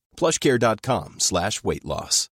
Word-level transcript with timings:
plushcare.com 0.17 1.15
slash 1.19 1.63
weight 1.63 1.83
loss. 1.83 2.29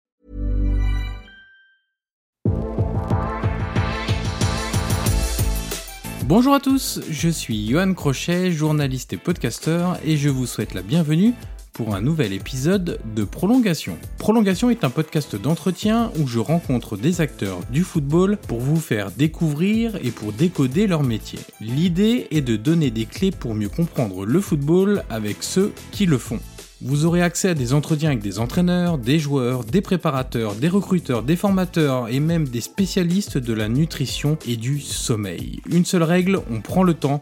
Bonjour 6.28 6.52
à 6.52 6.60
tous, 6.60 7.00
je 7.08 7.30
suis 7.30 7.66
Johan 7.68 7.94
Crochet, 7.94 8.52
journaliste 8.52 9.14
et 9.14 9.16
podcasteur, 9.16 9.98
et 10.04 10.18
je 10.18 10.28
vous 10.28 10.44
souhaite 10.44 10.74
la 10.74 10.82
bienvenue 10.82 11.32
pour 11.72 11.94
un 11.94 12.02
nouvel 12.02 12.34
épisode 12.34 12.98
de 13.14 13.24
Prolongation. 13.24 13.96
Prolongation 14.18 14.68
est 14.68 14.84
un 14.84 14.90
podcast 14.90 15.36
d'entretien 15.36 16.12
où 16.18 16.26
je 16.26 16.38
rencontre 16.38 16.98
des 16.98 17.22
acteurs 17.22 17.60
du 17.70 17.82
football 17.82 18.36
pour 18.36 18.58
vous 18.60 18.76
faire 18.76 19.10
découvrir 19.10 19.96
et 20.04 20.10
pour 20.10 20.34
décoder 20.34 20.86
leur 20.86 21.02
métier. 21.02 21.38
L'idée 21.62 22.26
est 22.30 22.42
de 22.42 22.56
donner 22.56 22.90
des 22.90 23.06
clés 23.06 23.30
pour 23.30 23.54
mieux 23.54 23.70
comprendre 23.70 24.26
le 24.26 24.40
football 24.42 25.04
avec 25.08 25.42
ceux 25.42 25.72
qui 25.92 26.04
le 26.04 26.18
font. 26.18 26.40
Vous 26.80 27.06
aurez 27.06 27.22
accès 27.22 27.48
à 27.48 27.54
des 27.54 27.74
entretiens 27.74 28.10
avec 28.10 28.22
des 28.22 28.38
entraîneurs, 28.38 28.98
des 28.98 29.18
joueurs, 29.18 29.64
des 29.64 29.80
préparateurs, 29.80 30.54
des 30.54 30.68
recruteurs, 30.68 31.24
des 31.24 31.34
formateurs 31.34 32.08
et 32.08 32.20
même 32.20 32.46
des 32.46 32.60
spécialistes 32.60 33.36
de 33.36 33.52
la 33.52 33.68
nutrition 33.68 34.38
et 34.46 34.56
du 34.56 34.78
sommeil. 34.78 35.60
Une 35.68 35.84
seule 35.84 36.04
règle, 36.04 36.40
on 36.52 36.60
prend 36.60 36.84
le 36.84 36.94
temps, 36.94 37.20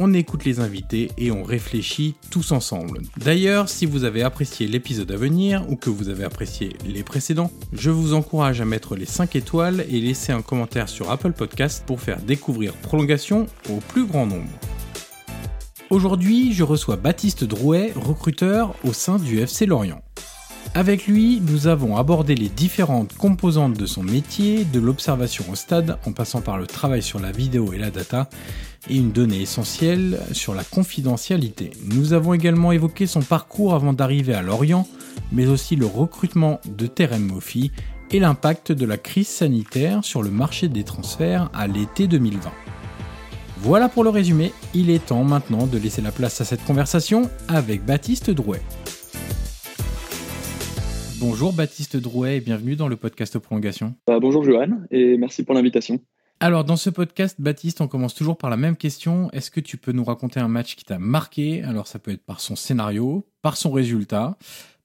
on 0.00 0.12
écoute 0.12 0.44
les 0.44 0.58
invités 0.58 1.12
et 1.18 1.30
on 1.30 1.44
réfléchit 1.44 2.16
tous 2.30 2.50
ensemble. 2.50 3.00
D'ailleurs, 3.16 3.68
si 3.68 3.86
vous 3.86 4.02
avez 4.02 4.24
apprécié 4.24 4.66
l'épisode 4.66 5.12
à 5.12 5.16
venir 5.16 5.64
ou 5.68 5.76
que 5.76 5.88
vous 5.88 6.08
avez 6.08 6.24
apprécié 6.24 6.76
les 6.84 7.04
précédents, 7.04 7.52
je 7.72 7.90
vous 7.90 8.12
encourage 8.12 8.60
à 8.60 8.64
mettre 8.64 8.96
les 8.96 9.06
5 9.06 9.36
étoiles 9.36 9.86
et 9.88 10.00
laisser 10.00 10.32
un 10.32 10.42
commentaire 10.42 10.88
sur 10.88 11.12
Apple 11.12 11.32
Podcast 11.32 11.84
pour 11.86 12.00
faire 12.00 12.20
découvrir 12.20 12.72
Prolongation 12.72 13.46
au 13.70 13.76
plus 13.76 14.04
grand 14.04 14.26
nombre. 14.26 14.50
Aujourd'hui, 15.88 16.52
je 16.52 16.64
reçois 16.64 16.96
Baptiste 16.96 17.44
Drouet, 17.44 17.92
recruteur 17.94 18.74
au 18.82 18.92
sein 18.92 19.20
du 19.20 19.38
FC 19.38 19.66
Lorient. 19.66 20.02
Avec 20.74 21.06
lui, 21.06 21.40
nous 21.40 21.68
avons 21.68 21.96
abordé 21.96 22.34
les 22.34 22.48
différentes 22.48 23.16
composantes 23.16 23.78
de 23.78 23.86
son 23.86 24.02
métier, 24.02 24.64
de 24.64 24.80
l'observation 24.80 25.44
au 25.48 25.54
stade 25.54 25.96
en 26.04 26.10
passant 26.10 26.40
par 26.40 26.58
le 26.58 26.66
travail 26.66 27.02
sur 27.02 27.20
la 27.20 27.30
vidéo 27.30 27.72
et 27.72 27.78
la 27.78 27.92
data, 27.92 28.28
et 28.90 28.96
une 28.96 29.12
donnée 29.12 29.42
essentielle 29.42 30.18
sur 30.32 30.56
la 30.56 30.64
confidentialité. 30.64 31.70
Nous 31.84 32.12
avons 32.14 32.34
également 32.34 32.72
évoqué 32.72 33.06
son 33.06 33.22
parcours 33.22 33.72
avant 33.72 33.92
d'arriver 33.92 34.34
à 34.34 34.42
Lorient, 34.42 34.88
mais 35.30 35.46
aussi 35.46 35.76
le 35.76 35.86
recrutement 35.86 36.60
de 36.66 36.88
Terem 36.88 37.22
Mofi 37.24 37.70
et 38.10 38.18
l'impact 38.18 38.72
de 38.72 38.86
la 38.86 38.96
crise 38.96 39.28
sanitaire 39.28 40.04
sur 40.04 40.24
le 40.24 40.30
marché 40.30 40.66
des 40.66 40.82
transferts 40.82 41.48
à 41.54 41.68
l'été 41.68 42.08
2020. 42.08 42.50
Voilà 43.58 43.88
pour 43.88 44.04
le 44.04 44.10
résumé, 44.10 44.52
il 44.74 44.90
est 44.90 45.06
temps 45.06 45.24
maintenant 45.24 45.66
de 45.66 45.78
laisser 45.78 46.02
la 46.02 46.12
place 46.12 46.42
à 46.42 46.44
cette 46.44 46.62
conversation 46.64 47.30
avec 47.48 47.84
Baptiste 47.84 48.30
Drouet. 48.30 48.60
Bonjour 51.18 51.54
Baptiste 51.54 51.96
Drouet 51.96 52.36
et 52.36 52.40
bienvenue 52.40 52.76
dans 52.76 52.86
le 52.86 52.96
podcast 52.96 53.38
Prolongation. 53.38 53.94
Bah, 54.06 54.20
bonjour 54.20 54.44
Johan 54.44 54.82
et 54.90 55.16
merci 55.16 55.42
pour 55.42 55.54
l'invitation. 55.54 55.98
Alors 56.38 56.64
dans 56.64 56.76
ce 56.76 56.90
podcast, 56.90 57.40
Baptiste, 57.40 57.80
on 57.80 57.88
commence 57.88 58.14
toujours 58.14 58.36
par 58.36 58.50
la 58.50 58.58
même 58.58 58.76
question. 58.76 59.30
Est-ce 59.32 59.50
que 59.50 59.60
tu 59.60 59.78
peux 59.78 59.92
nous 59.92 60.04
raconter 60.04 60.38
un 60.38 60.48
match 60.48 60.76
qui 60.76 60.84
t'a 60.84 60.98
marqué? 60.98 61.62
Alors 61.62 61.86
ça 61.86 61.98
peut 61.98 62.10
être 62.10 62.26
par 62.26 62.40
son 62.40 62.56
scénario, 62.56 63.26
par 63.40 63.56
son 63.56 63.70
résultat, 63.70 64.36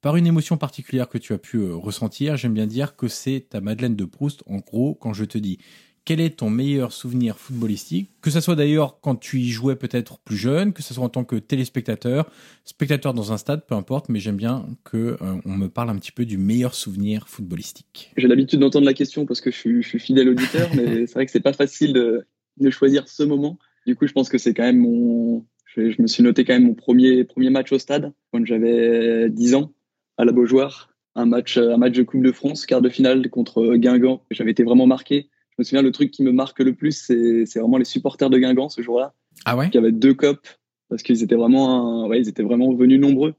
par 0.01 0.15
une 0.15 0.27
émotion 0.27 0.55
particulière 0.55 1.09
que 1.09 1.17
tu 1.17 1.33
as 1.33 1.37
pu 1.37 1.57
euh, 1.57 1.75
ressentir. 1.75 2.37
J'aime 2.37 2.53
bien 2.53 2.67
dire 2.67 2.95
que 2.95 3.09
c'est 3.09 3.47
ta 3.49 3.59
Madeleine 3.59 3.97
de 3.97 4.05
Proust. 4.05 4.43
En 4.47 4.59
gros, 4.59 4.95
quand 4.95 5.11
je 5.11 5.25
te 5.25 5.37
dis 5.37 5.57
quel 6.03 6.19
est 6.19 6.37
ton 6.37 6.49
meilleur 6.49 6.91
souvenir 6.91 7.37
footballistique? 7.37 8.09
Que 8.21 8.31
ce 8.31 8.41
soit 8.41 8.55
d'ailleurs 8.55 8.99
quand 9.01 9.15
tu 9.15 9.39
y 9.39 9.49
jouais 9.49 9.75
peut-être 9.75 10.19
plus 10.19 10.35
jeune, 10.35 10.73
que 10.73 10.81
ce 10.81 10.93
soit 10.93 11.03
en 11.03 11.09
tant 11.09 11.23
que 11.23 11.35
téléspectateur, 11.35 12.29
spectateur 12.65 13.13
dans 13.13 13.31
un 13.31 13.37
stade, 13.37 13.65
peu 13.67 13.75
importe, 13.75 14.09
mais 14.09 14.19
j'aime 14.19 14.35
bien 14.35 14.65
que 14.83 15.17
euh, 15.21 15.35
on 15.45 15.55
me 15.55 15.67
parle 15.67 15.89
un 15.89 15.95
petit 15.95 16.11
peu 16.11 16.25
du 16.25 16.37
meilleur 16.37 16.73
souvenir 16.73 17.27
footballistique. 17.27 18.11
J'ai 18.17 18.27
l'habitude 18.27 18.59
d'entendre 18.59 18.85
la 18.85 18.93
question 18.93 19.25
parce 19.25 19.41
que 19.41 19.51
je 19.51 19.57
suis, 19.57 19.83
je 19.83 19.87
suis 19.87 19.99
fidèle 19.99 20.29
auditeur, 20.29 20.69
mais 20.75 20.85
c'est 21.07 21.13
vrai 21.13 21.25
que 21.25 21.31
c'est 21.31 21.39
pas 21.39 21.53
facile 21.53 21.93
de, 21.93 22.25
de, 22.57 22.69
choisir 22.69 23.07
ce 23.07 23.23
moment. 23.23 23.59
Du 23.85 23.95
coup, 23.95 24.07
je 24.07 24.13
pense 24.13 24.29
que 24.29 24.37
c'est 24.37 24.53
quand 24.53 24.63
même 24.63 24.79
mon. 24.79 25.45
Je, 25.65 25.91
je, 25.91 26.01
me 26.01 26.07
suis 26.07 26.23
noté 26.23 26.43
quand 26.43 26.53
même 26.53 26.65
mon 26.65 26.73
premier, 26.73 27.23
premier 27.23 27.49
match 27.49 27.71
au 27.71 27.79
stade 27.79 28.11
quand 28.33 28.45
j'avais 28.45 29.29
10 29.29 29.55
ans 29.55 29.71
à 30.17 30.25
la 30.25 30.31
Beaujoire. 30.31 30.89
Un 31.13 31.25
match, 31.25 31.57
un 31.57 31.77
match 31.77 31.93
de 31.93 32.03
Coupe 32.03 32.23
de 32.23 32.31
France, 32.31 32.65
quart 32.65 32.81
de 32.81 32.89
finale 32.89 33.29
contre 33.29 33.75
Guingamp. 33.75 34.23
J'avais 34.31 34.51
été 34.51 34.63
vraiment 34.63 34.87
marqué 34.87 35.29
me 35.61 35.63
souviens, 35.63 35.81
le 35.81 35.91
truc 35.91 36.11
qui 36.11 36.23
me 36.23 36.31
marque 36.31 36.59
le 36.59 36.73
plus, 36.73 36.91
c'est 36.91 37.59
vraiment 37.59 37.77
les 37.77 37.85
supporters 37.85 38.29
de 38.29 38.37
Guingamp 38.37 38.69
ce 38.69 38.81
jour-là. 38.81 39.13
Ah 39.45 39.55
ouais? 39.55 39.69
Qui 39.69 39.77
avaient 39.77 39.91
deux 39.91 40.13
copes 40.13 40.47
parce 40.89 41.03
qu'ils 41.03 41.23
étaient 41.23 41.35
vraiment, 41.35 42.07
ouais, 42.07 42.19
ils 42.19 42.27
étaient 42.27 42.43
vraiment 42.43 42.73
venus 42.73 42.99
nombreux. 42.99 43.33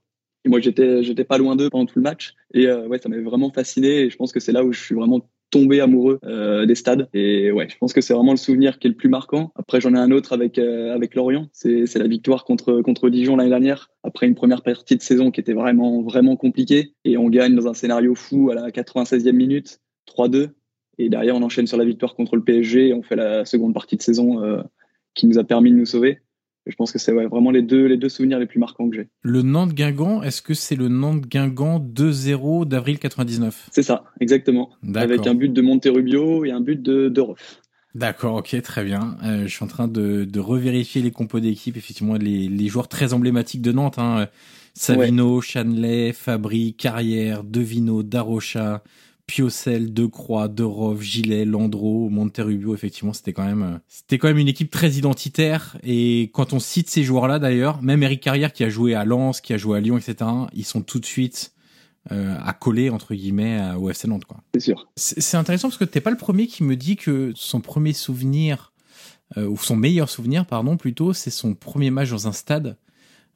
Et 0.44 0.49
moi, 0.49 0.59
j'étais, 0.59 1.03
j'étais 1.03 1.25
pas 1.25 1.38
loin 1.38 1.55
d'eux 1.55 1.71
pendant 1.71 1.87
tout 1.87 1.99
le 1.99 2.03
match. 2.03 2.34
Et 2.55 2.66
euh, 2.66 2.88
ouais, 2.88 2.99
ça 2.99 3.09
m'avait 3.09 3.22
vraiment 3.22 3.53
fasciné. 3.53 4.00
Et 4.00 4.11
je 4.11 4.16
pense 4.16 4.32
que 4.32 4.41
c'est 4.41 4.53
là 4.53 4.65
où 4.65 4.72
je 4.72 4.81
suis 4.81 4.94
vraiment 4.94 5.21
tombé 5.50 5.81
amoureux 5.81 6.19
euh, 6.25 6.66
des 6.66 6.75
stades. 6.75 7.09
Et 7.12 7.53
ouais, 7.53 7.69
je 7.69 7.77
pense 7.77 7.93
que 7.93 8.00
c'est 8.00 8.15
vraiment 8.15 8.32
le 8.32 8.38
souvenir 8.38 8.78
qui 8.78 8.88
est 8.88 8.91
le 8.91 8.97
plus 8.97 9.11
marquant. 9.11 9.53
Après, 9.55 9.81
j'en 9.81 9.94
ai 9.94 9.99
un 9.99 10.11
autre 10.11 10.32
avec 10.32 10.59
euh, 10.59 10.94
avec 10.94 11.15
Lorient. 11.15 11.49
C'est 11.53 11.87
c'est 11.87 11.99
la 11.99 12.09
victoire 12.09 12.44
contre 12.44 12.81
contre 12.81 13.11
Dijon 13.11 13.37
l'année 13.37 13.50
dernière. 13.50 13.91
Après 14.03 14.27
une 14.27 14.34
première 14.34 14.62
partie 14.62 14.97
de 14.97 15.03
saison 15.03 15.31
qui 15.31 15.41
était 15.41 15.53
vraiment 15.53 16.03
vraiment 16.03 16.37
compliquée. 16.37 16.94
Et 17.05 17.19
on 17.19 17.28
gagne 17.28 17.55
dans 17.55 17.69
un 17.69 17.75
scénario 17.75 18.15
fou 18.15 18.50
à 18.50 18.55
la 18.55 18.71
96e 18.71 19.32
minute, 19.32 19.78
3-2. 20.09 20.50
Et 20.98 21.08
derrière, 21.08 21.36
on 21.36 21.42
enchaîne 21.42 21.66
sur 21.66 21.78
la 21.78 21.84
victoire 21.84 22.14
contre 22.14 22.36
le 22.36 22.42
PSG 22.42 22.88
et 22.88 22.94
on 22.94 23.03
fait 23.03 23.16
la 23.16 23.44
seconde 23.44 23.75
partie 23.75 23.97
de 23.97 24.03
saison 24.03 24.42
euh, 24.42 24.62
qui 25.14 25.26
nous 25.26 25.38
a 25.38 25.44
permis 25.44 25.70
de 25.70 25.76
nous 25.76 25.86
sauver. 25.86 26.20
Et 26.64 26.70
je 26.70 26.76
pense 26.76 26.92
que 26.92 26.98
c'est 26.98 27.12
ouais, 27.12 27.26
vraiment 27.26 27.50
les 27.50 27.62
deux, 27.62 27.86
les 27.86 27.97
deux 27.97 28.08
souvenirs 28.08 28.38
les 28.38 28.47
plus 28.47 28.60
marquants 28.60 28.88
que 28.88 28.94
j'ai. 28.94 29.08
Le 29.22 29.42
Nantes-Guingamp, 29.42 30.22
est-ce 30.22 30.42
que 30.42 30.54
c'est 30.54 30.76
le 30.76 30.88
Nantes-Guingamp 30.88 31.81
2-0 31.81 32.66
d'avril 32.66 32.98
99 32.98 33.69
C'est 33.72 33.82
ça, 33.82 34.04
exactement. 34.20 34.70
Avec 34.94 35.26
un 35.26 35.34
but 35.34 35.52
de 35.52 35.60
Monterubio 35.60 36.44
et 36.44 36.52
un 36.52 36.60
but 36.60 36.81
de, 36.81 37.08
de 37.08 37.20
Roff. 37.20 37.60
D'accord, 37.94 38.36
ok, 38.36 38.60
très 38.62 38.84
bien. 38.84 39.16
Euh, 39.22 39.42
je 39.42 39.48
suis 39.48 39.64
en 39.64 39.69
train 39.69 39.88
de, 39.88 40.25
de 40.25 40.41
revérifier 40.41 41.02
les 41.02 41.10
compos 41.10 41.41
d'équipe, 41.41 41.76
effectivement, 41.76 42.14
les, 42.14 42.49
les 42.49 42.69
joueurs 42.69 42.88
très 42.88 43.12
emblématiques 43.12 43.61
de 43.61 43.72
Nantes. 43.72 43.99
Hein. 43.99 44.28
Savino, 44.75 45.37
ouais. 45.37 45.43
Chanley, 45.43 46.12
Fabry, 46.12 46.75
Carrière, 46.75 47.44
Devino, 47.44 48.02
Darocha, 48.02 48.82
Piocel, 49.32 49.94
Decroix, 49.94 50.46
Derov, 50.46 51.00
Gilet, 51.00 51.46
Landreau, 51.46 52.11
Monterubio, 52.11 52.75
effectivement, 52.75 53.14
c'était 53.14 53.32
quand 53.32 53.46
même, 53.46 53.81
c'était 53.88 54.19
quand 54.19 54.29
même 54.29 54.37
une 54.37 54.49
équipe 54.49 54.70
très 54.70 54.90
identitaire. 54.90 55.79
Et 55.82 56.31
quand 56.34 56.52
on 56.52 56.61
cite 56.61 56.90
ces 56.90 57.02
joueurs-là, 57.02 57.38
d'ailleurs, 57.38 57.81
même 57.81 58.02
Eric 58.02 58.20
Carrière 58.20 58.52
qui 58.52 58.62
a 58.62 58.69
joué 58.69 58.94
à 58.94 59.06
Lens, 59.06 59.40
qui 59.40 59.55
a 59.55 59.56
joué 59.56 59.79
à 59.79 59.81
Lyon, 59.81 59.96
etc., 59.96 60.31
ils 60.52 60.67
sont 60.67 60.82
tout 60.82 60.99
de 60.99 61.06
suite 61.06 61.55
euh, 62.11 62.37
à 62.44 62.52
coller 62.52 62.90
entre 62.90 63.14
guillemets 63.14 63.73
au 63.81 63.88
FC 63.88 64.06
Nantes, 64.06 64.26
quoi. 64.26 64.43
C'est 64.52 64.61
sûr. 64.61 64.87
C'est 64.96 65.38
intéressant 65.38 65.69
parce 65.69 65.79
que 65.79 65.87
t'es 65.87 66.02
pas 66.02 66.11
le 66.11 66.19
premier 66.19 66.46
qui 66.46 66.62
me 66.62 66.76
dit 66.76 66.96
que 66.96 67.32
son 67.34 67.62
premier 67.62 67.94
souvenir 67.94 68.75
euh, 69.38 69.49
ou 69.49 69.56
son 69.56 69.76
meilleur 69.76 70.11
souvenir, 70.11 70.44
pardon, 70.44 70.76
plutôt, 70.76 71.14
c'est 71.14 71.31
son 71.31 71.55
premier 71.55 71.88
match 71.88 72.11
dans 72.11 72.29
un 72.29 72.32
stade. 72.32 72.76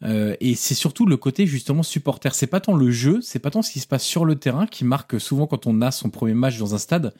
Euh, 0.03 0.37
et 0.41 0.55
c'est 0.55 0.75
surtout 0.75 1.07
le 1.07 1.17
côté 1.17 1.47
justement 1.47 1.83
supporter. 1.83 2.35
C'est 2.35 2.47
pas 2.47 2.61
tant 2.61 2.75
le 2.75 2.91
jeu, 2.91 3.21
c'est 3.23 3.39
pas 3.39 3.51
tant 3.51 3.63
ce 3.63 3.71
qui 3.71 3.81
se 3.81 3.87
passe 3.87 4.05
sur 4.05 4.25
le 4.25 4.37
terrain 4.37 4.67
qui 4.67 4.85
marque 4.85 5.21
souvent 5.21 5.47
quand 5.47 5.67
on 5.67 5.81
a 5.81 5.91
son 5.91 6.11
premier 6.11 6.35
match 6.35 6.59
dans 6.59 6.75
un 6.75 6.79
stade. 6.79 7.15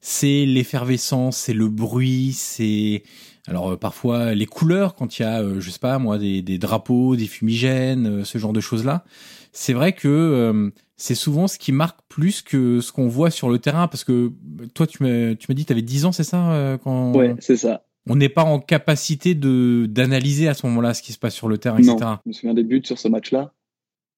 C'est 0.00 0.44
l'effervescence, 0.44 1.38
c'est 1.38 1.54
le 1.54 1.68
bruit, 1.68 2.32
c'est 2.34 3.04
alors 3.46 3.78
parfois 3.78 4.34
les 4.34 4.44
couleurs 4.46 4.94
quand 4.94 5.18
il 5.18 5.22
y 5.22 5.24
a, 5.24 5.42
je 5.58 5.70
sais 5.70 5.78
pas 5.78 5.98
moi, 5.98 6.18
des, 6.18 6.42
drapeaux, 6.58 7.16
des 7.16 7.26
fumigènes, 7.26 8.22
ce 8.24 8.36
genre 8.36 8.52
de 8.52 8.60
choses 8.60 8.84
là. 8.84 9.04
C'est 9.52 9.72
vrai 9.72 9.94
que 9.94 10.72
c'est 10.96 11.14
souvent 11.14 11.48
ce 11.48 11.58
qui 11.58 11.72
marque 11.72 12.00
plus 12.10 12.42
que 12.42 12.82
ce 12.82 12.92
qu'on 12.92 13.08
voit 13.08 13.30
sur 13.30 13.48
le 13.48 13.58
terrain 13.58 13.88
parce 13.88 14.04
que 14.04 14.30
toi 14.74 14.86
tu 14.86 15.02
m'as 15.02 15.34
dit 15.34 15.64
tu 15.64 15.72
avais 15.72 15.82
10 15.82 16.04
ans 16.04 16.12
c'est 16.12 16.24
ça 16.24 16.78
quand 16.84 17.14
Ouais, 17.14 17.34
c'est 17.38 17.56
ça 17.56 17.84
on 18.08 18.16
n'est 18.16 18.28
pas 18.28 18.44
en 18.44 18.60
capacité 18.60 19.34
de 19.34 19.86
d'analyser 19.86 20.48
à 20.48 20.54
ce 20.54 20.66
moment-là 20.66 20.94
ce 20.94 21.02
qui 21.02 21.12
se 21.12 21.18
passe 21.18 21.34
sur 21.34 21.48
le 21.48 21.58
terrain, 21.58 21.78
etc. 21.78 21.96
Non, 22.00 22.18
je 22.24 22.28
me 22.28 22.32
souviens 22.32 22.54
des 22.54 22.64
buts 22.64 22.82
sur 22.84 22.98
ce 22.98 23.08
match-là. 23.08 23.52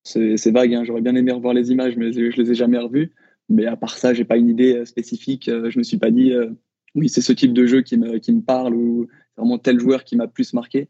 C'est 0.05 0.51
vague, 0.51 0.73
hein. 0.73 0.85
j'aurais 0.85 1.01
bien 1.01 1.17
aimé 1.17 1.33
revoir 1.33 1.53
les 1.53 1.73
images, 1.73 1.97
mais 1.97 2.13
je 2.13 2.41
les 2.41 2.51
ai 2.51 2.55
jamais 2.55 2.79
revues. 2.79 3.13
Mais 3.49 3.67
à 3.67 3.77
part 3.77 3.97
ça, 3.97 4.15
j'ai 4.15 4.25
pas 4.25 4.37
une 4.37 4.49
idée 4.49 4.77
euh, 4.77 4.85
spécifique. 4.85 5.49
Euh, 5.49 5.71
je 5.71 5.79
me 5.79 5.85
suis 5.85 5.99
pas 5.99 6.11
dit, 6.11 6.33
euh, 6.33 6.51
oui, 6.95 7.09
c'est 7.09 7.21
ce 7.21 7.33
type 7.33 7.53
de 7.53 7.67
jeu 7.67 7.83
qui 7.83 7.97
me, 7.97 8.19
qui 8.19 8.33
me 8.33 8.41
parle 8.41 8.75
ou 8.75 9.09
vraiment 9.37 9.59
tel 9.59 9.79
joueur 9.79 10.05
qui 10.05 10.17
m'a 10.17 10.27
plus 10.27 10.53
marqué. 10.53 10.89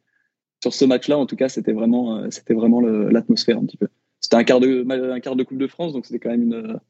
Sur 0.62 0.72
ce 0.72 0.84
match-là, 0.84 1.18
en 1.18 1.26
tout 1.26 1.36
cas, 1.36 1.48
c'était 1.48 1.72
vraiment, 1.72 2.30
c'était 2.30 2.54
vraiment 2.54 2.80
l'atmosphère 2.80 3.58
un 3.58 3.66
petit 3.66 3.76
peu. 3.76 3.88
C'était 4.20 4.36
un 4.36 4.44
quart 4.44 4.60
de, 4.60 4.86
un 4.88 5.20
quart 5.20 5.36
de 5.36 5.42
Coupe 5.44 5.58
de 5.58 5.66
France, 5.66 5.92
donc 5.92 6.06
c'était 6.06 6.18
quand 6.18 6.30
même 6.30 6.42
une, 6.44 6.80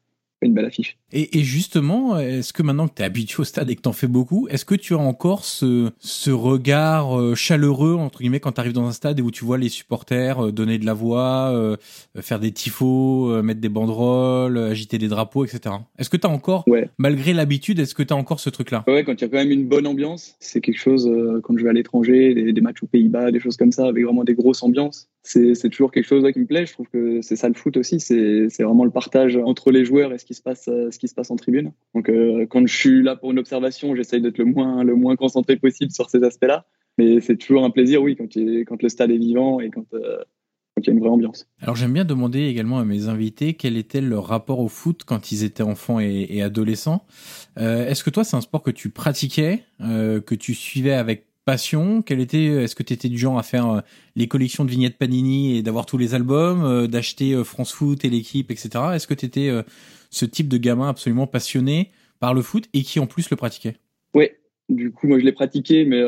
une 0.45 0.53
belle 0.53 0.65
affiche. 0.65 0.97
Et, 1.11 1.41
justement, 1.43 2.19
est-ce 2.19 2.51
que 2.51 2.61
maintenant 2.61 2.87
que 2.87 2.95
tu 2.95 3.01
es 3.01 3.05
habitué 3.05 3.41
au 3.41 3.43
stade 3.45 3.69
et 3.69 3.75
que 3.75 3.81
tu 3.81 3.87
en 3.87 3.93
fais 3.93 4.07
beaucoup, 4.07 4.47
est-ce 4.49 4.65
que 4.65 4.75
tu 4.75 4.93
as 4.93 4.97
encore 4.97 5.45
ce, 5.45 5.89
ce 5.99 6.31
regard 6.31 7.19
euh, 7.19 7.33
chaleureux, 7.33 7.95
entre 7.95 8.19
guillemets, 8.19 8.41
quand 8.41 8.51
tu 8.51 8.59
arrives 8.59 8.73
dans 8.73 8.85
un 8.85 8.91
stade 8.91 9.17
et 9.19 9.21
où 9.21 9.31
tu 9.31 9.45
vois 9.45 9.57
les 9.57 9.69
supporters 9.69 10.47
euh, 10.47 10.51
donner 10.51 10.77
de 10.77 10.85
la 10.85 10.93
voix, 10.93 11.51
euh, 11.53 11.77
faire 12.19 12.39
des 12.39 12.51
tifos, 12.51 13.41
mettre 13.41 13.61
des 13.61 13.69
banderoles, 13.69 14.57
agiter 14.57 14.97
des 14.97 15.07
drapeaux, 15.07 15.45
etc. 15.45 15.75
Est-ce 15.97 16.09
que 16.09 16.17
tu 16.17 16.27
as 16.27 16.29
encore, 16.29 16.65
malgré 16.97 17.33
l'habitude, 17.33 17.79
est-ce 17.79 17.95
que 17.95 18.03
tu 18.03 18.13
as 18.13 18.17
encore 18.17 18.39
ce 18.39 18.49
truc-là? 18.49 18.83
Ouais, 18.87 19.03
quand 19.03 19.13
il 19.13 19.21
y 19.21 19.25
a 19.25 19.29
quand 19.29 19.37
même 19.37 19.51
une 19.51 19.67
bonne 19.67 19.87
ambiance, 19.87 20.35
c'est 20.39 20.61
quelque 20.61 20.79
chose, 20.79 21.09
quand 21.43 21.57
je 21.57 21.63
vais 21.63 21.69
à 21.69 21.73
l'étranger, 21.73 22.33
des, 22.33 22.51
des 22.51 22.61
matchs 22.61 22.83
aux 22.83 22.87
Pays-Bas, 22.87 23.31
des 23.31 23.39
choses 23.39 23.57
comme 23.57 23.71
ça, 23.71 23.87
avec 23.87 24.03
vraiment 24.03 24.23
des 24.23 24.35
grosses 24.35 24.61
ambiances, 24.61 25.09
c'est 25.27 25.69
toujours 25.69 25.91
quelque 25.91 26.05
chose 26.05 26.25
qui 26.31 26.39
me 26.39 26.45
plaît. 26.45 26.65
Je 26.65 26.73
trouve 26.73 26.87
que 26.87 27.21
c'est 27.21 27.35
ça 27.35 27.49
le 27.49 27.53
foot 27.53 27.75
aussi. 27.77 27.99
C'est 27.99 28.47
vraiment 28.59 28.85
le 28.85 28.91
partage 28.91 29.35
entre 29.35 29.71
les 29.71 29.83
joueurs 29.83 30.13
et 30.13 30.17
ce 30.17 30.25
qui 30.25 30.33
se 30.33 30.41
passe, 30.41 30.67
euh, 30.69 30.89
en 31.29 31.35
tribune. 31.35 31.71
Donc, 31.93 32.09
euh, 32.09 32.45
quand 32.49 32.65
je 32.65 32.73
suis 32.75 33.03
là 33.03 33.15
pour 33.15 33.31
une 33.31 33.39
observation, 33.39 33.95
j'essaye 33.95 34.21
d'être 34.21 34.37
le 34.37 34.45
moins, 34.45 35.15
concentré 35.15 35.57
possible 35.57 35.91
sur 35.91 36.09
ces 36.09 36.23
aspects-là. 36.23 36.65
Mais 36.97 37.19
c'est 37.21 37.35
toujours 37.37 37.63
un 37.63 37.69
plaisir, 37.69 38.01
oui, 38.01 38.15
quand, 38.15 38.81
le 38.81 38.89
stade 38.89 39.11
est 39.11 39.17
vivant 39.17 39.59
et 39.59 39.69
quand, 39.69 39.85
euh, 39.93 40.17
quand 40.75 40.81
il 40.81 40.87
y 40.87 40.89
a 40.89 40.93
une 40.93 40.99
vraie 40.99 41.09
ambiance. 41.09 41.47
Alors, 41.61 41.75
j'aime 41.75 41.93
bien 41.93 42.05
demander 42.05 42.45
également 42.45 42.79
à 42.79 42.85
mes 42.85 43.07
invités 43.07 43.53
quel 43.53 43.77
était 43.77 44.01
leur 44.01 44.25
rapport 44.25 44.59
au 44.59 44.69
foot 44.69 45.03
quand 45.05 45.31
ils 45.31 45.43
étaient 45.43 45.63
enfants 45.63 45.99
et, 45.99 46.41
adolescents. 46.41 47.05
Est-ce 47.57 48.03
que 48.03 48.09
toi, 48.09 48.23
c'est 48.23 48.37
un 48.37 48.41
sport 48.41 48.63
que 48.63 48.71
tu 48.71 48.89
pratiquais, 48.89 49.63
que 49.79 50.35
tu 50.35 50.53
suivais 50.53 50.93
avec 50.93 51.26
passion 51.47 52.01
Quel 52.01 52.19
était 52.19 52.45
Est-ce 52.45 52.75
que 52.75 52.83
tu 52.83 52.91
étais 52.91 53.07
du 53.07 53.17
genre 53.17 53.39
à 53.39 53.43
faire 53.43 53.69
euh, 53.69 53.79
les 54.17 54.27
collections 54.27 54.65
de 54.65 54.69
vignettes 54.69 54.97
Panini 54.97 55.57
et 55.57 55.63
d'avoir 55.63 55.85
tous 55.85 55.97
les 55.97 56.13
albums, 56.13 56.63
euh, 56.65 56.87
d'acheter 56.87 57.31
euh, 57.31 57.45
France 57.45 57.71
Foot 57.71 58.03
et 58.03 58.09
l'équipe, 58.09 58.51
etc. 58.51 58.69
Est-ce 58.93 59.07
que 59.07 59.13
tu 59.13 59.25
étais 59.25 59.49
ce 60.09 60.25
type 60.25 60.49
de 60.49 60.57
gamin 60.57 60.89
absolument 60.89 61.25
passionné 61.25 61.91
par 62.19 62.33
le 62.33 62.41
foot 62.41 62.65
et 62.73 62.81
qui 62.81 62.99
en 62.99 63.07
plus 63.07 63.29
le 63.29 63.37
pratiquait? 63.37 63.77
Oui, 64.13 64.29
du 64.67 64.91
coup, 64.91 65.07
moi, 65.07 65.19
je 65.19 65.23
l'ai 65.23 65.31
pratiqué, 65.31 65.85
mais 65.85 66.01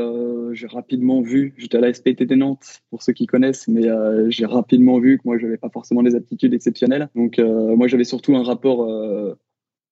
j'ai 0.54 0.68
rapidement 0.68 1.22
vu, 1.22 1.54
j'étais 1.58 1.78
à 1.78 1.82
la 1.82 1.94
SPTT 1.94 2.36
Nantes, 2.36 2.82
pour 2.90 3.02
ceux 3.02 3.14
qui 3.14 3.26
connaissent, 3.26 3.68
mais 3.70 3.84
j'ai 4.30 4.46
rapidement 4.46 5.00
vu 5.00 5.18
que 5.18 5.24
moi, 5.24 5.38
je 5.38 5.46
n'avais 5.46 5.58
pas 5.58 5.70
forcément 5.70 6.04
des 6.04 6.16
aptitudes 6.16 6.54
exceptionnelles. 6.54 7.10
Donc, 7.16 7.38
moi, 7.40 7.88
j'avais 7.88 8.04
surtout 8.04 8.36
un 8.36 8.44
rapport, 8.44 8.90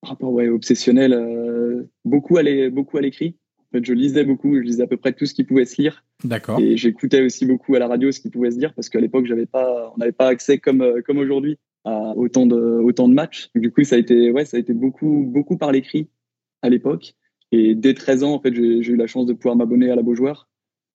rapport 0.04 0.34
ouais, 0.34 0.50
obsessionnel, 0.50 1.88
beaucoup 2.04 2.38
à 2.38 2.42
l'écrit. 2.44 3.38
Fait, 3.78 3.86
je 3.86 3.94
lisais 3.94 4.24
beaucoup, 4.24 4.56
je 4.56 4.62
lisais 4.62 4.84
à 4.84 4.88
peu 4.88 4.98
près 4.98 5.14
tout 5.14 5.26
ce 5.26 5.34
qui 5.34 5.44
pouvait 5.44 5.66
se 5.66 5.82
lire. 5.82 6.04
D'accord. 6.24 6.60
Et 6.60 6.78
j'écoutais 6.78 7.22
aussi 7.22 7.46
beaucoup 7.46 7.76
à 7.76 7.80
la 7.80 7.88
radio 7.88 8.12
ce 8.12 8.20
qui 8.20 8.30
pouvait 8.30 8.52
se 8.52 8.58
dire 8.58 8.74
parce 8.74 8.90
qu'à 8.90 9.00
l'époque, 9.00 9.26
j'avais 9.26 9.46
pas, 9.46 9.94
on 9.96 9.98
n'avait 9.98 10.12
pas 10.12 10.28
accès 10.28 10.58
comme 10.58 10.82
euh, 10.82 11.02
comme 11.02 11.18
aujourd'hui 11.18 11.60
à 11.84 12.14
autant 12.16 12.46
de 12.46 12.56
autant 12.56 13.08
de 13.08 13.14
matchs. 13.14 13.50
Du 13.56 13.72
coup, 13.72 13.84
ça 13.84 13.96
a 13.96 14.00
été 14.00 14.32
ouais, 14.32 14.46
ça 14.46 14.58
a 14.58 14.60
été 14.60 14.74
beaucoup 14.74 15.26
beaucoup 15.28 15.58
par 15.58 15.72
l'écrit 15.72 16.10
à 16.62 16.70
l'époque. 16.70 17.14
Et 17.52 17.76
dès 17.76 17.94
13 17.94 18.24
ans, 18.24 18.34
en 18.34 18.42
fait, 18.42 18.54
j'ai 18.54 18.92
eu 18.92 18.96
la 18.96 19.08
chance 19.08 19.26
de 19.26 19.34
pouvoir 19.34 19.56
m'abonner 19.56 19.90
à 19.90 19.96
la 19.96 20.02
Beaujoire 20.02 20.50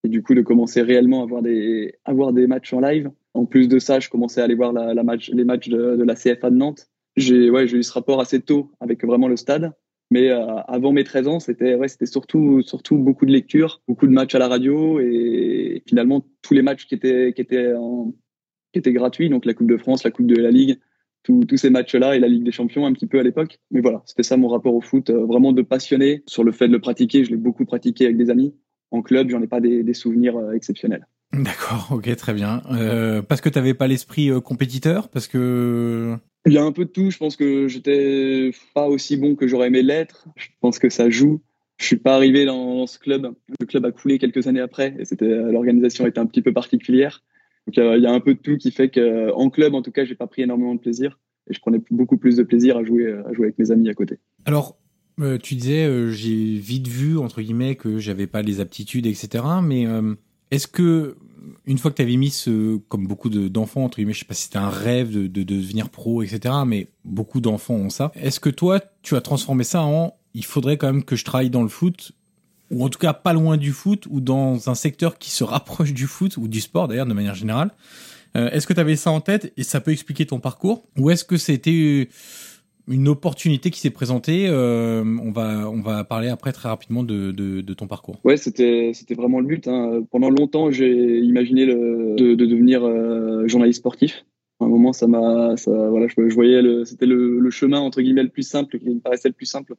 et 0.04 0.08
du 0.08 0.22
coup 0.22 0.34
de 0.34 0.42
commencer 0.42 0.82
réellement 0.82 1.20
à 1.20 1.24
avoir 1.24 1.42
des 1.42 1.94
avoir 2.04 2.32
des 2.32 2.46
matchs 2.46 2.72
en 2.72 2.80
live. 2.80 3.10
En 3.34 3.46
plus 3.46 3.68
de 3.68 3.78
ça, 3.78 4.00
je 4.00 4.10
commençais 4.10 4.40
à 4.40 4.44
aller 4.44 4.54
voir 4.54 4.72
la, 4.72 4.92
la 4.92 5.02
match, 5.02 5.30
les 5.30 5.44
matchs 5.44 5.68
de, 5.68 5.96
de 5.96 6.04
la 6.04 6.14
CFA 6.14 6.50
de 6.50 6.56
Nantes. 6.56 6.88
J'ai 7.16 7.50
ouais, 7.50 7.66
j'ai 7.66 7.78
eu 7.78 7.82
ce 7.82 7.92
rapport 7.92 8.20
assez 8.20 8.40
tôt 8.40 8.72
avec 8.80 9.04
vraiment 9.04 9.28
le 9.28 9.36
stade. 9.36 9.72
Mais 10.12 10.28
euh, 10.30 10.56
avant 10.68 10.92
mes 10.92 11.04
13 11.04 11.26
ans, 11.26 11.40
c'était 11.40 11.74
ouais, 11.74 11.88
c'était 11.88 12.04
surtout 12.04 12.60
surtout 12.60 12.98
beaucoup 12.98 13.24
de 13.24 13.32
lectures, 13.32 13.80
beaucoup 13.88 14.06
de 14.06 14.12
matchs 14.12 14.34
à 14.34 14.38
la 14.38 14.46
radio 14.46 15.00
et 15.00 15.82
finalement 15.88 16.22
tous 16.42 16.52
les 16.52 16.60
matchs 16.60 16.86
qui 16.86 16.94
étaient 16.94 17.32
qui 17.34 17.40
étaient 17.40 17.72
en, 17.72 18.12
qui 18.74 18.78
étaient 18.78 18.92
gratuits, 18.92 19.30
donc 19.30 19.46
la 19.46 19.54
Coupe 19.54 19.70
de 19.70 19.78
France, 19.78 20.04
la 20.04 20.10
Coupe 20.10 20.26
de 20.26 20.36
la 20.36 20.50
Ligue, 20.50 20.78
tous 21.22 21.56
ces 21.56 21.70
matchs-là 21.70 22.14
et 22.14 22.18
la 22.18 22.28
Ligue 22.28 22.44
des 22.44 22.52
Champions 22.52 22.84
un 22.84 22.92
petit 22.92 23.06
peu 23.06 23.20
à 23.20 23.22
l'époque. 23.22 23.58
Mais 23.70 23.80
voilà, 23.80 24.02
c'était 24.04 24.22
ça 24.22 24.36
mon 24.36 24.48
rapport 24.48 24.74
au 24.74 24.82
foot, 24.82 25.08
euh, 25.08 25.24
vraiment 25.24 25.52
de 25.54 25.62
passionné 25.62 26.22
sur 26.26 26.44
le 26.44 26.52
fait 26.52 26.68
de 26.68 26.72
le 26.72 26.80
pratiquer. 26.80 27.24
Je 27.24 27.30
l'ai 27.30 27.38
beaucoup 27.38 27.64
pratiqué 27.64 28.04
avec 28.04 28.18
des 28.18 28.28
amis. 28.28 28.54
En 28.90 29.00
club, 29.00 29.30
j'en 29.30 29.40
ai 29.40 29.46
pas 29.46 29.60
des, 29.60 29.82
des 29.82 29.94
souvenirs 29.94 30.36
euh, 30.36 30.52
exceptionnels. 30.52 31.06
D'accord, 31.32 31.88
ok, 31.92 32.14
très 32.16 32.34
bien. 32.34 32.62
Euh, 32.70 33.22
parce 33.22 33.40
que 33.40 33.48
tu 33.48 33.58
n'avais 33.58 33.74
pas 33.74 33.86
l'esprit 33.86 34.30
compétiteur, 34.42 35.08
parce 35.08 35.26
que 35.28 36.16
il 36.44 36.52
y 36.52 36.58
a 36.58 36.64
un 36.64 36.72
peu 36.72 36.84
de 36.84 36.90
tout. 36.90 37.10
Je 37.10 37.18
pense 37.18 37.36
que 37.36 37.68
j'étais 37.68 38.50
pas 38.74 38.88
aussi 38.88 39.16
bon 39.16 39.36
que 39.36 39.46
j'aurais 39.46 39.68
aimé 39.68 39.82
l'être. 39.82 40.26
Je 40.36 40.48
pense 40.60 40.78
que 40.78 40.90
ça 40.90 41.08
joue. 41.08 41.40
Je 41.78 41.86
suis 41.86 41.96
pas 41.96 42.16
arrivé 42.16 42.44
dans 42.44 42.86
ce 42.86 42.98
club. 42.98 43.32
Le 43.60 43.66
club 43.66 43.84
a 43.86 43.92
coulé 43.92 44.18
quelques 44.18 44.46
années 44.46 44.60
après 44.60 44.94
et 44.98 45.04
c'était 45.04 45.28
l'organisation 45.28 46.06
était 46.06 46.18
un 46.18 46.26
petit 46.26 46.42
peu 46.42 46.52
particulière. 46.52 47.22
Donc 47.66 47.76
il 47.76 48.02
y 48.02 48.06
a 48.06 48.12
un 48.12 48.20
peu 48.20 48.34
de 48.34 48.40
tout 48.40 48.56
qui 48.56 48.72
fait 48.72 48.88
que 48.88 49.32
en 49.32 49.50
club, 49.50 49.74
en 49.74 49.82
tout 49.82 49.92
cas, 49.92 50.04
j'ai 50.04 50.16
pas 50.16 50.26
pris 50.26 50.42
énormément 50.42 50.74
de 50.74 50.80
plaisir 50.80 51.20
et 51.48 51.54
je 51.54 51.60
prenais 51.60 51.80
beaucoup 51.90 52.18
plus 52.18 52.36
de 52.36 52.42
plaisir 52.42 52.76
à 52.76 52.84
jouer 52.84 53.12
à 53.12 53.32
jouer 53.32 53.46
avec 53.46 53.58
mes 53.58 53.70
amis 53.70 53.88
à 53.88 53.94
côté. 53.94 54.18
Alors 54.44 54.76
euh, 55.20 55.38
tu 55.38 55.54
disais, 55.54 55.84
euh, 55.84 56.10
j'ai 56.10 56.58
vite 56.58 56.88
vu 56.88 57.18
entre 57.18 57.42
guillemets 57.42 57.76
que 57.76 57.98
j'avais 57.98 58.26
pas 58.26 58.42
les 58.42 58.60
aptitudes, 58.60 59.06
etc. 59.06 59.44
Mais 59.62 59.86
euh, 59.86 60.14
est-ce 60.52 60.68
que 60.68 61.16
une 61.66 61.78
fois 61.78 61.90
que 61.90 61.96
tu 61.96 62.02
avais 62.02 62.16
mis 62.16 62.30
ce, 62.30 62.76
comme 62.88 63.06
beaucoup 63.06 63.28
d'enfants, 63.28 63.84
entre 63.84 63.96
guillemets, 63.96 64.12
je 64.12 64.20
sais 64.20 64.24
pas 64.24 64.34
si 64.34 64.44
c'était 64.44 64.58
un 64.58 64.68
rêve 64.68 65.10
de, 65.10 65.26
de, 65.26 65.42
devenir 65.42 65.88
pro, 65.88 66.22
etc., 66.22 66.54
mais 66.66 66.88
beaucoup 67.04 67.40
d'enfants 67.40 67.74
ont 67.74 67.90
ça. 67.90 68.12
Est-ce 68.14 68.38
que 68.38 68.50
toi, 68.50 68.80
tu 69.02 69.16
as 69.16 69.20
transformé 69.20 69.64
ça 69.64 69.82
en, 69.82 70.14
il 70.34 70.44
faudrait 70.44 70.76
quand 70.76 70.86
même 70.86 71.04
que 71.04 71.16
je 71.16 71.24
travaille 71.24 71.50
dans 71.50 71.62
le 71.62 71.68
foot, 71.68 72.12
ou 72.70 72.84
en 72.84 72.88
tout 72.88 72.98
cas 72.98 73.12
pas 73.12 73.32
loin 73.32 73.56
du 73.56 73.72
foot, 73.72 74.06
ou 74.10 74.20
dans 74.20 74.68
un 74.68 74.74
secteur 74.74 75.18
qui 75.18 75.30
se 75.30 75.44
rapproche 75.44 75.92
du 75.92 76.06
foot, 76.06 76.36
ou 76.36 76.48
du 76.48 76.60
sport 76.60 76.88
d'ailleurs, 76.88 77.06
de 77.06 77.14
manière 77.14 77.34
générale. 77.34 77.70
Euh, 78.36 78.50
est-ce 78.50 78.66
que 78.66 78.72
tu 78.72 78.80
avais 78.80 78.96
ça 78.96 79.10
en 79.10 79.20
tête 79.20 79.52
et 79.56 79.62
ça 79.62 79.80
peut 79.80 79.92
expliquer 79.92 80.26
ton 80.26 80.40
parcours? 80.40 80.84
Ou 80.98 81.10
est-ce 81.10 81.24
que 81.24 81.36
c'était 81.36 82.08
une 82.88 83.08
opportunité 83.08 83.70
qui 83.70 83.80
s'est 83.80 83.90
présentée. 83.90 84.46
Euh, 84.48 85.04
on 85.22 85.30
va 85.30 85.68
on 85.70 85.80
va 85.80 86.04
parler 86.04 86.28
après 86.28 86.52
très 86.52 86.68
rapidement 86.68 87.02
de, 87.02 87.30
de, 87.30 87.74
ton 87.74 87.86
parcours. 87.86 88.20
Ouais, 88.24 88.36
c'était 88.36 88.92
vraiment 89.14 89.40
le 89.40 89.46
but. 89.46 89.68
Hein. 89.68 90.02
Pendant 90.10 90.30
longtemps, 90.30 90.70
j'ai 90.70 91.18
imaginé 91.18 91.64
le, 91.64 92.14
de, 92.16 92.34
de 92.34 92.46
devenir 92.46 92.84
euh, 92.84 93.46
journaliste 93.46 93.78
sportif. 93.78 94.24
À 94.60 94.64
un 94.64 94.68
moment, 94.68 94.92
ça 94.92 95.06
m'a 95.06 95.54
voilà, 95.66 96.06
je, 96.08 96.28
je 96.28 96.34
voyais 96.34 96.62
c'était 96.84 97.06
le, 97.06 97.40
le, 97.40 97.50
chemin 97.50 97.80
entre 97.80 98.00
guillemets 98.00 98.22
le 98.22 98.28
plus 98.28 98.46
simple, 98.46 98.78
qui 98.78 98.90
me 98.90 99.00
paraissait 99.00 99.28
le 99.28 99.34
plus 99.34 99.46
simple 99.46 99.74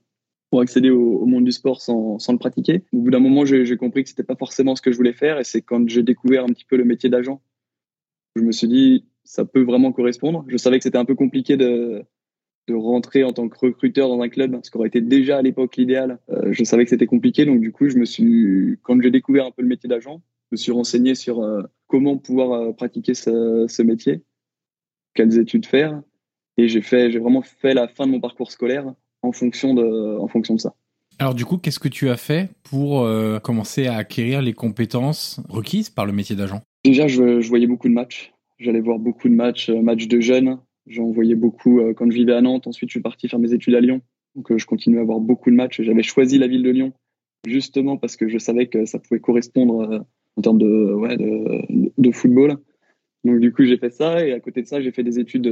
pour 0.50 0.62
accéder 0.62 0.90
au, 0.90 1.20
au 1.20 1.26
monde 1.26 1.46
du 1.46 1.52
sport 1.52 1.82
sans, 1.82 2.20
sans 2.20 2.34
le 2.34 2.38
pratiquer. 2.38 2.84
Au 2.94 3.00
bout 3.00 3.12
d'un 3.12 3.20
moment, 3.20 3.46
j'ai 3.46 3.78
compris 3.78 4.04
que 4.04 4.10
c'était 4.10 4.24
pas 4.24 4.36
forcément 4.36 4.76
ce 4.76 4.82
que 4.82 4.92
je 4.92 4.98
voulais 4.98 5.14
faire, 5.14 5.40
et 5.40 5.44
c'est 5.44 5.62
quand 5.62 5.88
j'ai 5.90 6.04
découvert 6.04 6.44
un 6.44 6.48
petit 6.48 6.66
peu 6.66 6.76
le 6.76 6.86
métier 6.86 7.10
d'agent, 7.10 7.42
je 8.36 8.42
me 8.42 8.52
suis 8.52 8.68
dit 8.68 9.06
ça 9.24 9.46
peut 9.46 9.64
vraiment 9.64 9.92
correspondre. 9.92 10.44
Je 10.48 10.58
savais 10.58 10.78
que 10.78 10.84
c'était 10.84 10.98
un 10.98 11.06
peu 11.06 11.16
compliqué 11.16 11.58
de 11.58 12.04
de 12.68 12.74
rentrer 12.74 13.24
en 13.24 13.34
tant 13.34 13.50
que 13.50 13.58
recruteur 13.60 14.08
dans 14.08 14.22
un 14.22 14.30
club, 14.30 14.60
ce 14.64 14.72
qui 14.72 14.78
aurait 14.78 14.88
été 14.88 15.02
déjà 15.02 15.38
à 15.38 15.42
l'époque 15.42 15.76
l'idéal. 15.76 16.20
Euh, 16.30 16.52
je 16.52 16.64
savais 16.64 16.84
que 16.84 16.90
c'était 16.90 17.06
compliqué, 17.06 17.46
donc 17.46 17.60
du 17.60 17.72
coup, 17.72 17.90
je 17.90 17.98
me 17.98 18.06
suis, 18.06 18.78
quand 18.84 19.00
j'ai 19.02 19.12
découvert 19.12 19.46
un 19.46 19.52
peu 19.52 19.62
le 19.62 19.68
métier 19.68 19.90
d'agent, 19.90 20.22
je 20.52 20.56
me 20.56 20.58
suis 20.58 20.72
renseigné 20.72 21.16
sur 21.16 21.42
euh, 21.42 21.64
comment 21.88 22.18
pouvoir 22.18 22.54
euh, 22.54 22.72
pratiquer 22.72 23.14
ce, 23.14 23.66
ce, 23.68 23.82
métier, 23.82 24.22
quelles 25.14 25.38
études 25.38 25.66
faire, 25.66 26.02
et 26.58 26.68
j'ai 26.70 26.82
fait, 26.82 27.12
j'ai 27.12 27.20
vraiment 27.20 27.42
fait 27.42 27.74
la 27.74 27.88
fin 27.88 28.06
de 28.06 28.12
mon 28.12 28.22
parcours 28.22 28.52
scolaire 28.52 28.86
en 29.24 29.32
fonction 29.32 29.74
de, 29.74 30.18
en 30.18 30.28
fonction 30.28 30.56
de 30.56 30.60
ça. 30.60 30.74
Alors 31.20 31.36
du 31.36 31.46
coup, 31.46 31.58
qu'est-ce 31.58 31.80
que 31.80 31.90
tu 31.90 32.10
as 32.10 32.18
fait 32.18 32.50
pour 32.64 33.08
commencer 33.44 33.86
à 33.86 33.98
acquérir 33.98 34.42
les 34.42 34.54
compétences 34.54 35.40
requises 35.48 35.92
par 35.92 36.08
le 36.08 36.12
métier 36.12 36.36
d'agent? 36.36 36.62
Déjà, 36.84 37.08
je, 37.08 37.40
je 37.40 37.50
voyais 37.50 37.68
beaucoup 37.68 37.88
de 37.88 37.94
matchs. 37.94 38.34
J'allais 38.58 38.82
voir 38.82 38.98
beaucoup 38.98 39.30
de 39.30 39.36
matchs, 39.36 39.70
matchs 39.70 40.08
de 40.08 40.20
jeunes, 40.20 40.58
J'en 40.88 41.12
voyais 41.12 41.36
beaucoup 41.36 41.80
euh, 41.80 41.94
quand 41.94 42.10
je 42.10 42.16
vivais 42.16 42.34
à 42.34 42.42
Nantes. 42.42 42.68
Ensuite, 42.68 42.90
je 42.90 42.94
suis 42.94 43.02
parti 43.02 43.30
faire 43.30 43.40
mes 43.40 43.54
études 43.54 43.76
à 43.76 43.82
Lyon. 43.82 44.02
Donc, 44.36 44.52
euh, 44.52 44.58
je 44.58 44.66
continuais 44.66 45.00
à 45.00 45.02
avoir 45.02 45.20
beaucoup 45.20 45.50
de 45.50 45.56
matchs. 45.56 45.82
J'avais 45.82 46.04
choisi 46.04 46.38
la 46.38 46.48
ville 46.48 46.64
de 46.64 46.70
Lyon 46.70 46.94
justement 47.46 47.98
parce 47.98 48.16
que 48.16 48.30
je 48.30 48.38
savais 48.38 48.68
que 48.68 48.86
ça 48.86 49.00
pouvait 49.00 49.20
correspondre 49.20 49.82
euh, 49.82 50.00
en 50.38 50.42
termes 50.42 50.58
de, 50.58 50.94
ouais, 50.94 51.18
de, 51.18 51.92
de, 51.98 52.12
football. 52.12 52.58
Donc, 53.24 53.40
du 53.40 53.54
coup, 53.54 53.64
j'ai 53.64 53.78
fait 53.78 53.92
ça. 53.92 54.26
Et 54.26 54.34
à 54.34 54.40
côté 54.40 54.62
de 54.62 54.68
ça, 54.68 54.82
j'ai 54.82 54.92
fait 54.92 55.04
des 55.04 55.20
études, 55.20 55.48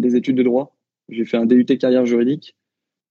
des 0.00 0.16
études 0.16 0.36
de 0.36 0.42
droit. 0.42 0.76
J'ai 1.08 1.24
fait 1.24 1.36
un 1.36 1.46
DUT 1.46 1.64
carrière 1.64 2.06
juridique. 2.06 2.56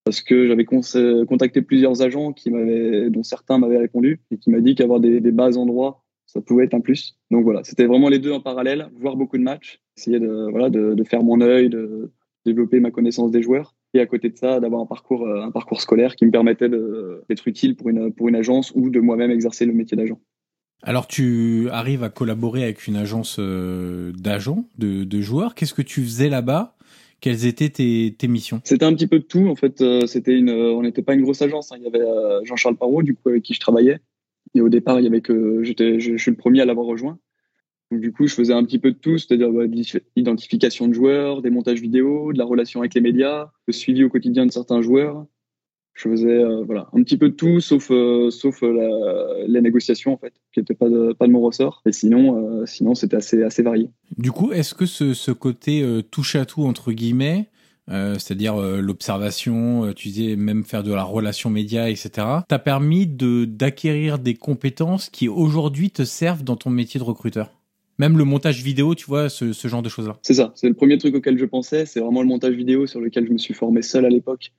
parce 0.06 0.22
que 0.22 0.48
j'avais 0.48 0.66
contacté 0.66 1.62
plusieurs 1.62 2.02
agents 2.02 2.32
qui 2.32 2.52
m'avaient, 2.52 3.10
dont 3.10 3.24
certains 3.24 3.58
m'avaient 3.58 3.80
répondu 3.80 4.22
et 4.32 4.38
qui 4.38 4.50
m'a 4.50 4.62
dit 4.62 4.76
qu'avoir 4.76 5.00
des 5.00 5.20
bases 5.32 5.58
en 5.58 5.66
droit, 5.66 6.05
ça 6.26 6.42
pouvait 6.42 6.66
être 6.66 6.74
un 6.74 6.82
plus. 6.82 7.18
Donc 7.32 7.44
voilà, 7.44 7.64
c'était 7.64 7.86
vraiment 7.86 8.10
les 8.10 8.20
deux 8.20 8.32
en 8.32 8.42
parallèle, 8.42 8.90
voir 9.00 9.16
beaucoup 9.16 9.38
de 9.38 9.44
matchs, 9.44 9.82
essayer 9.98 10.20
de, 10.20 10.50
voilà, 10.52 10.70
de, 10.70 10.94
de 10.94 11.04
faire 11.04 11.24
mon 11.24 11.42
œil, 11.42 11.70
de 11.70 12.12
développer 12.46 12.80
ma 12.80 12.92
connaissance 12.92 13.32
des 13.32 13.42
joueurs 13.42 13.76
et 13.94 14.00
à 14.00 14.06
côté 14.06 14.30
de 14.30 14.38
ça, 14.38 14.60
d'avoir 14.60 14.82
un 14.82 14.86
parcours, 14.86 15.28
un 15.28 15.52
parcours 15.52 15.82
scolaire 15.82 16.16
qui 16.16 16.26
me 16.26 16.32
permettait 16.32 16.70
d'être 16.70 17.48
utile 17.48 17.76
pour 17.76 17.90
une, 17.90 18.14
pour 18.14 18.28
une 18.28 18.36
agence 18.36 18.72
ou 18.76 18.90
de 18.90 19.00
moi-même 19.00 19.32
exercer 19.32 19.66
le 19.66 19.74
métier 19.74 19.96
d'agent. 19.96 20.20
Alors 20.84 21.08
tu 21.08 21.70
arrives 21.72 22.04
à 22.04 22.10
collaborer 22.10 22.64
avec 22.64 22.86
une 22.88 22.96
agence 22.96 23.38
euh, 23.40 24.12
d'agents, 24.12 24.70
de, 24.78 25.04
de, 25.04 25.22
joueurs. 25.22 25.56
Qu'est-ce 25.56 25.74
que 25.74 25.82
tu 25.82 26.04
faisais 26.04 26.30
là-bas? 26.30 26.76
Quelles 27.22 27.46
étaient 27.46 27.70
tes, 27.70 28.14
tes 28.16 28.28
missions? 28.28 28.62
C'était 28.64 28.86
un 28.86 28.94
petit 28.94 29.08
peu 29.08 29.20
de 29.20 29.24
tout. 29.24 29.48
En 29.48 29.56
fait, 29.56 29.82
euh, 29.82 30.06
c'était 30.06 30.38
une, 30.38 30.52
on 30.52 30.84
n'était 30.84 31.02
pas 31.02 31.16
une 31.16 31.22
grosse 31.22 31.42
agence. 31.42 31.72
Hein. 31.72 31.78
Il 31.80 31.84
y 31.84 31.88
avait 31.88 32.02
euh, 32.02 32.44
Jean-Charles 32.44 32.76
Parot, 32.76 33.02
du 33.02 33.16
coup, 33.16 33.30
avec 33.30 33.42
qui 33.42 33.54
je 33.54 33.60
travaillais. 33.60 34.00
Et 34.56 34.62
au 34.62 34.70
départ, 34.70 35.00
il 35.00 35.04
y 35.04 35.08
avait 35.08 35.22
que 35.22 35.64
j'étais, 35.64 36.00
je, 36.00 36.18
suis 36.18 36.32
le 36.32 36.38
premier 36.38 36.62
à 36.62 36.66
l'avoir 36.66 36.88
rejoint. 36.88 37.20
Donc 37.92 38.02
du 38.02 38.12
coup, 38.12 38.26
je 38.26 38.34
faisais 38.34 38.54
un 38.54 38.64
petit 38.64 38.80
peu 38.80 38.92
de 38.92 38.98
tout, 38.98 39.18
c'est-à-dire 39.18 39.52
bah, 39.52 39.66
l'identification 40.16 40.88
de 40.88 40.94
joueurs, 40.94 41.44
des 41.44 41.52
montages 41.52 41.82
vidéo, 41.82 42.34
de 42.34 42.38
la 42.38 42.46
relation 42.46 42.80
avec 42.80 42.96
les 42.96 43.02
médias, 43.02 43.52
le 43.68 43.74
suivi 43.74 44.04
au 44.04 44.10
quotidien 44.10 44.46
de 44.46 44.52
certains 44.52 44.82
joueurs, 44.82 45.28
je 45.96 46.10
faisais 46.10 46.28
euh, 46.28 46.64
voilà 46.64 46.90
un 46.94 47.02
petit 47.04 47.18
peu 47.18 47.30
de 47.30 47.36
tout 47.36 47.62
sauf 47.62 47.90
euh, 47.90 48.30
sauf 48.30 48.62
euh, 48.64 49.46
les 49.48 49.62
négociations 49.62 50.14
en 50.14 50.18
fait 50.18 50.34
qui 50.54 50.60
n'étaient 50.60 50.76
pas 50.76 50.90
de, 50.90 51.14
pas 51.14 51.26
de 51.26 51.32
mon 51.32 51.42
ressort. 51.42 51.82
Et 51.86 51.94
sinon 51.94 52.66
sinon 52.66 52.96
c'était 52.96 53.16
assez 53.16 53.42
assez 53.44 53.64
varié. 53.64 53.90
Du 54.18 54.32
coup 54.32 54.52
est-ce 54.52 54.76
que 54.76 54.86
ce, 54.86 55.14
ce 55.14 55.32
côté 55.32 55.86
touche 56.12 56.36
à 56.36 56.46
tout 56.46 56.64
entre 56.64 56.92
guillemets 56.92 57.50
c'est-à-dire 57.88 58.58
l'observation, 58.58 59.94
tu 59.94 60.10
disais 60.10 60.36
même 60.36 60.64
faire 60.64 60.84
de 60.84 60.94
la 60.94 61.04
relation 61.04 61.50
média, 61.50 61.90
etc. 61.90 62.10
T'a 62.48 62.60
permis 62.60 63.06
de 63.06 63.46
d'acquérir 63.46 64.20
des 64.20 64.34
compétences 64.34 65.10
qui 65.10 65.28
aujourd'hui 65.28 65.92
te 65.92 66.04
servent 66.04 66.44
dans 66.44 66.56
ton 66.56 66.70
métier 66.70 67.00
de 67.00 67.06
recruteur. 67.06 67.52
Même 67.98 68.18
le 68.18 68.24
montage 68.24 68.62
vidéo, 68.64 68.96
tu 68.96 69.06
vois, 69.06 69.30
ce, 69.30 69.54
ce 69.54 69.68
genre 69.68 69.82
de 69.82 69.90
choses-là. 69.90 70.18
C'est 70.22 70.34
ça, 70.34 70.52
c'est 70.56 70.68
le 70.68 70.74
premier 70.74 70.98
truc 70.98 71.16
auquel 71.16 71.38
je 71.38 71.46
pensais. 71.46 71.86
C'est 71.86 72.00
vraiment 72.00 72.22
le 72.22 72.28
montage 72.28 72.54
vidéo 72.54 72.88
sur 72.88 73.00
lequel 73.00 73.28
je 73.28 73.32
me 73.32 73.38
suis 73.38 73.54
formé 73.54 73.82
seul 73.82 74.06
à 74.06 74.10
l'époque 74.10 74.52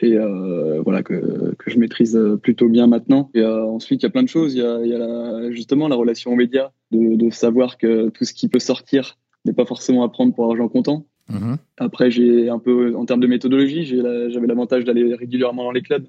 et 0.00 0.16
euh, 0.16 0.80
voilà 0.82 1.02
que, 1.02 1.54
que 1.58 1.70
je 1.70 1.78
maîtrise 1.78 2.18
plutôt 2.42 2.68
bien 2.68 2.86
maintenant. 2.86 3.30
Et 3.34 3.40
euh, 3.40 3.64
ensuite, 3.64 4.02
il 4.02 4.04
y 4.04 4.06
a 4.06 4.10
plein 4.10 4.22
de 4.22 4.28
choses. 4.28 4.54
Il 4.54 4.60
y 4.60 4.62
a, 4.62 5.50
justement 5.50 5.88
la 5.88 5.96
relation 5.96 6.32
aux 6.32 6.36
médias, 6.36 6.70
de, 6.90 7.16
de, 7.16 7.30
savoir 7.30 7.78
que 7.78 8.10
tout 8.10 8.24
ce 8.24 8.34
qui 8.34 8.48
peut 8.48 8.58
sortir 8.58 9.18
n'est 9.44 9.52
pas 9.52 9.64
forcément 9.64 10.04
à 10.04 10.08
prendre 10.08 10.34
pour 10.34 10.50
argent 10.50 10.68
comptant. 10.68 11.06
Mmh. 11.28 11.54
Après, 11.78 12.10
j'ai 12.10 12.48
un 12.48 12.58
peu, 12.58 12.94
en 12.96 13.04
termes 13.04 13.20
de 13.20 13.26
méthodologie, 13.26 13.84
j'avais 13.84 14.46
l'avantage 14.46 14.84
d'aller 14.84 15.14
régulièrement 15.14 15.64
dans 15.64 15.72
les 15.72 15.82
clubs, 15.82 16.06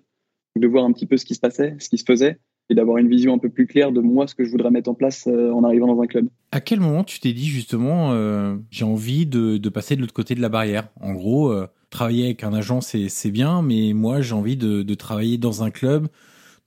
de 0.56 0.68
voir 0.68 0.86
un 0.86 0.92
petit 0.92 1.06
peu 1.06 1.18
ce 1.18 1.26
qui 1.26 1.36
se 1.36 1.40
passait, 1.40 1.76
ce 1.80 1.90
qui 1.90 1.98
se 1.98 2.06
faisait, 2.06 2.40
et 2.70 2.76
d'avoir 2.76 2.98
une 2.98 3.08
vision 3.08 3.34
un 3.34 3.38
peu 3.38 3.50
plus 3.50 3.66
claire 3.66 3.92
de 3.92 4.02
moi, 4.02 4.28
ce 4.28 4.36
que 4.36 4.44
je 4.44 4.52
voudrais 4.52 4.72
mettre 4.72 4.90
en 4.90 4.94
place 4.94 5.28
euh, 5.28 5.52
en 5.52 5.64
arrivant 5.64 5.88
dans 5.88 6.02
un 6.02 6.08
club. 6.08 6.28
À 6.52 6.60
quel 6.60 6.80
moment 6.80 7.04
tu 7.04 7.20
t'es 7.20 7.34
dit 7.34 7.48
justement, 7.48 8.12
euh, 8.12 8.56
j'ai 8.70 8.86
envie 8.86 9.26
de, 9.26 9.58
de, 9.58 9.70
passer 9.70 9.96
de 9.96 10.02
l'autre 10.02 10.14
côté 10.14 10.36
de 10.36 10.42
la 10.42 10.50
barrière? 10.50 10.90
En 11.00 11.14
gros, 11.14 11.52
euh, 11.52 11.68
travailler 11.90 12.26
avec 12.26 12.44
un 12.44 12.54
agent, 12.54 12.82
c'est 12.82 13.32
bien, 13.32 13.62
mais 13.62 13.94
moi, 13.94 14.22
j'ai 14.22 14.34
envie 14.34 14.58
de, 14.58 14.84
de, 14.84 14.94
travailler 14.96 15.38
dans 15.38 15.64
un 15.64 15.72
club, 15.72 16.08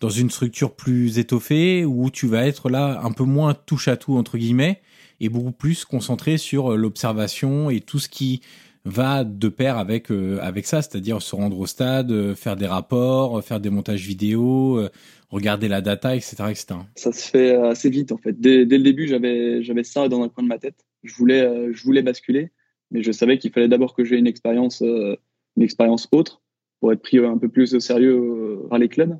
dans 0.01 0.09
une 0.09 0.31
structure 0.31 0.75
plus 0.75 1.19
étoffée, 1.19 1.85
où 1.85 2.11
tu 2.11 2.27
vas 2.27 2.47
être 2.47 2.71
là 2.71 3.01
un 3.05 3.13
peu 3.13 3.25
moins 3.25 3.55
touche 3.55 3.89
à 3.89 3.97
tout, 3.97 4.17
entre 4.17 4.39
guillemets, 4.39 4.81
et 5.21 5.29
beaucoup 5.29 5.53
plus 5.53 5.85
concentré 5.85 6.39
sur 6.39 6.77
l'observation 6.77 7.71
et 7.71 7.81
tout 7.81 7.99
ce 7.99 8.09
qui 8.09 8.41
va 8.85 9.25
de 9.25 9.49
pair 9.49 9.77
avec 9.77 10.11
euh, 10.11 10.39
avec 10.41 10.67
ça, 10.67 10.83
c'est-à-dire 10.83 11.21
se 11.21 11.35
rendre 11.37 11.59
au 11.59 11.67
stade, 11.67 12.11
euh, 12.11 12.35
faire 12.35 12.57
des 12.57 12.67
rapports, 12.67 13.39
euh, 13.39 13.43
faire 13.43 13.61
des 13.61 13.71
montages 13.71 14.07
vidéo, 14.07 14.83
regarder 15.29 15.69
la 15.69 15.81
data, 15.81 16.17
etc., 16.17 16.35
etc. 16.51 16.67
Ça 16.97 17.13
se 17.13 17.29
fait 17.29 17.55
assez 17.55 17.91
vite 17.91 18.13
en 18.13 18.17
fait. 18.17 18.41
Dès, 18.41 18.67
dès 18.67 18.79
le 18.79 18.85
début, 18.85 19.07
j'avais 19.07 19.63
j'avais 19.63 19.85
ça 19.85 20.09
dans 20.09 20.23
un 20.23 20.29
coin 20.29 20.43
de 20.43 20.49
ma 20.49 20.59
tête. 20.59 20.87
Je 21.03 21.15
voulais 21.15 21.73
je 21.73 21.83
voulais 21.85 22.03
basculer, 22.03 22.51
mais 22.91 23.03
je 23.03 23.13
savais 23.13 23.39
qu'il 23.39 23.53
fallait 23.53 23.69
d'abord 23.69 23.95
que 23.95 24.05
j'ai 24.05 24.17
une 24.17 24.27
expérience 24.27 24.81
une 24.81 25.63
expérience 25.63 26.09
autre 26.13 26.43
pour 26.81 26.93
être 26.93 27.03
pris 27.03 27.19
un 27.19 27.37
peu 27.37 27.49
plus 27.49 27.75
au 27.75 27.81
sérieux 27.81 28.61
par 28.71 28.79
les 28.79 28.89
clubs. 28.89 29.19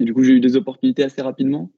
Et 0.00 0.04
du 0.04 0.14
coup, 0.14 0.24
j'ai 0.24 0.32
eu 0.32 0.40
des 0.40 0.56
opportunités 0.56 1.04
assez 1.04 1.22
rapidement. 1.22 1.70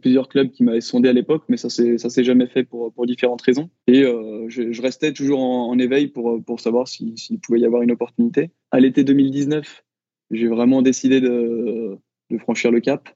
Plusieurs 0.00 0.28
clubs 0.28 0.50
qui 0.50 0.62
m'avaient 0.62 0.80
sondé 0.80 1.08
à 1.08 1.12
l'époque, 1.12 1.42
mais 1.48 1.56
ça 1.56 1.68
s'est 1.68 1.98
ça 1.98 2.08
s'est 2.08 2.22
jamais 2.22 2.46
fait 2.46 2.62
pour 2.62 2.92
pour 2.92 3.04
différentes 3.04 3.42
raisons. 3.42 3.68
Et 3.88 4.04
euh, 4.04 4.48
je, 4.48 4.80
restais 4.80 5.12
toujours 5.12 5.40
en, 5.40 5.76
éveil 5.76 6.06
pour 6.06 6.42
pour 6.44 6.60
savoir 6.60 6.86
s'il 6.86 7.18
si, 7.18 7.38
pouvait 7.38 7.58
y 7.58 7.66
avoir 7.66 7.82
une 7.82 7.90
opportunité. 7.90 8.52
À 8.70 8.78
l'été 8.78 9.02
2019, 9.02 9.84
j'ai 10.30 10.46
vraiment 10.46 10.82
décidé 10.82 11.20
de 11.20 11.98
de 12.30 12.38
franchir 12.38 12.70
le 12.70 12.78
cap. 12.78 13.08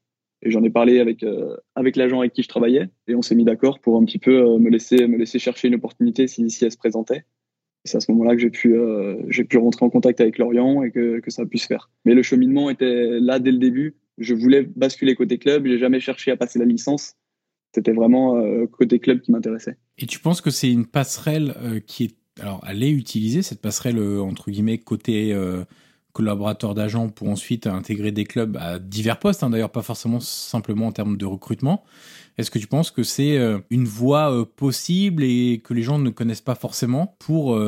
Et 0.43 0.51
j'en 0.51 0.65
ai 0.65 0.71
parlé 0.71 0.99
avec 0.99 1.23
euh, 1.23 1.57
avec 1.77 1.95
l'agent 1.95 2.19
avec 2.19 2.33
qui 2.33 2.43
je 2.43 2.49
travaillais, 2.49 2.89
et 3.07 3.15
on 3.15 3.23
s'est 3.23 3.37
mis 3.37 3.45
d'accord 3.45 3.79
pour 3.79 3.97
un 3.97 4.05
petit 4.05 4.19
peu 4.19 4.37
euh, 4.37 4.59
me 4.59 4.69
laisser 4.69 5.07
me 5.07 5.19
laisser 5.19 5.39
chercher 5.39 5.69
une 5.69 5.77
opportunité 5.77 6.27
si, 6.27 6.51
si 6.51 6.65
elle 6.65 6.73
se 6.73 6.77
présentait. 6.77 7.25
C'est 7.85 7.99
à 7.99 8.01
ce 8.01 8.11
moment-là 8.11 8.35
que 8.35 8.41
j'ai 8.41 8.51
pu 8.51 8.75
j'ai 9.29 9.45
pu 9.45 9.59
rentrer 9.59 9.85
en 9.85 9.91
contact 9.91 10.21
avec 10.21 10.39
Lorient 10.39 10.83
et 10.83 10.91
que 10.91 11.21
que 11.21 11.31
ça 11.31 11.43
a 11.43 11.47
pu 11.47 11.59
se 11.59 11.67
faire. 11.67 11.91
Mais 12.05 12.15
le 12.15 12.23
cheminement 12.23 12.71
était 12.71 13.21
là 13.21 13.39
dès 13.39 13.53
le 13.53 13.59
début 13.59 13.95
je 14.19 14.35
voulais 14.35 14.63
basculer 14.63 15.15
côté 15.15 15.39
club. 15.39 15.67
J'ai 15.67 15.79
jamais 15.79 16.01
cherché 16.01 16.31
à 16.31 16.37
passer 16.37 16.59
la 16.59 16.65
licence. 16.65 17.15
C'était 17.75 17.93
vraiment 17.93 18.37
euh, 18.37 18.67
côté 18.67 18.99
club 18.99 19.21
qui 19.21 19.33
m'intéressait. 19.33 19.77
Et 19.99 20.07
tu 20.07 20.19
penses 20.19 20.41
que 20.41 20.51
c'est 20.51 20.71
une 20.71 20.87
passerelle 20.87 21.55
euh, 21.63 21.81
qui 21.81 22.05
est 22.05 22.17
alors 22.39 22.63
elle 22.69 22.83
est 22.83 22.91
utilisée 22.91 23.41
cette 23.41 23.63
passerelle 23.63 23.99
euh, 23.99 24.21
entre 24.21 24.51
guillemets 24.51 24.77
côté 24.77 25.33
euh, 25.33 25.65
collaborateur 26.13 26.75
d'agent 26.75 27.09
pour 27.09 27.29
ensuite 27.29 27.67
intégrer 27.67 28.13
des 28.13 28.25
clubs 28.25 28.59
à 28.59 28.79
divers 28.79 29.19
postes, 29.19 29.43
hein, 29.43 29.51
d'ailleurs 29.51 29.73
pas 29.73 29.83
forcément 29.83 30.21
simplement 30.21 30.87
en 30.87 30.93
termes 30.93 31.17
de 31.17 31.25
recrutement. 31.25 31.83
Est-ce 32.37 32.51
que 32.51 32.59
tu 32.59 32.67
penses 32.67 32.91
que 32.91 33.03
c'est 33.03 33.39
une 33.71 33.85
voie 33.85 34.47
possible 34.57 35.23
et 35.25 35.61
que 35.63 35.75
les 35.75 35.83
gens 35.83 35.99
ne 35.99 36.09
connaissent 36.09 36.41
pas 36.41 36.55
forcément 36.55 37.17
pour 37.19 37.59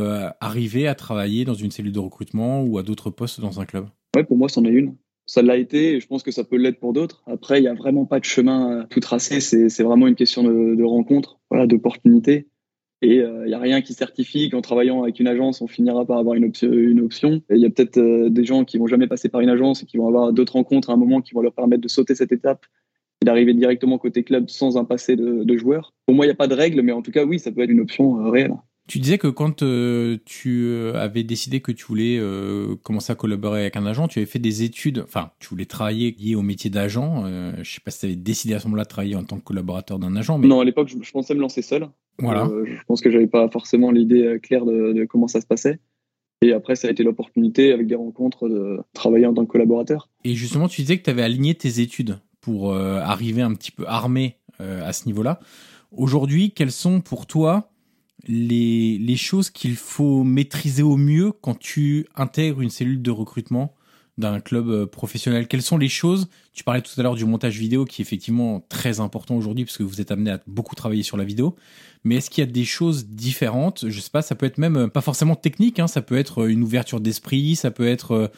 arriver 0.40 0.88
à 0.88 0.94
travailler 0.94 1.44
dans 1.44 1.52
une 1.52 1.70
cellule 1.70 1.92
de 1.92 1.98
recrutement 1.98 2.62
ou 2.62 2.78
à 2.78 2.82
d'autres 2.82 3.10
postes 3.10 3.38
dans 3.38 3.60
un 3.60 3.66
club? 3.66 3.86
Ouais, 4.16 4.24
pour 4.24 4.38
moi, 4.38 4.48
c'en 4.48 4.64
est 4.64 4.70
une 4.70 4.94
ça 5.28 5.42
l'a 5.42 5.58
été 5.58 5.94
et 5.94 6.00
je 6.00 6.06
pense 6.06 6.22
que 6.22 6.30
ça 6.30 6.42
peut 6.42 6.56
l'être 6.56 6.80
pour 6.80 6.94
d'autres. 6.94 7.22
Après, 7.26 7.58
il 7.58 7.62
n'y 7.62 7.68
a 7.68 7.74
vraiment 7.74 8.06
pas 8.06 8.18
de 8.18 8.24
chemin 8.24 8.86
tout 8.88 8.98
tracé. 8.98 9.40
C'est 9.40 9.82
vraiment 9.82 10.08
une 10.08 10.14
question 10.14 10.42
de, 10.42 10.82
rencontre, 10.82 11.38
voilà, 11.50 11.66
d'opportunité. 11.66 12.48
Et 13.02 13.16
il 13.16 13.20
euh, 13.20 13.46
n'y 13.46 13.54
a 13.54 13.58
rien 13.58 13.80
qui 13.80 13.92
certifie 13.92 14.48
qu'en 14.48 14.62
travaillant 14.62 15.02
avec 15.02 15.20
une 15.20 15.28
agence, 15.28 15.60
on 15.60 15.68
finira 15.68 16.04
par 16.04 16.18
avoir 16.18 16.34
une, 16.34 16.46
option. 17.00 17.42
Il 17.50 17.58
y 17.58 17.66
a 17.66 17.70
peut-être 17.70 17.98
euh, 17.98 18.30
des 18.30 18.42
gens 18.42 18.64
qui 18.64 18.78
vont 18.78 18.88
jamais 18.88 19.06
passer 19.06 19.28
par 19.28 19.40
une 19.40 19.50
agence 19.50 19.82
et 19.82 19.86
qui 19.86 19.98
vont 19.98 20.08
avoir 20.08 20.32
d'autres 20.32 20.54
rencontres 20.54 20.90
à 20.90 20.94
un 20.94 20.96
moment 20.96 21.20
qui 21.20 21.34
vont 21.34 21.42
leur 21.42 21.52
permettre 21.52 21.82
de 21.82 21.88
sauter 21.88 22.16
cette 22.16 22.32
étape 22.32 22.64
et 23.22 23.26
d'arriver 23.26 23.52
directement 23.52 23.98
côté 23.98 24.24
club 24.24 24.48
sans 24.48 24.78
un 24.78 24.84
passé 24.84 25.14
de, 25.14 25.56
joueur. 25.56 25.94
Pour 26.06 26.16
moi, 26.16 26.24
il 26.24 26.28
n'y 26.28 26.32
a 26.32 26.36
pas 26.36 26.48
de 26.48 26.54
règle, 26.54 26.80
mais 26.82 26.92
en 26.92 27.02
tout 27.02 27.12
cas, 27.12 27.24
oui, 27.24 27.38
ça 27.38 27.52
peut 27.52 27.60
être 27.60 27.70
une 27.70 27.80
option 27.80 28.18
euh, 28.18 28.30
réelle. 28.30 28.54
Tu 28.88 29.00
disais 29.00 29.18
que 29.18 29.28
quand 29.28 29.62
euh, 29.62 30.16
tu 30.24 30.64
euh, 30.64 30.94
avais 30.94 31.22
décidé 31.22 31.60
que 31.60 31.72
tu 31.72 31.84
voulais 31.84 32.16
euh, 32.18 32.74
commencer 32.82 33.12
à 33.12 33.16
collaborer 33.16 33.60
avec 33.60 33.76
un 33.76 33.84
agent, 33.84 34.08
tu 34.08 34.18
avais 34.18 34.26
fait 34.26 34.38
des 34.38 34.62
études, 34.62 35.00
enfin, 35.04 35.30
tu 35.40 35.48
voulais 35.50 35.66
travailler 35.66 36.16
lié 36.18 36.34
au 36.34 36.40
métier 36.40 36.70
d'agent. 36.70 37.24
Euh, 37.26 37.52
je 37.62 37.70
sais 37.70 37.82
pas 37.84 37.90
si 37.90 38.00
tu 38.00 38.06
avais 38.06 38.16
décidé 38.16 38.54
à 38.54 38.60
ce 38.60 38.64
moment-là 38.64 38.84
de 38.84 38.88
travailler 38.88 39.14
en 39.14 39.24
tant 39.24 39.36
que 39.36 39.44
collaborateur 39.44 39.98
d'un 39.98 40.16
agent. 40.16 40.38
Mais... 40.38 40.48
Non, 40.48 40.60
à 40.60 40.64
l'époque, 40.64 40.88
je, 40.88 40.96
je, 41.02 41.12
pensais 41.12 41.34
me 41.34 41.40
lancer 41.40 41.60
seul. 41.60 41.86
Voilà. 42.18 42.50
je 42.64 42.82
pense 42.86 43.02
que 43.02 43.10
j'avais 43.10 43.26
pas 43.26 43.50
forcément 43.50 43.90
l'idée 43.90 44.38
claire 44.42 44.64
de, 44.64 44.94
de, 44.94 45.04
comment 45.04 45.28
ça 45.28 45.42
se 45.42 45.46
passait. 45.46 45.80
Et 46.40 46.54
après, 46.54 46.74
ça 46.74 46.88
a 46.88 46.90
été 46.90 47.02
l'opportunité, 47.02 47.72
avec 47.74 47.88
des 47.88 47.94
rencontres, 47.94 48.48
de 48.48 48.78
travailler 48.94 49.26
en 49.26 49.34
tant 49.34 49.44
que 49.44 49.50
collaborateur. 49.50 50.08
Et 50.24 50.34
justement, 50.34 50.66
tu 50.66 50.80
disais 50.80 50.96
que 50.96 51.02
tu 51.02 51.10
avais 51.10 51.22
aligné 51.22 51.54
tes 51.54 51.80
études 51.80 52.20
pour 52.40 52.74
arriver 52.74 53.42
un 53.42 53.52
petit 53.54 53.70
peu 53.70 53.84
armé 53.86 54.36
à 54.60 54.92
ce 54.94 55.06
niveau-là. 55.06 55.40
Aujourd'hui, 55.92 56.52
quels 56.52 56.72
sont 56.72 57.00
pour 57.00 57.26
toi 57.26 57.70
les, 58.26 58.98
les 58.98 59.16
choses 59.16 59.50
qu'il 59.50 59.76
faut 59.76 60.24
maîtriser 60.24 60.82
au 60.82 60.96
mieux 60.96 61.32
quand 61.32 61.58
tu 61.58 62.06
intègres 62.16 62.60
une 62.60 62.70
cellule 62.70 63.02
de 63.02 63.10
recrutement 63.10 63.74
d'un 64.18 64.40
club 64.40 64.68
euh, 64.68 64.86
professionnel 64.86 65.46
Quelles 65.46 65.62
sont 65.62 65.78
les 65.78 65.88
choses 65.88 66.28
Tu 66.52 66.64
parlais 66.64 66.82
tout 66.82 66.90
à 66.98 67.02
l'heure 67.02 67.14
du 67.14 67.24
montage 67.24 67.56
vidéo 67.56 67.84
qui 67.84 68.02
est 68.02 68.04
effectivement 68.04 68.64
très 68.68 69.00
important 69.00 69.36
aujourd'hui 69.36 69.64
parce 69.64 69.78
que 69.78 69.84
vous 69.84 70.00
êtes 70.00 70.10
amené 70.10 70.32
à 70.32 70.40
beaucoup 70.46 70.74
travailler 70.74 71.04
sur 71.04 71.16
la 71.16 71.24
vidéo. 71.24 71.54
Mais 72.04 72.16
est-ce 72.16 72.28
qu'il 72.28 72.44
y 72.44 72.46
a 72.46 72.50
des 72.50 72.64
choses 72.64 73.06
différentes? 73.06 73.84
Je 73.88 74.00
sais 74.00 74.10
pas, 74.10 74.22
ça 74.22 74.34
peut 74.34 74.46
être 74.46 74.58
même 74.58 74.76
euh, 74.76 74.88
pas 74.88 75.00
forcément 75.00 75.36
technique, 75.36 75.78
hein, 75.78 75.86
ça 75.86 76.02
peut 76.02 76.18
être 76.18 76.42
euh, 76.42 76.48
une 76.48 76.64
ouverture 76.64 77.00
d'esprit, 77.00 77.54
ça 77.56 77.70
peut 77.70 77.86
être 77.86 78.30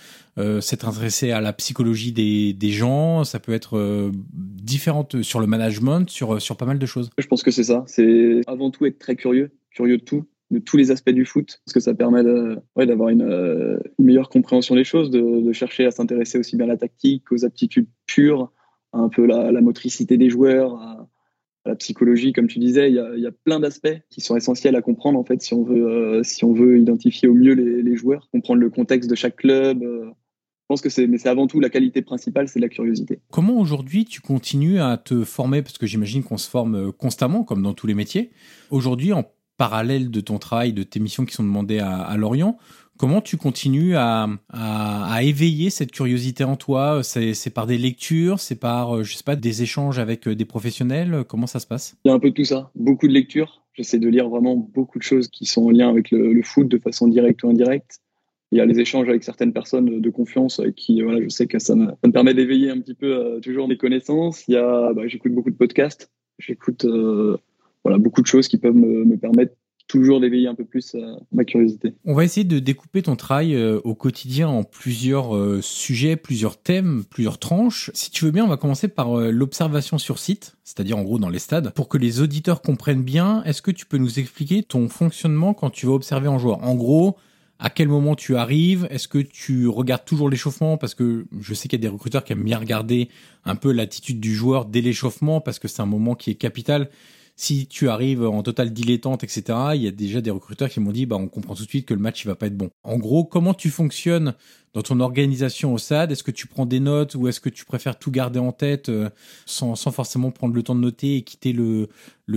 s'être 0.63 0.89
intéressé 0.89 1.33
à 1.33 1.43
la 1.43 1.53
psychologie 1.53 2.13
des, 2.13 2.55
des 2.55 2.71
gens, 2.71 3.25
ça 3.25 3.39
peut 3.39 3.53
être 3.53 4.11
différente 4.33 5.21
sur 5.21 5.39
le 5.39 5.47
management, 5.47 6.09
sur, 6.09 6.41
sur 6.41 6.57
pas 6.57 6.65
mal 6.65 6.79
de 6.79 6.87
choses. 6.87 7.11
Je 7.19 7.27
pense 7.27 7.43
que 7.43 7.51
c'est 7.51 7.65
ça. 7.65 7.85
C'est 7.87 8.41
avant 8.47 8.71
tout 8.71 8.87
être 8.87 8.99
très 8.99 9.17
curieux, 9.17 9.51
curieux 9.71 9.99
de 9.99 10.05
tout 10.05 10.25
de 10.51 10.59
tous 10.59 10.77
les 10.77 10.91
aspects 10.91 11.11
du 11.11 11.25
foot, 11.25 11.61
parce 11.65 11.73
que 11.73 11.81
ça 11.81 11.95
permet 11.95 12.25
d'avoir 12.25 13.09
une, 13.09 13.23
euh, 13.23 13.79
une, 13.99 14.05
meilleure 14.05 14.29
compréhension 14.29 14.75
des 14.75 14.85
choses, 14.85 15.11
de, 15.11 15.53
chercher 15.53 15.87
à 15.87 15.91
s'intéresser 15.91 16.39
aussi 16.39 16.57
bien 16.57 16.67
à 16.67 16.69
la 16.69 16.77
tactique 16.77 17.25
qu'aux 17.29 17.45
aptitudes 17.45 17.87
pures, 18.07 18.51
à 18.93 18.99
un 18.99 19.09
peu 19.09 19.27
la, 19.27 19.53
la 19.53 19.61
motricité 19.61 20.17
des 20.17 20.29
joueurs, 20.29 20.75
à, 20.75 21.09
la 21.67 21.77
psychologie, 21.77 22.33
comme 22.33 22.47
tu 22.47 22.59
disais. 22.59 22.91
Il 22.91 22.95
y 22.95 23.27
a, 23.27 23.33
plein 23.45 23.61
d'aspects 23.61 24.01
qui 24.09 24.21
sont 24.21 24.37
essentiels 24.37 24.77
à 24.77 24.83
comprendre 24.83 25.19
en 25.19 25.25
fait 25.25 25.43
si 25.43 25.53
on 25.55 25.63
veut, 25.63 25.87
euh, 25.87 26.23
si 26.23 26.45
on 26.45 26.53
veut 26.53 26.79
identifier 26.79 27.29
au 27.29 27.35
mieux 27.35 27.53
les, 27.53 27.97
joueurs, 27.97 28.29
comprendre 28.33 28.61
le 28.61 28.71
contexte 28.71 29.11
de 29.11 29.15
chaque 29.15 29.37
club. 29.37 29.83
Euh, 29.83 30.11
pense 30.69 30.81
que 30.81 30.89
c'est, 30.89 31.07
mais 31.09 31.19
c'est 31.19 31.29
avant 31.29 31.49
tout 31.49 31.59
la 31.59 31.69
qualité 31.69 32.01
principale, 32.01 32.49
c'est 32.49 32.61
la 32.61 32.69
curiosité. 32.69 33.19
Comment 33.31 33.59
aujourd'hui 33.59 34.05
tu 34.05 34.21
continues 34.21 34.81
à 34.81 34.97
te 34.97 35.25
former? 35.25 35.63
Parce 35.63 35.79
que 35.79 35.87
j'imagine 35.87 36.23
qu'on 36.23 36.39
se 36.39 36.49
forme 36.49 36.93
constamment, 36.93 37.43
comme 37.43 37.63
dans 37.63 37.75
tous 37.75 37.89
les 37.89 37.95
métiers. 37.95 38.31
Aujourd'hui, 38.71 39.13
en 39.13 39.25
parallèle 39.61 40.11
de 40.11 40.21
ton 40.23 40.39
travail, 40.39 40.73
de 40.73 40.83
tes 40.83 41.01
missions 41.01 41.27
qui 41.27 41.35
sont 41.35 41.43
demandées 41.43 41.81
à, 41.81 42.17
Lorient, 42.17 42.57
comment 42.97 43.21
tu 43.21 43.37
continues 43.37 43.95
à, 43.95 44.27
éveiller 45.21 45.69
cette 45.69 45.93
curiosité 45.93 46.45
en 46.45 46.57
toi? 46.57 47.03
C'est, 47.03 47.53
par 47.53 47.67
des 47.67 47.77
lectures, 47.77 48.41
c'est 48.41 48.59
par, 48.59 48.97
euh, 48.97 49.03
je 49.03 49.15
sais 49.15 49.23
pas, 49.23 49.37
des 49.37 49.63
échanges 49.63 49.99
avec 49.99 50.27
euh, 50.27 50.35
des 50.35 50.47
professionnels? 50.47 51.25
Comment 51.29 51.47
ça 51.47 51.61
se 51.61 51.67
passe? 51.67 51.95
Il 52.07 52.09
y 52.09 52.11
a 52.11 52.15
un 52.15 52.19
peu 52.19 52.31
de 52.31 52.35
tout 52.35 52.45
ça. 52.45 52.71
Beaucoup 52.75 53.07
de 53.07 53.13
lectures. 53.13 53.61
J'essaie 53.75 53.99
de 53.99 54.09
lire 54.09 54.31
vraiment 54.31 54.57
beaucoup 54.57 54.99
de 54.99 55.03
choses 55.03 55.29
qui 55.29 55.45
sont 55.45 55.67
en 55.67 55.71
lien 55.71 55.91
avec 55.91 56.11
le, 56.11 56.41
foot 56.43 56.67
de 56.67 56.79
façon 56.79 57.07
directe 57.07 57.43
ou 57.43 57.51
indirecte 57.51 58.01
il 58.53 58.59
y 58.59 58.61
a 58.63 58.65
les 58.65 58.81
échanges 58.81 59.09
avec 59.09 59.23
certaines 59.23 59.53
personnes 59.53 60.01
de 60.01 60.11
confiance 60.11 60.61
qui, 60.75 61.03
voilà, 61.03 61.23
je 61.23 61.29
sais 61.29 61.47
que 61.47 61.61
ça 61.61 61.77
me, 61.77 61.93
permet 62.11 62.35
d'éveiller 62.35 62.71
un 62.71 62.81
petit 62.81 62.95
peu 62.95 63.15
euh, 63.15 63.41
toujours 63.41 63.69
mes 63.69 63.77
connaissances. 63.77 64.43
Il 64.49 64.55
y 64.55 64.57
a, 64.57 64.93
bah, 64.93 65.03
j'écoute 65.07 65.33
beaucoup 65.33 65.51
de 65.51 65.57
podcasts, 65.57 66.11
j'écoute 66.39 66.85
voilà 67.85 67.99
beaucoup 67.99 68.23
de 68.23 68.27
choses 68.27 68.49
qui 68.49 68.59
peuvent 68.59 68.75
me, 68.75 69.05
me 69.05 69.17
permettre 69.17 69.55
toujours 69.87 70.21
d'éveiller 70.21 70.47
un 70.47 70.55
peu 70.55 70.65
plus 70.65 70.95
euh, 70.95 71.17
ma 71.33 71.45
curiosité. 71.45 71.95
On 72.05 72.15
va 72.15 72.25
essayer 72.25 72.45
de 72.45 72.61
découper 72.61 73.03
ton 73.03 73.17
travail 73.17 73.61
au 73.61 73.95
quotidien 73.97 74.49
en 74.49 74.63
plusieurs 74.63 75.35
sujets, 75.63 76.15
plusieurs 76.15 76.57
thèmes, 76.63 77.03
plusieurs 77.11 77.39
tranches. 77.39 77.91
Si 77.93 78.13
tu 78.13 78.25
veux 78.25 78.31
bien, 78.31 78.45
on 78.45 78.49
va 78.49 78.57
commencer 78.57 78.87
par 78.87 79.17
l'observation 79.17 79.99
sur 79.99 80.21
site, 80.21 80.57
c'est-à-dire 80.63 80.97
en 80.97 81.03
gros 81.03 81.19
dans 81.19 81.29
les 81.29 81.41
stades. 81.41 81.73
Pour 81.75 81.89
que 81.89 81.99
les 81.99 82.21
auditeurs 82.21 82.63
comprennent 82.63 83.03
bien, 83.03 83.43
est-ce 83.45 83.63
que 83.63 83.73
tu 83.73 83.85
peux 83.85 83.99
nous 83.99 84.21
expliquer 84.21 84.63
ton 84.63 84.89
fonctionnement 84.89 85.55
quand 85.55 85.71
tu 85.71 85.87
vas 85.87 85.93
observer 85.93 86.29
un 86.29 86.39
joueur? 86.39 86.63
En 86.63 86.77
gros, 86.77 87.17
à 87.61 87.69
quel 87.69 87.89
moment 87.89 88.15
tu 88.15 88.37
arrives? 88.37 88.89
Est-ce 88.91 89.07
que 89.07 89.19
tu 89.19 89.69
regardes 89.69 90.05
toujours 90.05 90.31
l'échauffement? 90.31 90.79
Parce 90.79 90.95
que 90.95 91.27
je 91.41 91.55
sais 91.55 91.69
qu'il 91.69 91.79
y 91.79 91.83
a 91.83 91.87
des 91.87 91.93
recruteurs 91.93 92.25
qui 92.25 92.33
aiment 92.33 92.43
bien 92.43 92.59
regarder 92.59 93.11
un 93.45 93.55
peu 93.55 93.71
l'attitude 93.71 94.19
du 94.19 94.35
joueur 94.35 94.65
dès 94.65 94.81
l'échauffement 94.81 95.43
parce 95.43 95.59
que 95.59 95.69
c'est 95.69 95.83
un 95.83 95.87
moment 95.87 96.15
qui 96.15 96.31
est 96.31 96.37
capital 96.37 96.89
si 97.37 97.67
tu 97.67 97.89
arrives 97.89 98.23
en 98.23 98.43
total 98.43 98.71
dilettante, 98.71 99.25
etc., 99.25 99.43
il 99.75 99.83
y 99.83 99.89
a 99.89 99.91
déjà 99.91 100.21
des 100.21 100.31
recruteurs 100.31 100.69
qui 100.69 100.81
m'ont 100.81 100.93
dit, 100.93 101.07
bah, 101.07 101.17
on 101.17 101.29
comprend 101.29 101.55
tout 101.55 101.65
de 101.65 101.69
suite 101.69 101.87
que 101.87 101.95
le 101.95 102.01
match, 102.01 102.25
il 102.25 102.29
va 102.29 102.35
pas 102.35 102.47
être 102.47 102.57
bon. 102.57 102.71
En 102.83 102.99
gros, 102.99 103.25
comment 103.25 103.55
tu 103.55 103.71
fonctionnes 103.71 104.35
dans 104.75 104.83
ton 104.83 105.01
organisation 105.01 105.73
au 105.73 105.79
SAD? 105.79 106.13
Est-ce 106.13 106.23
que 106.23 106.31
tu 106.31 106.47
prends 106.47 106.67
des 106.67 106.81
notes 106.81 107.15
ou 107.15 107.29
est-ce 107.29 107.41
que 107.41 107.49
tu 107.49 107.65
préfères 107.65 107.99
tout 107.99 108.11
garder 108.11 108.39
en 108.39 108.53
tête 108.53 108.89
euh, 108.89 109.09
sans, 109.47 109.75
sans 109.75 109.91
forcément 109.91 110.31
prendre 110.31 110.55
le 110.55 110.63
temps 110.63 110.75
de 110.75 110.81
noter 110.81 111.17
et 111.17 111.23
quitter 111.23 111.53
le, 111.53 111.89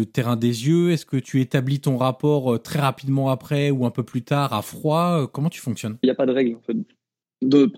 terrain 0.05 0.35
des 0.35 0.67
yeux? 0.67 0.91
Est-ce 0.91 1.05
que 1.05 1.17
tu 1.17 1.41
établis 1.41 1.79
ton 1.79 1.97
rapport 1.97 2.53
euh, 2.53 2.57
très 2.57 2.79
rapidement 2.79 3.29
après 3.29 3.71
ou 3.71 3.85
un 3.85 3.91
peu 3.91 4.03
plus 4.03 4.23
tard 4.23 4.53
à 4.53 4.61
froid? 4.61 5.23
Euh, 5.23 5.27
Comment 5.27 5.49
tu 5.49 5.61
fonctionnes? 5.61 5.97
Il 6.03 6.07
n'y 6.07 6.11
a 6.11 6.15
pas 6.15 6.25
de 6.25 6.31
règle, 6.31 6.55
en 6.55 6.61
fait. 6.61 6.77
De, 7.41 7.69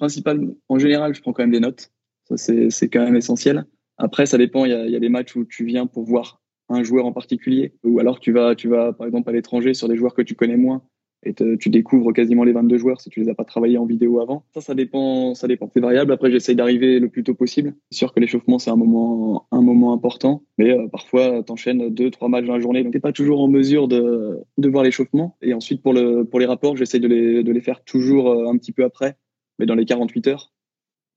en 0.69 0.77
général, 0.77 1.15
je 1.15 1.21
prends 1.21 1.33
quand 1.33 1.41
même 1.41 1.51
des 1.51 1.59
notes. 1.59 1.91
Ça, 2.29 2.37
c'est 2.37 2.89
quand 2.89 3.03
même 3.03 3.15
essentiel. 3.15 3.65
Après, 3.97 4.27
ça 4.27 4.37
dépend. 4.37 4.65
Il 4.65 4.71
y 4.71 4.75
a, 4.75 4.87
y 4.87 4.95
a 4.95 4.99
des 4.99 5.09
matchs 5.09 5.35
où 5.35 5.45
tu 5.45 5.65
viens 5.65 5.87
pour 5.87 6.03
voir 6.03 6.39
un 6.69 6.83
joueur 6.83 7.05
en 7.05 7.11
particulier, 7.11 7.73
ou 7.83 7.99
alors 7.99 8.19
tu 8.19 8.31
vas, 8.31 8.55
tu 8.55 8.67
vas 8.67 8.93
par 8.93 9.07
exemple 9.07 9.29
à 9.29 9.33
l'étranger 9.33 9.73
sur 9.73 9.87
des 9.87 9.97
joueurs 9.97 10.13
que 10.13 10.21
tu 10.21 10.35
connais 10.35 10.57
moins 10.57 10.81
et 11.25 11.33
tu 11.33 11.69
découvres 11.69 12.13
quasiment 12.13 12.43
les 12.43 12.51
22 12.51 12.77
joueurs 12.77 13.01
si 13.01 13.09
tu 13.09 13.19
les 13.19 13.29
as 13.29 13.33
pas 13.33 13.43
travaillés 13.43 13.77
en 13.77 13.85
vidéo 13.85 14.19
avant. 14.19 14.45
Ça, 14.53 14.61
ça 14.61 14.75
dépend, 14.75 15.33
ça 15.33 15.47
dépend. 15.47 15.69
C'est 15.73 15.79
variable. 15.79 16.11
Après, 16.11 16.31
j'essaye 16.31 16.55
d'arriver 16.55 16.99
le 16.99 17.09
plus 17.09 17.23
tôt 17.23 17.33
possible. 17.33 17.75
C'est 17.89 17.97
sûr 17.97 18.13
que 18.13 18.19
l'échauffement, 18.19 18.59
c'est 18.59 18.69
un 18.69 18.75
moment, 18.75 19.47
un 19.51 19.61
moment 19.61 19.93
important, 19.93 20.43
mais 20.57 20.71
euh, 20.71 20.87
parfois, 20.87 21.43
t'enchaînes 21.43 21.89
deux, 21.89 22.11
trois 22.11 22.29
matchs 22.29 22.45
dans 22.45 22.53
la 22.53 22.59
journée, 22.59 22.83
donc 22.83 22.93
t'es 22.93 22.99
pas 22.99 23.11
toujours 23.11 23.41
en 23.41 23.47
mesure 23.47 23.87
de, 23.87 24.39
de 24.57 24.69
voir 24.69 24.83
l'échauffement. 24.83 25.35
Et 25.41 25.53
ensuite, 25.53 25.81
pour 25.81 25.93
le, 25.93 26.25
pour 26.25 26.39
les 26.39 26.45
rapports, 26.45 26.77
j'essaye 26.77 27.01
de 27.01 27.07
les, 27.07 27.43
de 27.43 27.51
les 27.51 27.61
faire 27.61 27.83
toujours 27.83 28.29
euh, 28.29 28.47
un 28.47 28.57
petit 28.57 28.71
peu 28.71 28.83
après, 28.83 29.17
mais 29.57 29.65
dans 29.65 29.75
les 29.75 29.85
48 29.85 30.27
heures. 30.27 30.51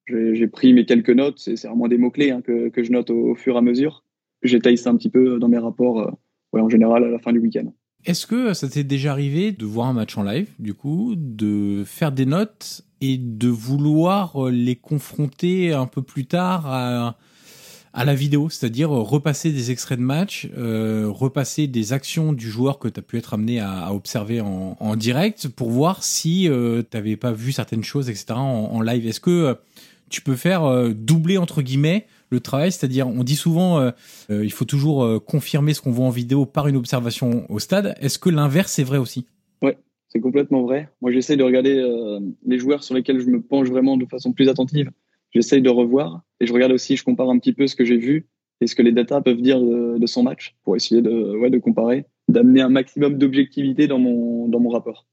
J'ai 0.06 0.46
pris 0.46 0.72
mes 0.72 0.86
quelques 0.86 1.10
notes, 1.10 1.38
c'est 1.38 1.66
vraiment 1.66 1.86
des 1.86 1.98
mots-clés 1.98 2.30
hein, 2.30 2.40
que, 2.40 2.70
que 2.70 2.82
je 2.82 2.90
note 2.92 3.10
au, 3.10 3.32
au 3.32 3.34
fur 3.34 3.56
et 3.56 3.58
à 3.58 3.60
mesure 3.60 4.04
j'étaye 4.42 4.78
ça 4.78 4.90
un 4.90 4.96
petit 4.96 5.10
peu 5.10 5.38
dans 5.38 5.48
mes 5.48 5.58
rapports, 5.58 6.00
euh, 6.00 6.10
ouais, 6.52 6.60
en 6.60 6.68
général, 6.68 7.04
à 7.04 7.08
la 7.08 7.18
fin 7.18 7.32
du 7.32 7.38
week-end. 7.38 7.72
Est-ce 8.04 8.26
que 8.26 8.54
ça 8.54 8.68
t'est 8.68 8.84
déjà 8.84 9.12
arrivé 9.12 9.52
de 9.52 9.66
voir 9.66 9.88
un 9.88 9.92
match 9.92 10.16
en 10.16 10.22
live, 10.22 10.48
du 10.58 10.74
coup, 10.74 11.14
de 11.16 11.82
faire 11.84 12.12
des 12.12 12.26
notes 12.26 12.82
et 13.00 13.18
de 13.18 13.48
vouloir 13.48 14.46
euh, 14.46 14.50
les 14.50 14.76
confronter 14.76 15.72
un 15.72 15.86
peu 15.86 16.02
plus 16.02 16.26
tard 16.26 16.66
à, 16.66 17.16
à 17.98 18.04
la 18.04 18.14
vidéo, 18.14 18.48
c'est-à-dire 18.48 18.90
repasser 18.90 19.50
des 19.50 19.70
extraits 19.70 19.98
de 19.98 20.04
match, 20.04 20.48
euh, 20.56 21.08
repasser 21.08 21.66
des 21.66 21.92
actions 21.92 22.32
du 22.32 22.48
joueur 22.48 22.78
que 22.78 22.86
tu 22.86 23.00
as 23.00 23.02
pu 23.02 23.18
être 23.18 23.34
amené 23.34 23.60
à, 23.60 23.92
observer 23.92 24.40
en, 24.40 24.96
direct 24.96 25.48
pour 25.48 25.70
voir 25.70 26.04
si 26.04 26.48
euh, 26.48 26.82
tu 26.88 26.96
n'avais 26.96 27.16
pas 27.16 27.32
vu 27.32 27.50
certaines 27.52 27.84
choses, 27.84 28.08
etc. 28.08 28.26
en, 28.34 28.80
live. 28.82 29.06
Est-ce 29.06 29.20
que 29.20 29.30
euh, 29.30 29.54
tu 30.10 30.20
peux 30.20 30.36
faire 30.36 30.64
euh, 30.64 30.92
doubler 30.94 31.38
entre 31.38 31.62
guillemets 31.62 32.06
le 32.30 32.40
travail, 32.40 32.72
c'est-à-dire 32.72 33.08
on 33.08 33.24
dit 33.24 33.36
souvent 33.36 33.80
euh, 33.80 33.90
euh, 34.30 34.44
il 34.44 34.52
faut 34.52 34.64
toujours 34.64 35.04
euh, 35.04 35.18
confirmer 35.18 35.74
ce 35.74 35.80
qu'on 35.80 35.90
voit 35.90 36.06
en 36.06 36.10
vidéo 36.10 36.46
par 36.46 36.68
une 36.68 36.76
observation 36.76 37.50
au 37.50 37.58
stade. 37.58 37.94
Est-ce 38.00 38.18
que 38.18 38.30
l'inverse 38.30 38.78
est 38.78 38.84
vrai 38.84 38.98
aussi? 38.98 39.26
Ouais, 39.62 39.78
c'est 40.08 40.20
complètement 40.20 40.62
vrai. 40.62 40.90
Moi, 41.00 41.12
j'essaie 41.12 41.36
de 41.36 41.42
regarder 41.42 41.84
les 42.46 42.58
joueurs 42.58 42.82
sur 42.82 42.94
lesquels 42.94 43.20
je 43.20 43.26
me 43.26 43.40
penche 43.40 43.68
vraiment 43.68 43.96
de 43.96 44.06
façon 44.06 44.32
plus 44.32 44.48
attentive. 44.48 44.90
J'essaye 45.32 45.62
de 45.62 45.70
revoir 45.70 46.22
et 46.40 46.46
je 46.46 46.52
regarde 46.52 46.72
aussi, 46.72 46.96
je 46.96 47.04
compare 47.04 47.28
un 47.28 47.38
petit 47.38 47.52
peu 47.52 47.66
ce 47.66 47.76
que 47.76 47.84
j'ai 47.84 47.98
vu 47.98 48.28
et 48.60 48.66
ce 48.66 48.74
que 48.74 48.82
les 48.82 48.92
datas 48.92 49.20
peuvent 49.20 49.40
dire 49.40 49.60
de, 49.60 49.98
de 49.98 50.06
son 50.06 50.22
match 50.22 50.56
pour 50.64 50.74
essayer 50.74 51.02
de, 51.02 51.36
ouais, 51.36 51.50
de 51.50 51.58
comparer, 51.58 52.06
d'amener 52.28 52.60
un 52.60 52.70
maximum 52.70 53.18
d'objectivité 53.18 53.86
dans 53.86 53.98
mon, 53.98 54.48
dans 54.48 54.60
mon 54.60 54.70
rapport. 54.70 55.06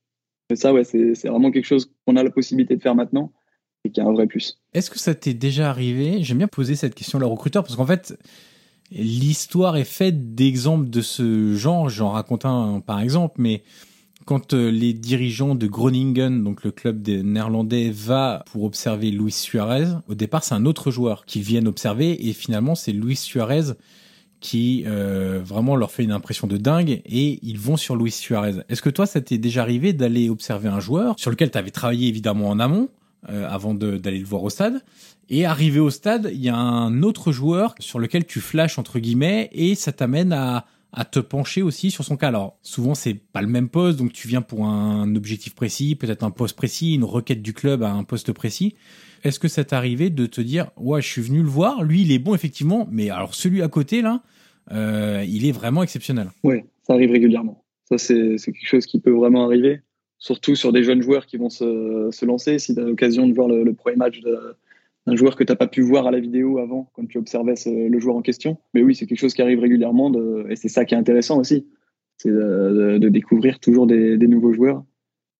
Et 0.50 0.56
ça, 0.56 0.74
ouais, 0.74 0.84
c'est 0.84 1.28
vraiment 1.28 1.52
quelque 1.52 1.66
chose 1.66 1.92
qu'on 2.06 2.16
a 2.16 2.24
la 2.24 2.30
possibilité 2.30 2.76
de 2.76 2.82
faire 2.82 2.96
maintenant 2.96 3.34
qui 3.90 4.02
a 4.02 4.06
un 4.06 4.14
vrai. 4.14 4.28
Est-ce 4.74 4.90
que 4.90 5.00
ça 5.00 5.16
t'est 5.16 5.34
déjà 5.34 5.70
arrivé 5.70 6.24
J'aime 6.24 6.40
bien 6.40 6.48
poser 6.48 6.76
cette 6.76 6.96
question 6.96 7.18
à 7.18 7.22
le 7.22 7.28
recruteur 7.28 7.64
parce 7.64 7.76
qu'en 7.76 7.86
fait, 7.86 8.18
l'histoire 8.92 9.78
est 9.78 9.84
faite 9.84 10.36
d'exemples 10.36 10.90
de 10.90 11.02
ce 11.02 11.56
genre. 11.56 11.90
J'en 11.90 12.10
raconte 12.10 12.46
un 12.46 12.82
par 12.86 13.00
exemple, 13.00 13.36
mais 13.38 13.64
quand 14.26 14.54
euh, 14.54 14.72
les 14.72 14.94
dirigeants 14.94 15.56
de 15.56 15.68
Groningen, 15.68 16.44
donc 16.44 16.64
le 16.64 16.72
club 16.72 17.02
des 17.02 17.24
Néerlandais, 17.24 17.92
va 17.92 18.44
pour 18.52 18.64
observer 18.64 19.12
Luis 19.12 19.32
Suarez, 19.32 19.88
au 20.08 20.16
départ 20.16 20.44
c'est 20.44 20.56
un 20.56 20.66
autre 20.66 20.92
joueur 20.92 21.26
qu'ils 21.26 21.44
viennent 21.44 21.68
observer 21.68 22.28
et 22.28 22.34
finalement 22.34 22.76
c'est 22.76 22.92
Luis 22.92 23.16
Suarez 23.16 23.74
qui 24.42 24.84
euh, 24.86 25.42
vraiment 25.44 25.76
leur 25.76 25.92
fait 25.92 26.04
une 26.04 26.12
impression 26.12 26.48
de 26.48 26.58
dingue 26.58 27.02
et 27.06 27.40
ils 27.42 27.60
vont 27.60 27.78
sur 27.78 27.96
Luis 27.96 28.12
Suarez. 28.12 28.64
Est-ce 28.68 28.82
que 28.82 28.90
toi 28.90 29.06
ça 29.06 29.22
t'est 29.22 29.38
déjà 29.38 29.62
arrivé 29.62 29.94
d'aller 29.94 30.30
observer 30.30 30.70
un 30.70 30.80
joueur 30.80 31.16
sur 31.18 31.30
lequel 31.30 31.52
tu 31.52 31.58
avais 31.58 31.72
travaillé 31.72 32.08
évidemment 32.08 32.50
en 32.50 32.60
amont 32.60 32.90
euh, 33.30 33.48
avant 33.50 33.74
d'aller 33.74 34.20
le 34.20 34.26
voir 34.26 34.44
au 34.44 34.50
stade. 34.50 34.82
Et 35.30 35.46
arrivé 35.46 35.80
au 35.80 35.90
stade, 35.90 36.30
il 36.32 36.42
y 36.42 36.50
a 36.50 36.56
un 36.56 37.02
autre 37.02 37.32
joueur 37.32 37.74
sur 37.80 38.00
lequel 38.00 38.26
tu 38.26 38.40
flashes 38.40 38.78
entre 38.78 39.00
guillemets 39.00 39.50
et 39.52 39.74
ça 39.76 39.92
t'amène 39.92 40.32
à, 40.34 40.66
à 40.96 41.04
te 41.04 41.20
pencher 41.20 41.62
aussi 41.62 41.92
sur 41.92 42.04
son 42.04 42.18
cas. 42.18 42.30
Alors 42.30 42.58
souvent 42.62 42.96
c'est 42.96 43.14
pas 43.14 43.42
le 43.42 43.48
même 43.48 43.70
poste, 43.70 44.00
donc 44.00 44.14
tu 44.14 44.28
viens 44.28 44.42
pour 44.42 44.66
un 44.66 45.14
objectif 45.16 45.54
précis, 45.54 45.96
peut-être 45.96 46.24
un 46.24 46.32
poste 46.32 46.56
précis, 46.56 46.96
une 46.96 47.04
requête 47.04 47.42
du 47.42 47.54
club 47.54 47.84
à 47.84 47.92
un 47.92 48.04
poste 48.04 48.32
précis. 48.32 48.76
Est-ce 49.24 49.40
que 49.40 49.48
ça 49.48 49.64
t'est 49.64 49.76
arrivé 49.76 50.10
de 50.10 50.26
te 50.26 50.42
dire 50.42 50.72
ouais 50.78 51.02
je 51.02 51.08
suis 51.08 51.22
venu 51.22 51.42
le 51.42 51.50
voir, 51.50 51.84
lui 51.84 52.02
il 52.02 52.12
est 52.12 52.20
bon 52.20 52.34
effectivement, 52.34 52.88
mais 52.92 53.10
alors 53.10 53.36
celui 53.36 53.62
à 53.62 53.68
côté 53.68 54.02
là, 54.02 54.24
euh, 54.72 55.24
il 55.28 55.46
est 55.46 55.52
vraiment 55.52 55.84
exceptionnel. 55.84 56.30
Oui, 56.44 56.62
ça 56.84 56.94
arrive 56.94 57.12
régulièrement. 57.12 57.64
Ça 57.90 57.98
c'est 57.98 58.38
quelque 58.38 58.68
chose 58.68 58.86
qui 58.86 59.00
peut 59.00 59.12
vraiment 59.12 59.46
arriver 59.46 59.82
surtout 60.26 60.56
sur 60.56 60.74
des 60.74 60.82
jeunes 60.82 61.04
joueurs 61.04 61.28
qui 61.28 61.38
vont 61.38 61.52
se, 61.52 62.26
lancer. 62.26 62.58
Si 62.58 62.74
tu 62.74 62.82
as 62.82 62.84
l'occasion 62.84 63.28
de 63.28 63.34
voir 63.36 63.48
le, 63.48 63.74
premier 63.74 63.96
match 63.96 64.22
d'un 64.22 65.16
joueur 65.16 65.36
que 65.36 65.44
tu 65.44 65.52
n'as 65.52 65.56
pas 65.56 65.68
pu 65.68 65.82
voir 65.84 66.08
à 66.08 66.12
la 66.12 66.20
vidéo 66.20 66.58
avant, 66.58 66.90
quand 66.94 67.06
tu 67.08 67.20
observais 67.20 67.54
le 67.68 68.00
joueur 68.00 68.16
en 68.16 68.24
question. 68.24 68.58
Mais 68.74 68.82
oui, 68.82 68.96
c'est 68.96 69.06
quelque 69.06 69.20
chose 69.20 69.36
qui 69.36 69.44
arrive 69.44 69.60
régulièrement 69.60 70.12
et 70.50 70.56
c'est 70.56 70.68
ça 70.68 70.84
qui 70.84 70.96
est 70.96 70.98
intéressant 70.98 71.40
aussi. 71.40 71.68
C'est 72.18 72.32
de, 72.32 73.08
découvrir 73.08 73.60
toujours 73.60 73.86
des, 73.86 74.18
nouveaux 74.18 74.52
joueurs 74.52 74.84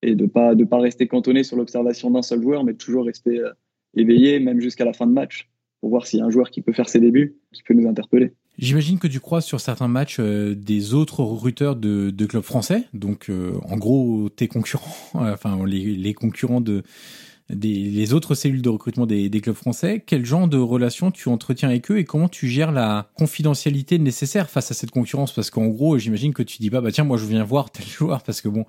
et 0.02 0.14
de 0.14 0.26
pas 0.26 0.54
de 0.54 0.62
pas 0.62 0.78
rester 0.78 1.08
cantonné 1.08 1.42
sur 1.42 1.56
l'observation 1.56 2.12
d'un 2.12 2.22
seul 2.22 2.40
joueur, 2.40 2.62
mais 2.62 2.74
toujours 2.74 3.06
rester 3.06 3.40
euh, 3.40 3.50
éveillé, 3.96 4.38
même 4.38 4.60
jusqu'à 4.60 4.84
la 4.84 4.92
fin 4.92 5.08
de 5.08 5.12
match, 5.12 5.50
pour 5.80 5.90
voir 5.90 6.06
s'il 6.06 6.20
y 6.20 6.22
a 6.22 6.26
un 6.26 6.30
joueur 6.30 6.50
qui 6.50 6.60
peut 6.62 6.72
faire 6.72 6.88
ses 6.88 7.00
débuts, 7.00 7.34
qui 7.52 7.64
peut 7.64 7.74
nous 7.74 7.88
interpeller. 7.88 8.34
J'imagine 8.58 8.98
que 8.98 9.06
tu 9.06 9.20
crois 9.20 9.42
sur 9.42 9.60
certains 9.60 9.88
matchs 9.88 10.16
euh, 10.18 10.54
des 10.54 10.94
autres 10.94 11.20
recruteurs 11.20 11.76
de, 11.76 12.10
de 12.10 12.26
clubs 12.26 12.42
français, 12.42 12.84
donc 12.94 13.28
euh, 13.28 13.52
en 13.68 13.76
gros 13.76 14.30
tes 14.30 14.48
concurrents, 14.48 14.96
enfin 15.14 15.64
les, 15.66 15.94
les 15.94 16.14
concurrents 16.14 16.62
de, 16.62 16.82
des, 17.48 17.74
les 17.74 18.12
autres 18.12 18.34
cellules 18.34 18.62
de 18.62 18.68
recrutement 18.68 19.06
des, 19.06 19.30
clubs 19.40 19.54
français, 19.54 20.02
quel 20.04 20.24
genre 20.24 20.48
de 20.48 20.58
relation 20.58 21.10
tu 21.10 21.28
entretiens 21.28 21.68
avec 21.68 21.90
eux 21.90 21.98
et 21.98 22.04
comment 22.04 22.28
tu 22.28 22.48
gères 22.48 22.72
la 22.72 23.08
confidentialité 23.14 23.98
nécessaire 23.98 24.50
face 24.50 24.70
à 24.70 24.74
cette 24.74 24.90
concurrence? 24.90 25.32
Parce 25.32 25.50
qu'en 25.50 25.66
gros, 25.66 25.96
j'imagine 25.98 26.34
que 26.34 26.42
tu 26.42 26.58
dis 26.58 26.70
pas, 26.70 26.80
bah 26.80 26.90
tiens, 26.90 27.04
moi 27.04 27.16
je 27.16 27.26
viens 27.26 27.44
voir 27.44 27.70
tel 27.70 27.86
joueur 27.86 28.22
parce 28.22 28.40
que 28.40 28.48
bon, 28.48 28.64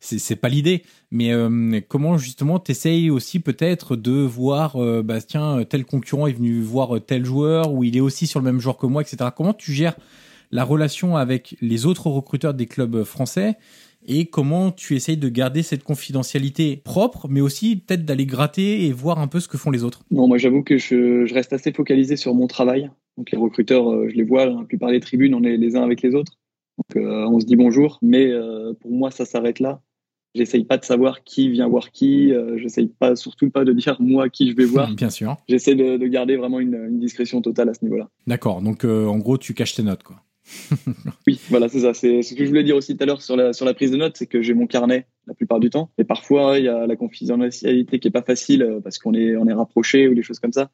c'est 0.00 0.36
pas 0.36 0.48
l'idée. 0.48 0.82
Mais 1.10 1.32
euh, 1.32 1.80
comment 1.88 2.16
justement 2.16 2.58
t'essayes 2.58 3.10
aussi 3.10 3.38
peut-être 3.38 3.96
de 3.96 4.12
voir, 4.12 4.76
euh, 4.76 5.02
bah 5.02 5.20
tiens, 5.20 5.62
tel 5.68 5.84
concurrent 5.84 6.26
est 6.26 6.32
venu 6.32 6.62
voir 6.62 6.98
tel 7.06 7.26
joueur 7.26 7.72
ou 7.72 7.84
il 7.84 7.96
est 7.96 8.00
aussi 8.00 8.26
sur 8.26 8.40
le 8.40 8.44
même 8.44 8.60
joueur 8.60 8.78
que 8.78 8.86
moi, 8.86 9.02
etc. 9.02 9.30
Comment 9.36 9.52
tu 9.52 9.72
gères 9.72 9.96
la 10.52 10.64
relation 10.64 11.16
avec 11.16 11.56
les 11.60 11.86
autres 11.86 12.08
recruteurs 12.08 12.54
des 12.54 12.66
clubs 12.66 13.04
français 13.04 13.56
et 14.06 14.26
comment 14.26 14.70
tu 14.70 14.96
essayes 14.96 15.16
de 15.16 15.28
garder 15.28 15.62
cette 15.62 15.84
confidentialité 15.84 16.76
propre, 16.76 17.28
mais 17.28 17.40
aussi 17.40 17.76
peut-être 17.76 18.04
d'aller 18.04 18.26
gratter 18.26 18.86
et 18.86 18.92
voir 18.92 19.18
un 19.18 19.28
peu 19.28 19.40
ce 19.40 19.48
que 19.48 19.58
font 19.58 19.70
les 19.70 19.84
autres 19.84 20.02
Non, 20.10 20.28
moi 20.28 20.38
j'avoue 20.38 20.62
que 20.62 20.78
je, 20.78 21.26
je, 21.26 21.34
reste 21.34 21.52
assez 21.52 21.72
focalisé 21.72 22.16
sur 22.16 22.34
mon 22.34 22.46
travail. 22.46 22.90
Donc 23.16 23.30
les 23.30 23.38
recruteurs, 23.38 23.90
euh, 23.90 24.08
je 24.08 24.14
les 24.14 24.24
vois, 24.24 24.46
la 24.46 24.64
plupart 24.64 24.90
des 24.90 25.00
tribunes, 25.00 25.34
on 25.34 25.42
est 25.44 25.56
les 25.56 25.76
uns 25.76 25.82
avec 25.82 26.02
les 26.02 26.14
autres. 26.14 26.38
Donc 26.78 27.02
euh, 27.02 27.26
on 27.26 27.40
se 27.40 27.46
dit 27.46 27.56
bonjour, 27.56 27.98
mais 28.02 28.26
euh, 28.26 28.72
pour 28.80 28.90
moi 28.90 29.10
ça 29.10 29.24
s'arrête 29.24 29.60
là. 29.60 29.80
J'essaye 30.34 30.64
pas 30.64 30.78
de 30.78 30.84
savoir 30.84 31.24
qui 31.24 31.50
vient 31.50 31.68
voir 31.68 31.90
qui. 31.90 32.32
Euh, 32.32 32.56
J'essaye 32.56 32.86
pas, 32.86 33.16
surtout 33.16 33.50
pas 33.50 33.64
de 33.66 33.72
dire 33.74 33.96
moi 34.00 34.30
qui 34.30 34.50
je 34.50 34.56
vais 34.56 34.64
voir. 34.64 34.90
Bien 34.96 35.10
sûr. 35.10 35.36
J'essaie 35.46 35.74
de, 35.74 35.98
de, 35.98 36.06
garder 36.06 36.36
vraiment 36.36 36.58
une, 36.58 36.74
une, 36.74 36.98
discrétion 36.98 37.42
totale 37.42 37.68
à 37.68 37.74
ce 37.74 37.84
niveau-là. 37.84 38.08
D'accord. 38.26 38.62
Donc 38.62 38.84
en 38.84 39.18
gros 39.18 39.36
tu 39.36 39.52
caches 39.52 39.74
tes 39.74 39.82
notes 39.82 40.02
quoi. 40.02 40.22
oui, 41.26 41.40
voilà, 41.48 41.68
c'est 41.68 41.80
ça. 41.80 41.94
C'est 41.94 42.22
ce 42.22 42.34
que 42.34 42.44
je 42.44 42.48
voulais 42.48 42.64
dire 42.64 42.76
aussi 42.76 42.96
tout 42.96 43.02
à 43.02 43.06
l'heure 43.06 43.22
sur 43.22 43.36
la, 43.36 43.52
sur 43.52 43.64
la 43.64 43.74
prise 43.74 43.90
de 43.90 43.96
notes, 43.96 44.16
c'est 44.16 44.26
que 44.26 44.42
j'ai 44.42 44.54
mon 44.54 44.66
carnet 44.66 45.06
la 45.26 45.34
plupart 45.34 45.60
du 45.60 45.70
temps. 45.70 45.90
Et 45.98 46.04
parfois, 46.04 46.58
il 46.58 46.64
y 46.64 46.68
a 46.68 46.86
la 46.86 46.96
confidentialité 46.96 47.98
qui 47.98 48.08
est 48.08 48.12
pas 48.12 48.22
facile 48.22 48.62
euh, 48.62 48.80
parce 48.80 48.98
qu'on 48.98 49.14
est, 49.14 49.36
on 49.36 49.46
est 49.46 49.52
rapproché 49.52 50.08
ou 50.08 50.14
des 50.14 50.22
choses 50.22 50.40
comme 50.40 50.52
ça. 50.52 50.70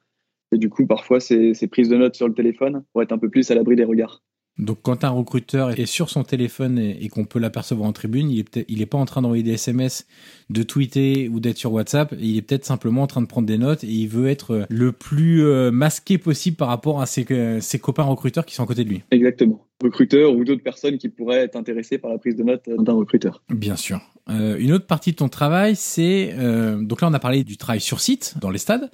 Et 0.52 0.58
du 0.58 0.70
coup, 0.70 0.86
parfois, 0.86 1.20
c'est 1.20 1.68
prise 1.70 1.88
de 1.88 1.96
notes 1.96 2.14
sur 2.14 2.26
le 2.26 2.34
téléphone 2.34 2.84
pour 2.92 3.02
être 3.02 3.12
un 3.12 3.18
peu 3.18 3.28
plus 3.28 3.50
à 3.50 3.54
l'abri 3.54 3.76
des 3.76 3.84
regards. 3.84 4.22
Donc, 4.58 4.78
quand 4.82 5.04
un 5.04 5.10
recruteur 5.10 5.78
est 5.78 5.86
sur 5.86 6.10
son 6.10 6.24
téléphone 6.24 6.78
et, 6.78 6.98
et 7.00 7.08
qu'on 7.08 7.24
peut 7.24 7.38
l'apercevoir 7.38 7.88
en 7.88 7.92
tribune, 7.92 8.30
il 8.30 8.40
est 8.40 8.48
il 8.68 8.82
est 8.82 8.86
pas 8.86 8.98
en 8.98 9.04
train 9.04 9.22
d'envoyer 9.22 9.42
des 9.42 9.52
SMS, 9.52 10.06
de 10.50 10.62
tweeter 10.62 11.28
ou 11.28 11.40
d'être 11.40 11.58
sur 11.58 11.72
WhatsApp. 11.72 12.14
Il 12.18 12.36
est 12.36 12.42
peut-être 12.42 12.64
simplement 12.64 13.02
en 13.02 13.06
train 13.06 13.22
de 13.22 13.26
prendre 13.26 13.46
des 13.46 13.58
notes 13.58 13.84
et 13.84 13.88
il 13.88 14.08
veut 14.08 14.28
être 14.28 14.66
le 14.68 14.92
plus 14.92 15.44
euh, 15.44 15.70
masqué 15.70 16.18
possible 16.18 16.56
par 16.56 16.68
rapport 16.68 17.00
à 17.00 17.06
ses, 17.06 17.26
euh, 17.30 17.60
ses 17.60 17.78
copains 17.78 18.04
recruteurs 18.04 18.46
qui 18.46 18.54
sont 18.54 18.62
à 18.62 18.66
côté 18.66 18.84
de 18.84 18.90
lui. 18.90 19.02
Exactement. 19.10 19.64
Recruteur 19.82 20.34
ou 20.34 20.44
d'autres 20.44 20.62
personnes 20.62 20.98
qui 20.98 21.08
pourraient 21.08 21.38
être 21.38 21.56
intéressées 21.56 21.98
par 21.98 22.10
la 22.10 22.18
prise 22.18 22.36
de 22.36 22.42
notes 22.42 22.68
d'un 22.68 22.94
recruteur. 22.94 23.42
Bien 23.48 23.76
sûr. 23.76 24.00
Euh, 24.30 24.56
une 24.58 24.72
autre 24.72 24.86
partie 24.86 25.12
de 25.12 25.16
ton 25.16 25.28
travail, 25.28 25.74
c'est 25.74 26.34
euh, 26.36 26.82
donc 26.82 27.00
là 27.00 27.08
on 27.08 27.14
a 27.14 27.18
parlé 27.18 27.44
du 27.44 27.56
travail 27.56 27.80
sur 27.80 28.00
site 28.00 28.34
dans 28.40 28.50
les 28.50 28.58
stades. 28.58 28.90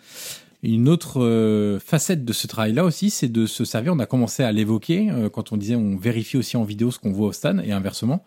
Une 0.64 0.88
autre 0.88 1.22
euh, 1.22 1.78
facette 1.78 2.24
de 2.24 2.32
ce 2.32 2.46
travail-là 2.46 2.84
aussi, 2.84 3.10
c'est 3.10 3.28
de 3.28 3.44
se 3.44 3.66
servir. 3.66 3.92
On 3.92 3.98
a 3.98 4.06
commencé 4.06 4.42
à 4.42 4.50
l'évoquer 4.50 5.10
euh, 5.10 5.28
quand 5.28 5.52
on 5.52 5.58
disait 5.58 5.74
on 5.74 5.96
vérifie 5.98 6.38
aussi 6.38 6.56
en 6.56 6.64
vidéo 6.64 6.90
ce 6.90 6.98
qu'on 6.98 7.12
voit 7.12 7.28
au 7.28 7.32
stade 7.32 7.62
et 7.66 7.72
inversement. 7.72 8.24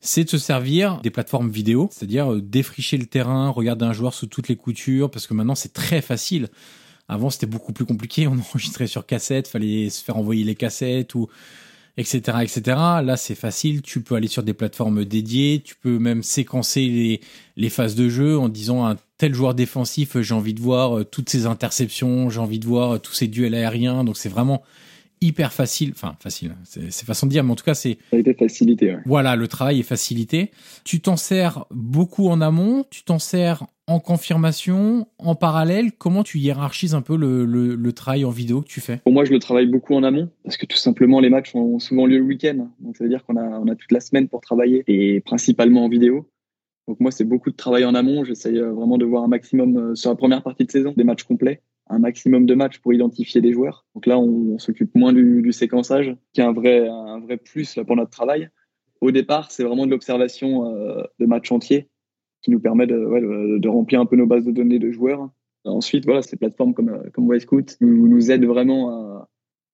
C'est 0.00 0.24
de 0.24 0.30
se 0.30 0.38
servir 0.38 1.02
des 1.02 1.10
plateformes 1.10 1.50
vidéo, 1.50 1.90
c'est-à-dire 1.92 2.32
euh, 2.32 2.40
défricher 2.40 2.96
le 2.96 3.04
terrain, 3.04 3.50
regarder 3.50 3.84
un 3.84 3.92
joueur 3.92 4.14
sous 4.14 4.26
toutes 4.26 4.48
les 4.48 4.56
coutures, 4.56 5.10
parce 5.10 5.26
que 5.26 5.34
maintenant 5.34 5.54
c'est 5.54 5.74
très 5.74 6.00
facile. 6.00 6.48
Avant 7.06 7.28
c'était 7.28 7.46
beaucoup 7.46 7.74
plus 7.74 7.84
compliqué. 7.84 8.26
On 8.28 8.38
enregistrait 8.38 8.86
sur 8.86 9.04
cassette, 9.04 9.46
fallait 9.46 9.90
se 9.90 10.02
faire 10.02 10.16
envoyer 10.16 10.42
les 10.42 10.54
cassettes 10.54 11.14
ou 11.14 11.28
etc 11.96 12.38
etc 12.42 12.62
là 13.02 13.16
c'est 13.16 13.34
facile. 13.34 13.82
Tu 13.82 14.00
peux 14.00 14.14
aller 14.14 14.28
sur 14.28 14.42
des 14.42 14.54
plateformes 14.54 15.04
dédiées. 15.04 15.62
Tu 15.64 15.74
peux 15.76 15.98
même 15.98 16.22
séquencer 16.22 16.86
les, 16.86 17.20
les 17.56 17.70
phases 17.70 17.94
de 17.94 18.08
jeu 18.08 18.38
en 18.38 18.48
disant 18.48 18.86
un 18.86 18.96
tel 19.18 19.34
joueur 19.34 19.54
défensif 19.54 20.20
j'ai 20.20 20.34
envie 20.34 20.54
de 20.54 20.60
voir 20.60 21.04
toutes 21.10 21.30
ces 21.30 21.46
interceptions 21.46 22.30
j'ai 22.30 22.40
envie 22.40 22.58
de 22.58 22.66
voir 22.66 23.00
tous 23.00 23.12
ces 23.12 23.28
duels 23.28 23.54
aériens. 23.54 24.04
Donc 24.04 24.16
c'est 24.16 24.28
vraiment 24.28 24.62
hyper 25.20 25.52
facile 25.52 25.92
enfin 25.94 26.16
facile 26.20 26.54
c'est 26.64 27.04
façon 27.04 27.26
de 27.26 27.30
dire 27.30 27.44
mais 27.44 27.52
en 27.52 27.56
tout 27.56 27.64
cas 27.64 27.74
c'est 27.74 27.98
ça 28.10 28.16
a 28.16 28.20
été 28.20 28.34
facilité 28.34 28.94
ouais. 28.94 29.00
voilà 29.06 29.36
le 29.36 29.48
travail 29.48 29.80
est 29.80 29.84
facilité 29.84 30.50
tu 30.84 31.00
t'en 31.00 31.16
sers 31.16 31.64
beaucoup 31.70 32.28
en 32.28 32.40
amont 32.40 32.84
tu 32.90 33.04
t'en 33.04 33.18
sers 33.18 33.64
en 33.86 34.00
confirmation, 34.00 35.06
en 35.18 35.34
parallèle, 35.34 35.92
comment 35.92 36.22
tu 36.22 36.38
hiérarchises 36.38 36.94
un 36.94 37.02
peu 37.02 37.16
le, 37.16 37.44
le, 37.44 37.74
le, 37.74 37.92
travail 37.92 38.24
en 38.24 38.30
vidéo 38.30 38.62
que 38.62 38.66
tu 38.66 38.80
fais? 38.80 38.98
Pour 38.98 39.12
moi, 39.12 39.24
je 39.24 39.32
le 39.32 39.38
travaille 39.38 39.66
beaucoup 39.66 39.94
en 39.94 40.02
amont 40.02 40.30
parce 40.42 40.56
que 40.56 40.66
tout 40.66 40.76
simplement, 40.76 41.20
les 41.20 41.28
matchs 41.28 41.54
ont 41.54 41.78
souvent 41.78 42.06
lieu 42.06 42.18
le 42.18 42.24
week-end. 42.24 42.68
Donc, 42.80 42.96
ça 42.96 43.04
veut 43.04 43.10
dire 43.10 43.24
qu'on 43.24 43.36
a, 43.36 43.42
on 43.42 43.68
a 43.68 43.74
toute 43.74 43.92
la 43.92 44.00
semaine 44.00 44.28
pour 44.28 44.40
travailler 44.40 44.84
et 44.86 45.20
principalement 45.20 45.84
en 45.84 45.88
vidéo. 45.88 46.26
Donc, 46.88 46.98
moi, 47.00 47.10
c'est 47.10 47.24
beaucoup 47.24 47.50
de 47.50 47.56
travail 47.56 47.84
en 47.84 47.94
amont. 47.94 48.24
J'essaye 48.24 48.58
vraiment 48.58 48.96
de 48.96 49.04
voir 49.04 49.24
un 49.24 49.28
maximum 49.28 49.94
sur 49.94 50.10
la 50.10 50.16
première 50.16 50.42
partie 50.42 50.64
de 50.64 50.70
saison, 50.70 50.94
des 50.96 51.04
matchs 51.04 51.24
complets, 51.24 51.60
un 51.88 51.98
maximum 51.98 52.46
de 52.46 52.54
matchs 52.54 52.78
pour 52.78 52.92
identifier 52.92 53.40
des 53.40 53.52
joueurs. 53.52 53.86
Donc 53.94 54.06
là, 54.06 54.18
on, 54.18 54.58
s'occupe 54.58 54.94
moins 54.94 55.12
du, 55.12 55.52
séquençage, 55.52 56.16
qui 56.32 56.40
est 56.40 56.44
un 56.44 56.52
vrai, 56.52 56.88
un 56.88 57.20
vrai 57.20 57.36
plus 57.36 57.76
là, 57.76 57.84
pour 57.84 57.96
notre 57.96 58.10
travail. 58.10 58.48
Au 59.00 59.10
départ, 59.10 59.50
c'est 59.50 59.64
vraiment 59.64 59.86
de 59.86 59.90
l'observation 59.90 60.66
euh, 60.66 61.02
de 61.18 61.26
matchs 61.26 61.52
entiers 61.52 61.88
qui 62.42 62.50
nous 62.50 62.60
permet 62.60 62.86
de, 62.86 63.68
remplir 63.68 64.00
un 64.00 64.06
peu 64.06 64.16
nos 64.16 64.26
bases 64.26 64.44
de 64.44 64.52
données 64.52 64.78
de 64.78 64.90
joueurs. 64.90 65.30
Ensuite, 65.64 66.04
voilà, 66.04 66.20
ces 66.20 66.36
plateformes 66.36 66.74
comme, 66.74 67.10
comme 67.12 67.26
Wisecout 67.26 67.76
nous, 67.80 68.30
aident 68.30 68.44
vraiment 68.44 69.26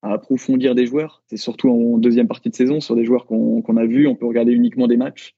à, 0.02 0.12
approfondir 0.12 0.74
des 0.76 0.86
joueurs. 0.86 1.22
C'est 1.26 1.36
surtout 1.36 1.68
en 1.68 1.98
deuxième 1.98 2.28
partie 2.28 2.48
de 2.48 2.54
saison 2.54 2.80
sur 2.80 2.94
des 2.94 3.04
joueurs 3.04 3.26
qu'on 3.26 3.60
qu 3.60 3.78
a 3.78 3.86
vus. 3.86 4.06
On 4.06 4.14
peut 4.14 4.26
regarder 4.26 4.52
uniquement 4.52 4.86
des 4.86 4.96
matchs 4.96 5.36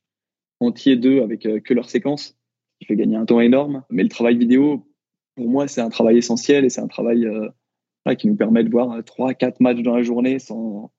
entiers 0.60 0.96
d'eux 0.96 1.22
avec 1.22 1.46
euh, 1.46 1.58
que 1.58 1.74
leur 1.74 1.88
séquence, 1.88 2.36
qui 2.78 2.86
fait 2.86 2.96
gagner 2.96 3.16
un 3.16 3.24
temps 3.24 3.40
énorme. 3.40 3.82
Mais 3.90 4.02
le 4.02 4.10
travail 4.10 4.36
vidéo, 4.36 4.86
pour 5.34 5.48
moi, 5.48 5.68
c'est 5.68 5.80
un 5.80 5.90
travail 5.90 6.18
essentiel 6.18 6.64
et 6.64 6.70
c'est 6.70 6.80
un 6.80 6.88
travail 6.88 7.26
euh, 7.26 8.14
qui 8.14 8.28
nous 8.28 8.36
permet 8.36 8.64
de 8.64 8.70
voir 8.70 9.02
trois, 9.04 9.34
quatre 9.34 9.60
matchs 9.60 9.82
dans 9.82 9.94
la 9.94 10.02
journée 10.02 10.38
sans, 10.38 10.92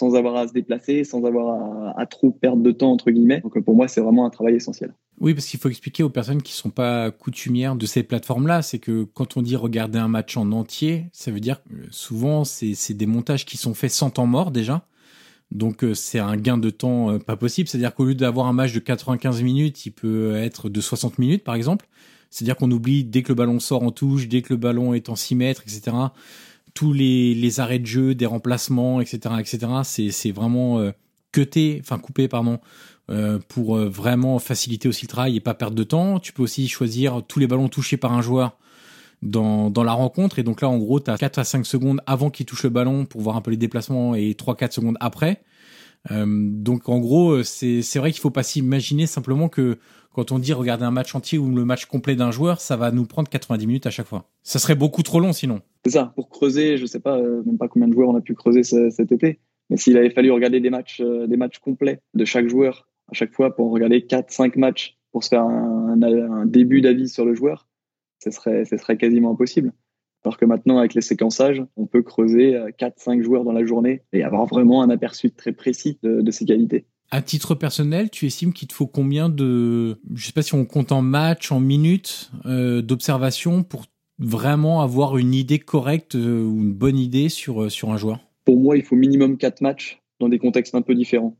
sans 0.00 0.14
avoir 0.14 0.36
à 0.36 0.48
se 0.48 0.54
déplacer, 0.54 1.04
sans 1.04 1.24
avoir 1.24 1.98
à, 1.98 2.06
trop 2.06 2.30
perdre 2.30 2.62
de 2.62 2.72
temps, 2.72 2.90
entre 2.90 3.10
guillemets. 3.10 3.40
Donc 3.40 3.58
pour 3.62 3.76
moi, 3.76 3.86
c'est 3.86 4.00
vraiment 4.00 4.24
un 4.24 4.30
travail 4.30 4.54
essentiel. 4.54 4.94
Oui, 5.20 5.34
parce 5.34 5.46
qu'il 5.46 5.60
faut 5.60 5.68
expliquer 5.68 6.02
aux 6.02 6.08
personnes 6.08 6.40
qui 6.40 6.54
sont 6.54 6.70
pas 6.70 7.10
coutumières 7.10 7.76
de 7.76 7.84
ces 7.84 8.02
plateformes-là, 8.02 8.62
c'est 8.62 8.78
que 8.78 9.04
quand 9.04 9.36
on 9.36 9.42
dit 9.42 9.56
regarder 9.56 9.98
un 9.98 10.08
match 10.08 10.38
en 10.38 10.50
entier, 10.52 11.04
ça 11.12 11.30
veut 11.30 11.40
dire 11.40 11.62
que 11.62 11.74
souvent 11.90 12.44
c'est 12.44 12.94
des 12.94 13.06
montages 13.06 13.44
qui 13.44 13.58
sont 13.58 13.74
faits 13.74 13.90
sans 13.90 14.08
temps 14.08 14.26
mort 14.26 14.50
déjà. 14.50 14.86
Donc 15.50 15.84
c'est 15.94 16.20
un 16.20 16.36
gain 16.36 16.56
de 16.56 16.70
temps 16.70 17.18
pas 17.18 17.36
possible. 17.36 17.68
C'est-à-dire 17.68 17.94
qu'au 17.94 18.06
lieu 18.06 18.14
d'avoir 18.14 18.46
un 18.46 18.54
match 18.54 18.72
de 18.72 18.78
95 18.78 19.42
minutes, 19.42 19.84
il 19.84 19.90
peut 19.90 20.34
être 20.36 20.70
de 20.70 20.80
60 20.80 21.18
minutes 21.18 21.44
par 21.44 21.54
exemple. 21.54 21.86
C'est-à-dire 22.30 22.56
qu'on 22.56 22.70
oublie 22.70 23.04
dès 23.04 23.22
que 23.22 23.28
le 23.30 23.34
ballon 23.34 23.58
sort 23.58 23.82
en 23.82 23.90
touche, 23.90 24.28
dès 24.28 24.42
que 24.42 24.52
le 24.52 24.56
ballon 24.56 24.94
est 24.94 25.08
en 25.08 25.16
6 25.16 25.34
mètres, 25.34 25.62
etc 25.62 25.92
tous 26.74 26.92
les, 26.92 27.60
arrêts 27.60 27.78
de 27.78 27.86
jeu, 27.86 28.14
des 28.14 28.26
remplacements, 28.26 29.00
etc., 29.00 29.34
etc. 29.38 29.58
C'est, 30.10 30.32
vraiment 30.32 30.78
euh, 30.78 30.92
cuté, 31.32 31.78
enfin 31.80 31.98
coupé, 31.98 32.28
pardon, 32.28 32.58
euh, 33.10 33.38
pour 33.48 33.76
euh, 33.76 33.88
vraiment 33.88 34.38
faciliter 34.38 34.88
aussi 34.88 35.06
le 35.06 35.08
travail 35.08 35.36
et 35.36 35.40
pas 35.40 35.54
perdre 35.54 35.76
de 35.76 35.84
temps. 35.84 36.18
Tu 36.18 36.32
peux 36.32 36.42
aussi 36.42 36.68
choisir 36.68 37.22
tous 37.26 37.38
les 37.38 37.46
ballons 37.46 37.68
touchés 37.68 37.96
par 37.96 38.12
un 38.12 38.22
joueur 38.22 38.56
dans, 39.22 39.72
la 39.76 39.92
rencontre. 39.92 40.38
Et 40.38 40.42
donc 40.42 40.60
là, 40.60 40.68
en 40.68 40.78
gros, 40.78 41.00
tu 41.00 41.10
as 41.10 41.18
4 41.18 41.38
à 41.38 41.44
5 41.44 41.66
secondes 41.66 42.00
avant 42.06 42.30
qu'il 42.30 42.46
touche 42.46 42.62
le 42.62 42.70
ballon 42.70 43.04
pour 43.04 43.20
voir 43.20 43.36
un 43.36 43.40
peu 43.40 43.50
les 43.50 43.56
déplacements 43.56 44.14
et 44.14 44.32
3-4 44.32 44.72
secondes 44.72 44.96
après. 45.00 45.42
Euh, 46.10 46.24
donc 46.26 46.88
en 46.88 46.98
gros, 46.98 47.42
c'est, 47.42 47.82
c'est 47.82 47.98
vrai 47.98 48.10
qu'il 48.12 48.20
faut 48.20 48.30
pas 48.30 48.42
s'imaginer 48.42 49.06
simplement 49.06 49.48
que 49.48 49.78
quand 50.12 50.32
on 50.32 50.38
dit 50.38 50.52
regarder 50.52 50.84
un 50.84 50.90
match 50.90 51.14
entier 51.14 51.38
ou 51.38 51.54
le 51.54 51.64
match 51.64 51.86
complet 51.86 52.16
d'un 52.16 52.30
joueur, 52.30 52.60
ça 52.60 52.76
va 52.76 52.90
nous 52.90 53.06
prendre 53.06 53.28
90 53.28 53.66
minutes 53.66 53.86
à 53.86 53.90
chaque 53.90 54.06
fois. 54.06 54.24
Ça 54.42 54.58
serait 54.58 54.74
beaucoup 54.74 55.02
trop 55.02 55.20
long 55.20 55.32
sinon. 55.32 55.60
C'est 55.84 55.92
ça, 55.92 56.12
pour 56.14 56.28
creuser, 56.28 56.76
je 56.76 56.86
sais 56.86 57.00
pas, 57.00 57.16
euh, 57.16 57.42
même 57.44 57.58
pas 57.58 57.68
combien 57.68 57.88
de 57.88 57.92
joueurs 57.92 58.08
on 58.08 58.16
a 58.16 58.20
pu 58.20 58.34
creuser 58.34 58.62
ce, 58.62 58.90
cet 58.90 59.12
été, 59.12 59.38
mais 59.70 59.76
s'il 59.76 59.96
avait 59.96 60.10
fallu 60.10 60.30
regarder 60.32 60.60
des 60.60 60.70
matchs, 60.70 61.00
euh, 61.00 61.26
des 61.26 61.36
matchs 61.36 61.58
complets 61.58 62.00
de 62.14 62.24
chaque 62.24 62.48
joueur 62.48 62.88
à 63.10 63.14
chaque 63.14 63.32
fois 63.32 63.54
pour 63.54 63.70
regarder 63.70 64.00
4-5 64.00 64.58
matchs 64.58 64.96
pour 65.12 65.24
se 65.24 65.28
faire 65.28 65.42
un, 65.42 66.46
début 66.46 66.80
d'avis 66.80 67.08
sur 67.08 67.24
le 67.24 67.34
joueur, 67.34 67.68
ce 68.22 68.30
serait, 68.30 68.96
quasiment 68.96 69.32
impossible. 69.32 69.72
Alors 70.24 70.36
que 70.36 70.44
maintenant, 70.44 70.78
avec 70.78 70.94
les 70.94 71.00
séquençages, 71.00 71.64
on 71.76 71.86
peut 71.86 72.02
creuser 72.02 72.56
4-5 72.78 73.22
joueurs 73.22 73.42
dans 73.42 73.52
la 73.52 73.64
journée 73.64 74.02
et 74.12 74.22
avoir 74.22 74.46
vraiment 74.46 74.82
un 74.82 74.90
aperçu 74.90 75.32
très 75.32 75.52
précis 75.52 75.98
de, 76.02 76.20
de 76.20 76.30
ses 76.30 76.44
qualités. 76.44 76.86
À 77.12 77.22
titre 77.22 77.56
personnel, 77.56 78.08
tu 78.08 78.26
estimes 78.26 78.52
qu'il 78.52 78.68
te 78.68 78.72
faut 78.72 78.86
combien 78.86 79.28
de, 79.28 79.98
je 80.14 80.26
sais 80.26 80.32
pas 80.32 80.42
si 80.42 80.54
on 80.54 80.64
compte 80.64 80.92
en 80.92 81.02
matchs, 81.02 81.50
en 81.50 81.58
minutes 81.58 82.30
euh, 82.46 82.82
d'observation 82.82 83.64
pour 83.64 83.86
vraiment 84.20 84.80
avoir 84.80 85.18
une 85.18 85.34
idée 85.34 85.58
correcte 85.58 86.14
euh, 86.14 86.44
ou 86.44 86.60
une 86.60 86.72
bonne 86.72 86.98
idée 86.98 87.28
sur, 87.28 87.64
euh, 87.64 87.68
sur 87.68 87.90
un 87.90 87.96
joueur? 87.96 88.20
Pour 88.44 88.60
moi, 88.60 88.76
il 88.76 88.84
faut 88.84 88.94
minimum 88.94 89.38
4 89.38 89.60
matchs 89.60 90.00
dans 90.20 90.28
des 90.28 90.38
contextes 90.38 90.76
un 90.76 90.82
peu 90.82 90.94
différents. 90.94 91.36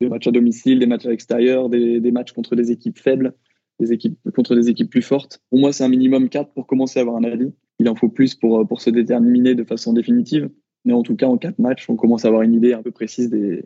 Des 0.00 0.08
matchs 0.08 0.28
à 0.28 0.30
domicile, 0.30 0.78
des 0.78 0.86
matchs 0.86 1.06
à 1.06 1.10
l'extérieur, 1.10 1.68
des, 1.68 1.98
des 1.98 2.12
matchs 2.12 2.30
contre 2.30 2.54
des 2.54 2.70
équipes 2.70 2.98
faibles, 2.98 3.34
des 3.80 3.92
équipes 3.92 4.16
contre 4.36 4.54
des 4.54 4.68
équipes 4.68 4.90
plus 4.90 5.02
fortes. 5.02 5.42
Pour 5.50 5.58
moi, 5.58 5.72
c'est 5.72 5.82
un 5.82 5.88
minimum 5.88 6.28
4 6.28 6.52
pour 6.52 6.68
commencer 6.68 7.00
à 7.00 7.02
avoir 7.02 7.16
un 7.16 7.24
avis. 7.24 7.52
Il 7.80 7.88
en 7.88 7.96
faut 7.96 8.08
plus 8.08 8.36
pour, 8.36 8.68
pour 8.68 8.80
se 8.80 8.90
déterminer 8.90 9.56
de 9.56 9.64
façon 9.64 9.92
définitive. 9.92 10.48
Mais 10.84 10.92
en 10.92 11.02
tout 11.02 11.16
cas, 11.16 11.26
en 11.26 11.38
4 11.38 11.58
matchs, 11.58 11.90
on 11.90 11.96
commence 11.96 12.24
à 12.24 12.28
avoir 12.28 12.42
une 12.42 12.54
idée 12.54 12.72
un 12.72 12.82
peu 12.82 12.92
précise 12.92 13.30
des, 13.30 13.64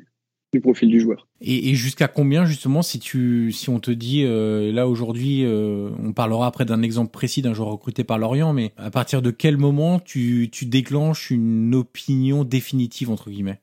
du 0.56 0.60
profil 0.60 0.88
du 0.88 1.00
joueur. 1.00 1.26
Et, 1.42 1.74
jusqu'à 1.74 2.08
combien 2.08 2.46
justement 2.46 2.82
si 2.82 2.98
tu 2.98 3.52
si 3.52 3.68
on 3.68 3.78
te 3.78 3.90
dit 3.90 4.22
euh, 4.24 4.72
là 4.72 4.88
aujourd'hui 4.88 5.44
euh, 5.44 5.90
on 6.02 6.12
parlera 6.12 6.46
après 6.46 6.64
d'un 6.64 6.82
exemple 6.82 7.10
précis 7.10 7.42
d'un 7.42 7.52
joueur 7.52 7.68
recruté 7.68 8.04
par 8.04 8.18
Lorient 8.18 8.54
mais 8.54 8.72
à 8.78 8.90
partir 8.90 9.20
de 9.20 9.30
quel 9.30 9.58
moment 9.58 10.00
tu 10.00 10.48
tu 10.50 10.64
déclenches 10.64 11.30
une 11.30 11.74
opinion 11.74 12.44
définitive 12.44 13.10
entre 13.10 13.30
guillemets? 13.30 13.60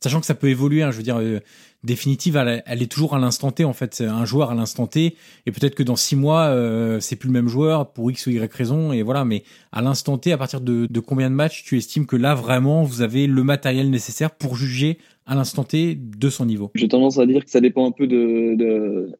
Sachant 0.00 0.20
que 0.20 0.26
ça 0.26 0.36
peut 0.36 0.48
évoluer 0.48 0.84
hein, 0.84 0.92
je 0.92 0.98
veux 0.98 1.02
dire 1.02 1.16
euh, 1.16 1.40
définitive 1.82 2.36
elle, 2.36 2.82
est 2.82 2.90
toujours 2.90 3.16
à 3.16 3.18
l'instant 3.18 3.50
T 3.50 3.64
en 3.64 3.72
fait. 3.72 4.00
Un 4.00 4.24
joueur 4.24 4.52
à 4.52 4.54
l'instant 4.54 4.86
T 4.86 5.16
et 5.46 5.50
peut-être 5.50 5.74
que 5.74 5.82
dans 5.82 5.96
six 5.96 6.14
mois 6.14 6.56
c'est 7.00 7.16
plus 7.16 7.28
le 7.28 7.32
même 7.32 7.48
joueur 7.48 7.92
pour 7.92 8.12
x 8.12 8.28
ou 8.28 8.30
y 8.30 8.38
raison 8.38 8.92
et 8.92 9.02
voilà. 9.02 9.24
Mais 9.24 9.42
à 9.72 9.82
l'instant 9.82 10.18
T 10.18 10.32
à 10.32 10.38
partir 10.38 10.60
de 10.60 11.00
combien 11.00 11.30
de 11.30 11.34
matchs 11.34 11.64
tu 11.64 11.76
estimes 11.76 12.06
que 12.06 12.16
là 12.16 12.36
vraiment 12.36 12.84
vous 12.84 13.02
avez 13.02 13.26
le 13.26 13.42
matériel 13.42 13.90
nécessaire 13.90 14.30
pour 14.30 14.54
juger 14.54 14.98
à 15.28 15.34
l'instant 15.34 15.62
T 15.62 15.94
de 15.94 16.30
son 16.30 16.46
niveau 16.46 16.72
J'ai 16.74 16.88
tendance 16.88 17.18
à 17.18 17.26
dire 17.26 17.44
que 17.44 17.50
ça 17.50 17.60
dépend 17.60 17.86
un 17.86 17.92
peu 17.92 18.06
de, 18.06 18.56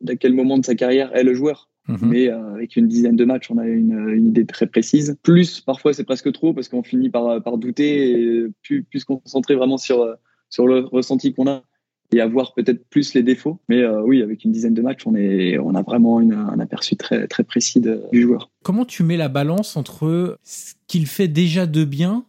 de, 0.01 0.15
quel 0.15 0.35
moment 0.35 0.59
de 0.59 0.65
sa 0.65 0.75
carrière 0.75 1.15
est 1.15 1.23
le 1.23 1.35
joueur. 1.35 1.69
Mhm. 1.87 1.99
Mais 2.03 2.29
euh, 2.29 2.55
avec 2.55 2.77
une 2.77 2.89
dizaine 2.89 3.15
de 3.15 3.25
matchs, 3.25 3.51
on 3.51 3.59
a 3.59 3.67
une, 3.67 4.09
une 4.09 4.27
idée 4.27 4.47
très 4.47 4.67
précise. 4.67 5.17
Plus, 5.23 5.61
parfois, 5.61 5.93
c'est 5.93 6.05
presque 6.05 6.33
trop 6.33 6.53
parce 6.55 6.69
qu'on 6.69 6.83
finit 6.83 7.11
par, 7.11 7.43
par 7.43 7.59
douter 7.59 8.11
et 8.11 8.47
plus, 8.63 8.83
plus 8.85 9.01
se 9.01 9.05
concentrer 9.05 9.55
vraiment 9.55 9.77
sur, 9.77 10.07
sur 10.49 10.67
le 10.67 10.81
ressenti 10.81 11.35
qu'on 11.35 11.47
a 11.47 11.63
et 12.13 12.23
avoir 12.23 12.55
peut-être 12.55 12.89
plus 12.89 13.13
les 13.13 13.23
défauts. 13.23 13.61
Mais 13.69 13.83
euh, 13.83 14.03
oui, 14.03 14.23
avec 14.23 14.45
une 14.45 14.53
dizaine 14.53 14.75
de 14.75 14.81
matchs, 14.81 15.07
on, 15.07 15.15
est, 15.15 15.59
on 15.59 15.75
a 15.75 15.83
vraiment 15.83 16.19
un 16.21 16.59
aperçu 16.59 16.97
très, 16.97 17.27
très 17.27 17.45
précis 17.45 17.83
du 18.13 18.23
joueur. 18.23 18.51
Comment 18.65 18.87
tu 18.87 19.03
mets 19.03 19.19
la 19.19 19.29
balance 19.29 19.77
entre 19.77 20.39
ce 20.43 20.73
qu'il 20.87 21.07
fait 21.07 21.29
déjà 21.29 21.67
de 21.67 21.85
bien 21.85 22.25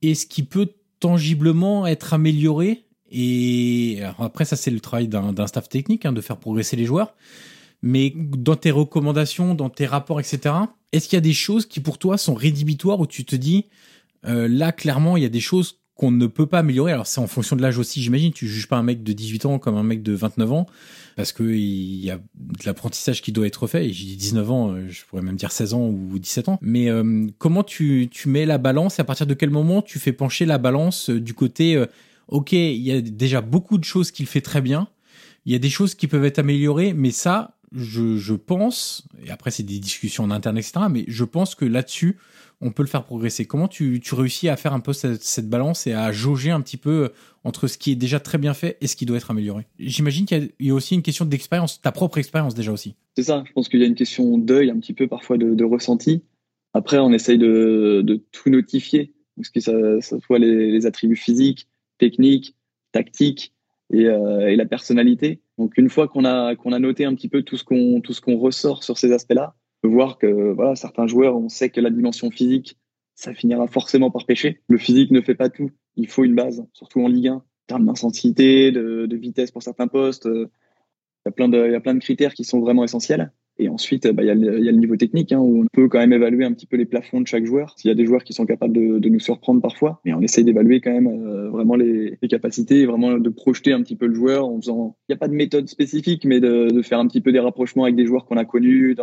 et 0.00 0.14
ce 0.14 0.24
qui 0.26 0.42
peut 0.42 0.68
tangiblement 1.00 1.86
être 1.86 2.14
amélioré 2.14 2.84
et 3.10 4.00
après, 4.18 4.44
ça, 4.44 4.56
c'est 4.56 4.70
le 4.70 4.80
travail 4.80 5.08
d'un 5.08 5.46
staff 5.46 5.68
technique, 5.68 6.06
hein, 6.06 6.12
de 6.12 6.20
faire 6.20 6.36
progresser 6.36 6.76
les 6.76 6.84
joueurs. 6.84 7.14
Mais 7.82 8.12
dans 8.16 8.56
tes 8.56 8.70
recommandations, 8.70 9.54
dans 9.54 9.70
tes 9.70 9.86
rapports, 9.86 10.20
etc., 10.20 10.54
est-ce 10.92 11.08
qu'il 11.08 11.16
y 11.16 11.18
a 11.18 11.22
des 11.22 11.32
choses 11.32 11.66
qui 11.66 11.80
pour 11.80 11.98
toi 11.98 12.18
sont 12.18 12.34
rédhibitoires 12.34 13.00
où 13.00 13.06
tu 13.06 13.24
te 13.24 13.36
dis, 13.36 13.66
euh, 14.26 14.48
là, 14.48 14.72
clairement, 14.72 15.16
il 15.16 15.22
y 15.22 15.26
a 15.26 15.30
des 15.30 15.40
choses 15.40 15.78
qu'on 15.94 16.10
ne 16.10 16.26
peut 16.26 16.46
pas 16.46 16.58
améliorer? 16.58 16.92
Alors 16.92 17.06
c'est 17.06 17.20
en 17.20 17.26
fonction 17.26 17.56
de 17.56 17.62
l'âge 17.62 17.78
aussi, 17.78 18.02
j'imagine. 18.02 18.32
Tu 18.32 18.48
juges 18.48 18.68
pas 18.68 18.76
un 18.76 18.82
mec 18.82 19.02
de 19.02 19.12
18 19.12 19.46
ans 19.46 19.58
comme 19.58 19.76
un 19.76 19.82
mec 19.82 20.02
de 20.02 20.12
29 20.12 20.52
ans 20.52 20.66
parce 21.16 21.32
que 21.32 21.42
il 21.42 22.04
y 22.04 22.10
a 22.10 22.16
de 22.16 22.66
l'apprentissage 22.66 23.22
qui 23.22 23.32
doit 23.32 23.46
être 23.46 23.66
fait. 23.66 23.86
Et 23.86 23.92
j'ai 23.92 24.06
dit 24.06 24.16
19 24.16 24.50
ans, 24.50 24.70
euh, 24.70 24.88
je 24.88 25.04
pourrais 25.04 25.22
même 25.22 25.36
dire 25.36 25.52
16 25.52 25.74
ans 25.74 25.86
ou 25.86 26.18
17 26.18 26.48
ans. 26.48 26.58
Mais 26.60 26.90
euh, 26.90 27.26
comment 27.38 27.62
tu, 27.62 28.08
tu 28.10 28.28
mets 28.28 28.46
la 28.46 28.58
balance 28.58 28.98
et 28.98 29.02
à 29.02 29.04
partir 29.04 29.26
de 29.26 29.34
quel 29.34 29.50
moment 29.50 29.82
tu 29.82 29.98
fais 29.98 30.12
pencher 30.12 30.44
la 30.46 30.58
balance 30.58 31.10
euh, 31.10 31.20
du 31.20 31.34
côté 31.34 31.82
ok, 32.30 32.52
il 32.52 32.82
y 32.82 32.92
a 32.92 33.00
déjà 33.00 33.40
beaucoup 33.40 33.78
de 33.78 33.84
choses 33.84 34.10
qu'il 34.10 34.26
fait 34.26 34.40
très 34.40 34.60
bien. 34.60 34.88
Il 35.44 35.52
y 35.52 35.54
a 35.54 35.58
des 35.58 35.70
choses 35.70 35.94
qui 35.94 36.06
peuvent 36.06 36.24
être 36.24 36.38
améliorées, 36.38 36.92
mais 36.92 37.10
ça, 37.10 37.58
je, 37.72 38.34
pense, 38.34 39.06
et 39.24 39.30
après 39.30 39.50
c'est 39.50 39.62
des 39.62 39.78
discussions 39.78 40.24
en 40.24 40.30
interne, 40.30 40.58
etc., 40.58 40.80
mais 40.90 41.04
je 41.08 41.24
pense 41.24 41.54
que 41.54 41.64
là-dessus, 41.64 42.18
on 42.60 42.72
peut 42.72 42.82
le 42.82 42.88
faire 42.88 43.04
progresser. 43.04 43.46
Comment 43.46 43.68
tu, 43.68 44.00
réussis 44.12 44.48
à 44.48 44.56
faire 44.56 44.72
un 44.74 44.80
peu 44.80 44.92
cette, 44.92 45.48
balance 45.48 45.86
et 45.86 45.92
à 45.92 46.12
jauger 46.12 46.50
un 46.50 46.60
petit 46.60 46.76
peu 46.76 47.10
entre 47.42 47.68
ce 47.68 47.78
qui 47.78 47.92
est 47.92 47.96
déjà 47.96 48.20
très 48.20 48.36
bien 48.36 48.52
fait 48.52 48.76
et 48.80 48.86
ce 48.86 48.96
qui 48.96 49.06
doit 49.06 49.16
être 49.16 49.30
amélioré? 49.30 49.66
J'imagine 49.78 50.26
qu'il 50.26 50.52
y, 50.60 50.70
a 50.70 50.74
aussi 50.74 50.94
une 50.94 51.02
question 51.02 51.24
d'expérience, 51.24 51.80
ta 51.80 51.92
propre 51.92 52.18
expérience 52.18 52.54
déjà 52.54 52.72
aussi. 52.72 52.96
C'est 53.16 53.24
ça, 53.24 53.44
je 53.46 53.52
pense 53.52 53.68
qu'il 53.68 53.80
y 53.80 53.84
a 53.84 53.86
une 53.86 53.94
question 53.94 54.36
d'œil 54.36 54.70
un 54.70 54.78
petit 54.78 54.92
peu 54.92 55.06
parfois 55.06 55.38
de, 55.38 55.64
ressenti. 55.64 56.22
Après, 56.74 56.98
on 56.98 57.12
essaye 57.12 57.38
de, 57.38 58.22
tout 58.30 58.50
notifier, 58.50 59.14
que 59.54 59.60
ça, 59.60 59.72
soit 60.00 60.38
les, 60.38 60.84
attributs 60.84 61.16
physiques, 61.16 61.66
techniques, 62.00 62.56
tactiques 62.90 63.54
euh, 63.94 64.48
et, 64.48 64.56
la 64.56 64.66
personnalité. 64.66 65.40
Donc 65.58 65.78
une 65.78 65.88
fois 65.88 66.08
qu'on 66.08 66.24
a, 66.24 66.56
qu'on 66.56 66.72
a 66.72 66.78
noté 66.78 67.04
un 67.04 67.14
petit 67.14 67.28
peu 67.28 67.42
tout 67.42 67.56
ce 67.56 67.64
qu'on 67.64 68.00
qu'on 68.00 68.36
ressort 68.38 68.82
sur 68.82 68.98
ces 68.98 69.12
aspects-là, 69.12 69.54
voir 69.84 70.18
que 70.18 70.52
voilà, 70.52 70.74
certains 70.74 71.06
joueurs, 71.06 71.36
on 71.36 71.48
sait 71.48 71.70
que 71.70 71.80
la 71.80 71.90
dimension 71.90 72.30
physique, 72.30 72.76
ça 73.14 73.34
finira 73.34 73.66
forcément 73.66 74.10
par 74.10 74.26
pêcher. 74.26 74.62
Le 74.68 74.78
physique 74.78 75.10
ne 75.10 75.20
fait 75.20 75.34
pas 75.34 75.50
tout. 75.50 75.70
Il 75.96 76.08
faut 76.08 76.24
une 76.24 76.34
base, 76.34 76.64
surtout 76.72 77.02
en 77.02 77.08
Ligue 77.08 77.28
1. 77.28 77.34
En 77.34 77.44
termes 77.66 77.86
d'intensité, 77.86 78.72
de, 78.72 79.06
de, 79.06 79.16
vitesse 79.16 79.52
pour 79.52 79.62
certains 79.62 79.86
postes, 79.86 80.26
euh, 80.26 80.50
il 81.24 81.28
y, 81.28 81.30
a 81.30 81.32
plein 81.32 81.48
de, 81.48 81.66
il 81.66 81.72
y 81.72 81.74
a 81.74 81.80
plein 81.80 81.94
de 81.94 82.00
critères 82.00 82.34
qui 82.34 82.42
sont 82.42 82.60
vraiment 82.60 82.82
essentiels. 82.82 83.32
Et 83.60 83.68
ensuite, 83.68 84.06
il, 84.06 84.24
y 84.24 84.30
a 84.30 84.34
le, 84.34 84.58
il 84.58 84.64
y 84.64 84.68
a 84.70 84.72
le 84.72 84.78
niveau 84.78 84.96
technique, 84.96 85.32
hein, 85.32 85.38
où 85.38 85.62
on 85.62 85.66
peut 85.70 85.86
quand 85.88 85.98
même 85.98 86.14
évaluer 86.14 86.46
un 86.46 86.52
petit 86.52 86.64
peu 86.64 86.78
les 86.78 86.86
plafonds 86.86 87.20
de 87.20 87.26
chaque 87.26 87.44
joueur. 87.44 87.74
S'il 87.76 87.88
y 87.88 87.92
a 87.92 87.94
des 87.94 88.06
joueurs 88.06 88.24
qui 88.24 88.32
sont 88.32 88.46
capables 88.46 88.72
de, 88.72 89.08
nous 89.10 89.20
surprendre 89.20 89.60
parfois, 89.60 90.00
mais 90.04 90.14
on 90.14 90.22
essaye 90.22 90.44
d'évaluer 90.44 90.80
quand 90.80 90.92
même 90.92 91.06
euh, 91.06 91.50
vraiment 91.50 91.76
les, 91.76 92.16
capacités, 92.30 92.86
vraiment 92.86 93.18
de 93.18 93.28
projeter 93.28 93.72
un 93.72 93.82
petit 93.82 93.96
peu 93.96 94.06
le 94.06 94.14
joueur 94.14 94.48
en 94.48 94.58
faisant. 94.58 94.96
Il 95.08 95.12
n'y 95.12 95.14
a 95.14 95.18
pas 95.18 95.28
de 95.28 95.34
méthode 95.34 95.68
spécifique, 95.68 96.24
mais 96.24 96.40
de, 96.40 96.80
faire 96.82 96.98
un 96.98 97.06
petit 97.06 97.20
peu 97.20 97.32
des 97.32 97.40
rapprochements 97.40 97.84
avec 97.84 97.96
des 97.96 98.06
joueurs 98.06 98.24
qu'on 98.24 98.38
a 98.38 98.46
connus 98.46 98.96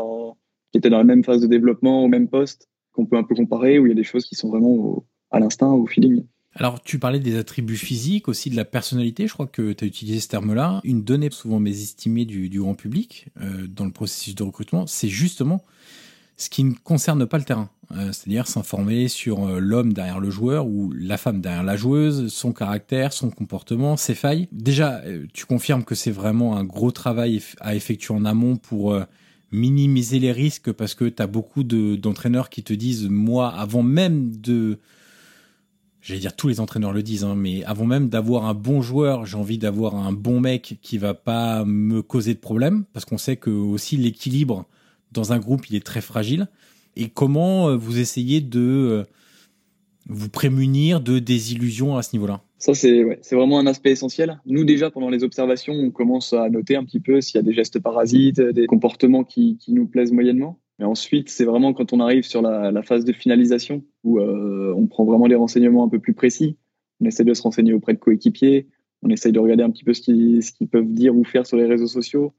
qui 0.71 0.77
étaient 0.79 0.89
dans 0.89 0.97
la 0.97 1.03
même 1.03 1.23
phase 1.23 1.41
de 1.41 1.47
développement, 1.47 2.03
au 2.03 2.07
même 2.07 2.27
poste, 2.27 2.67
qu'on 2.93 3.05
peut 3.05 3.17
un 3.17 3.23
peu 3.23 3.35
comparer, 3.35 3.77
où 3.77 3.85
il 3.85 3.89
y 3.89 3.91
a 3.91 3.95
des 3.95 4.03
choses 4.03 4.25
qui 4.25 4.33
sont 4.33 4.49
vraiment 4.49 5.05
à 5.29 5.39
l'instinct, 5.39 5.71
au 5.71 5.85
feeling. 5.85 6.23
Alors, 6.59 6.81
tu 6.81 6.97
parlais 6.97 7.19
des 7.19 7.37
attributs 7.37 7.77
physiques, 7.77 8.27
aussi 8.27 8.49
de 8.49 8.55
la 8.55 8.65
personnalité. 8.65 9.27
Je 9.27 9.33
crois 9.33 9.45
que 9.45 9.73
tu 9.73 9.83
as 9.83 9.87
utilisé 9.87 10.19
ce 10.19 10.27
terme-là. 10.27 10.81
Une 10.83 11.03
donnée 11.03 11.29
souvent 11.29 11.59
mésestimée 11.59 12.25
du, 12.25 12.49
grand 12.59 12.73
public 12.73 13.27
euh, 13.39 13.67
dans 13.67 13.85
le 13.85 13.91
processus 13.91 14.33
de 14.33 14.41
recrutement, 14.41 14.87
c'est 14.87 15.07
justement 15.07 15.63
ce 16.35 16.49
qui 16.49 16.63
ne 16.63 16.73
concerne 16.73 17.27
pas 17.27 17.37
le 17.37 17.43
terrain. 17.43 17.69
Euh, 17.91 18.11
c'est-à-dire 18.11 18.47
s'informer 18.47 19.07
sur 19.07 19.47
euh, 19.47 19.59
l'homme 19.59 19.93
derrière 19.93 20.19
le 20.19 20.31
joueur 20.31 20.65
ou 20.65 20.91
la 20.93 21.17
femme 21.17 21.41
derrière 21.41 21.63
la 21.63 21.77
joueuse, 21.77 22.33
son 22.33 22.53
caractère, 22.53 23.13
son 23.13 23.29
comportement, 23.29 23.95
ses 23.95 24.15
failles. 24.15 24.47
Déjà, 24.51 25.03
tu 25.33 25.45
confirmes 25.45 25.83
que 25.83 25.93
c'est 25.93 26.11
vraiment 26.11 26.57
un 26.57 26.63
gros 26.63 26.91
travail 26.91 27.39
à 27.59 27.75
effectuer 27.75 28.15
en 28.15 28.25
amont 28.25 28.57
pour 28.57 28.99
minimiser 29.51 30.17
les 30.17 30.31
risques 30.31 30.71
parce 30.71 30.95
que 30.95 31.05
tu 31.05 31.21
as 31.21 31.27
beaucoup 31.27 31.63
d'entraîneurs 31.63 32.49
qui 32.49 32.63
te 32.63 32.73
disent, 32.73 33.07
moi, 33.07 33.53
avant 33.53 33.83
même 33.83 34.35
de... 34.35 34.79
J'allais 36.07 36.21
dire 36.21 36.37
tous 36.37 36.47
les 36.47 36.61
entraîneurs 36.61 36.93
le 36.93 37.03
disent, 37.03 37.25
hein, 37.25 37.35
mais 37.35 37.65
avant 37.65 37.83
même 37.83 38.07
d'avoir 38.07 38.45
un 38.45 38.53
bon 38.53 38.81
joueur, 38.81 39.25
j'ai 39.25 39.35
envie 39.35 39.57
d'avoir 39.57 39.93
un 39.93 40.13
bon 40.13 40.39
mec 40.39 40.77
qui 40.81 40.97
va 40.97 41.13
pas 41.13 41.65
me 41.65 42.01
causer 42.01 42.33
de 42.33 42.39
problème, 42.39 42.85
parce 42.93 43.03
qu'on 43.03 43.17
sait 43.17 43.35
que 43.35 43.49
aussi 43.49 43.97
l'équilibre 43.97 44.65
dans 45.11 45.33
un 45.33 45.39
groupe 45.39 45.69
il 45.69 45.75
est 45.75 45.85
très 45.85 45.99
fragile. 45.99 46.47
Et 46.95 47.09
comment 47.09 47.67
euh, 47.67 47.75
vous 47.75 47.99
essayez 47.99 48.39
de 48.39 48.61
euh, 48.61 49.03
vous 50.07 50.29
prémunir 50.29 51.01
de 51.01 51.19
désillusions 51.19 51.97
à 51.97 52.03
ce 52.03 52.15
niveau-là? 52.15 52.41
Ça, 52.57 52.73
c'est 52.73 53.03
vraiment 53.33 53.59
un 53.59 53.67
aspect 53.67 53.91
essentiel. 53.91 54.39
Nous, 54.45 54.63
déjà, 54.63 54.89
pendant 54.89 55.09
les 55.09 55.25
observations, 55.25 55.73
on 55.73 55.91
commence 55.91 56.31
à 56.31 56.49
noter 56.49 56.77
un 56.77 56.85
petit 56.85 57.01
peu 57.01 57.19
s'il 57.19 57.35
y 57.35 57.39
a 57.39 57.43
des 57.43 57.53
gestes 57.53 57.79
parasites, 57.79 58.39
des 58.39 58.65
comportements 58.65 59.25
qui, 59.25 59.57
qui 59.57 59.73
nous 59.73 59.87
plaisent 59.87 60.13
moyennement. 60.13 60.57
Ensuite, 60.81 61.29
c'est 61.29 61.45
vraiment 61.45 61.73
quand 61.73 61.91
on 61.91 61.99
arrive 61.99 62.23
sur 62.23 62.41
la, 62.41 62.83
phase 62.83 63.03
de 63.03 63.11
finalisation 63.11 63.83
où 64.03 64.19
euh, 64.19 64.73
on 64.75 64.85
prend 64.87 65.05
vraiment 65.05 65.27
des 65.27 65.35
renseignements 65.35 65.83
un 65.83 65.89
peu 65.89 65.99
plus 65.99 66.13
précis. 66.13 66.57
On 67.01 67.05
essaie 67.05 67.23
de 67.23 67.33
se 67.33 67.41
renseigner 67.41 67.73
auprès 67.73 67.93
de 67.93 67.99
coéquipiers. 67.99 68.67
On 69.01 69.09
essaie 69.09 69.31
de 69.31 69.39
regarder 69.39 69.63
un 69.63 69.71
petit 69.71 69.83
peu 69.83 69.93
ce 69.93 70.01
qu'ils 70.01 70.67
peuvent 70.69 70.91
dire 70.91 71.15
ou 71.15 71.23
faire 71.23 71.45
sur 71.45 71.57
les 71.57 71.65
réseaux 71.65 71.87
sociaux, 71.87 72.33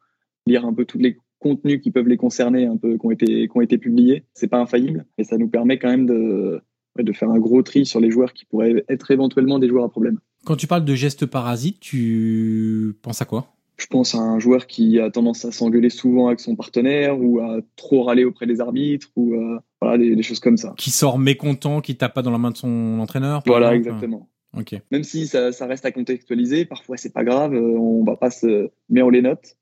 lire 0.47 0.65
un 0.65 0.73
peu 0.73 0.85
tous 0.85 0.99
les 0.99 1.17
contenus 1.39 1.81
qui 1.81 1.91
peuvent 1.91 2.09
les 2.09 2.17
concerner, 2.17 2.67
un 2.67 2.77
peu 2.77 2.97
qui 2.97 3.07
ont 3.07 3.11
été 3.11 3.27
qui 3.49 3.57
ont 3.57 3.61
été 3.61 3.79
publiés. 3.79 4.25
C'est 4.35 4.49
pas 4.49 4.59
infaillible, 4.59 5.07
mais 5.17 5.25
ça 5.25 5.37
nous 5.37 5.49
permet 5.49 5.79
quand 5.79 5.89
même 5.89 6.07
de 6.07 6.61
de 6.99 7.13
faire 7.13 7.31
un 7.31 7.39
gros 7.39 7.63
tri 7.63 7.87
sur 7.87 8.01
les 8.01 8.11
joueurs 8.11 8.33
qui 8.33 8.45
pourraient 8.45 8.85
être 8.89 9.11
éventuellement 9.13 9.61
des 9.61 9.69
joueurs 9.69 9.85
à 9.85 9.89
problème. 9.89 10.19
Quand 10.45 10.57
tu 10.57 10.67
parles 10.67 10.85
de 10.85 10.95
gestes 10.95 11.27
parasites, 11.27 11.79
tu 11.81 12.97
penses 13.03 13.23
à 13.23 13.25
quoi? 13.25 13.55
Je 13.79 13.87
pense 13.87 14.17
à 14.17 14.19
un 14.19 14.41
joueur 14.41 14.67
qui 14.67 14.99
a 14.99 15.09
tendance 15.11 15.45
à 15.45 15.53
s'engueuler 15.53 15.89
souvent 15.89 16.27
avec 16.27 16.41
son 16.41 16.57
partenaire 16.57 17.21
ou 17.21 17.39
à 17.39 17.59
trop 17.77 18.03
râler 18.03 18.25
auprès 18.25 18.47
des 18.47 18.61
arbitres 18.61 19.09
ou 19.15 19.35
euh, 19.35 19.61
voilà, 19.81 19.99
des, 19.99 20.23
choses 20.23 20.41
comme 20.41 20.57
ça. 20.57 20.75
Qui 20.77 20.91
sort 20.91 21.19
mécontent, 21.19 21.81
qui 21.81 21.97
tape 21.97 22.13
pas 22.13 22.23
dans 22.23 22.33
la 22.33 22.39
main 22.39 22.51
de 22.51 22.57
son 22.57 22.99
entraîneur 22.99 23.43
Voilà, 23.47 23.75
exactement. 23.75 24.29
Ok. 24.57 24.75
Même 24.91 25.05
si 25.05 25.29
ça, 25.29 25.51
reste 25.61 25.85
à 25.85 25.93
contextualiser, 25.93 26.65
parfois 26.65 26.97
c'est 26.97 27.13
pas 27.13 27.23
grave, 27.23 27.55
euh, 27.55 27.79
on 27.79 28.03
va 28.03 28.17
pas 28.17 28.31
se, 28.31 28.71
mais 28.89 29.03
on 29.03 29.11
les 29.11 29.23
note. 29.23 29.57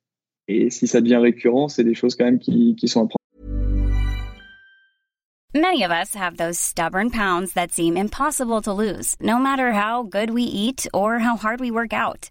Et 0.48 0.70
si 0.70 0.86
ça 0.86 1.00
devient 1.00 1.16
récurrent, 1.16 1.68
c'est 1.68 1.84
des 1.84 1.94
choses 1.94 2.14
quand 2.14 2.24
même 2.24 2.38
qui, 2.38 2.74
qui 2.76 2.88
sont 2.88 3.00
à 3.00 3.08
prendre 3.08 3.16
Many 5.54 5.84
of 5.84 5.90
us 5.90 6.14
have 6.14 6.36
those 6.36 6.58
stubborn 6.58 7.10
pounds 7.10 7.54
that 7.54 7.72
seem 7.72 7.96
impossible 7.96 8.60
to 8.62 8.72
lose, 8.72 9.16
no 9.20 9.38
matter 9.38 9.72
how 9.72 10.02
good 10.02 10.30
we 10.30 10.42
eat 10.42 10.86
or 10.92 11.18
how 11.18 11.36
hard 11.36 11.60
we 11.60 11.70
work 11.70 11.92
out. 11.94 12.30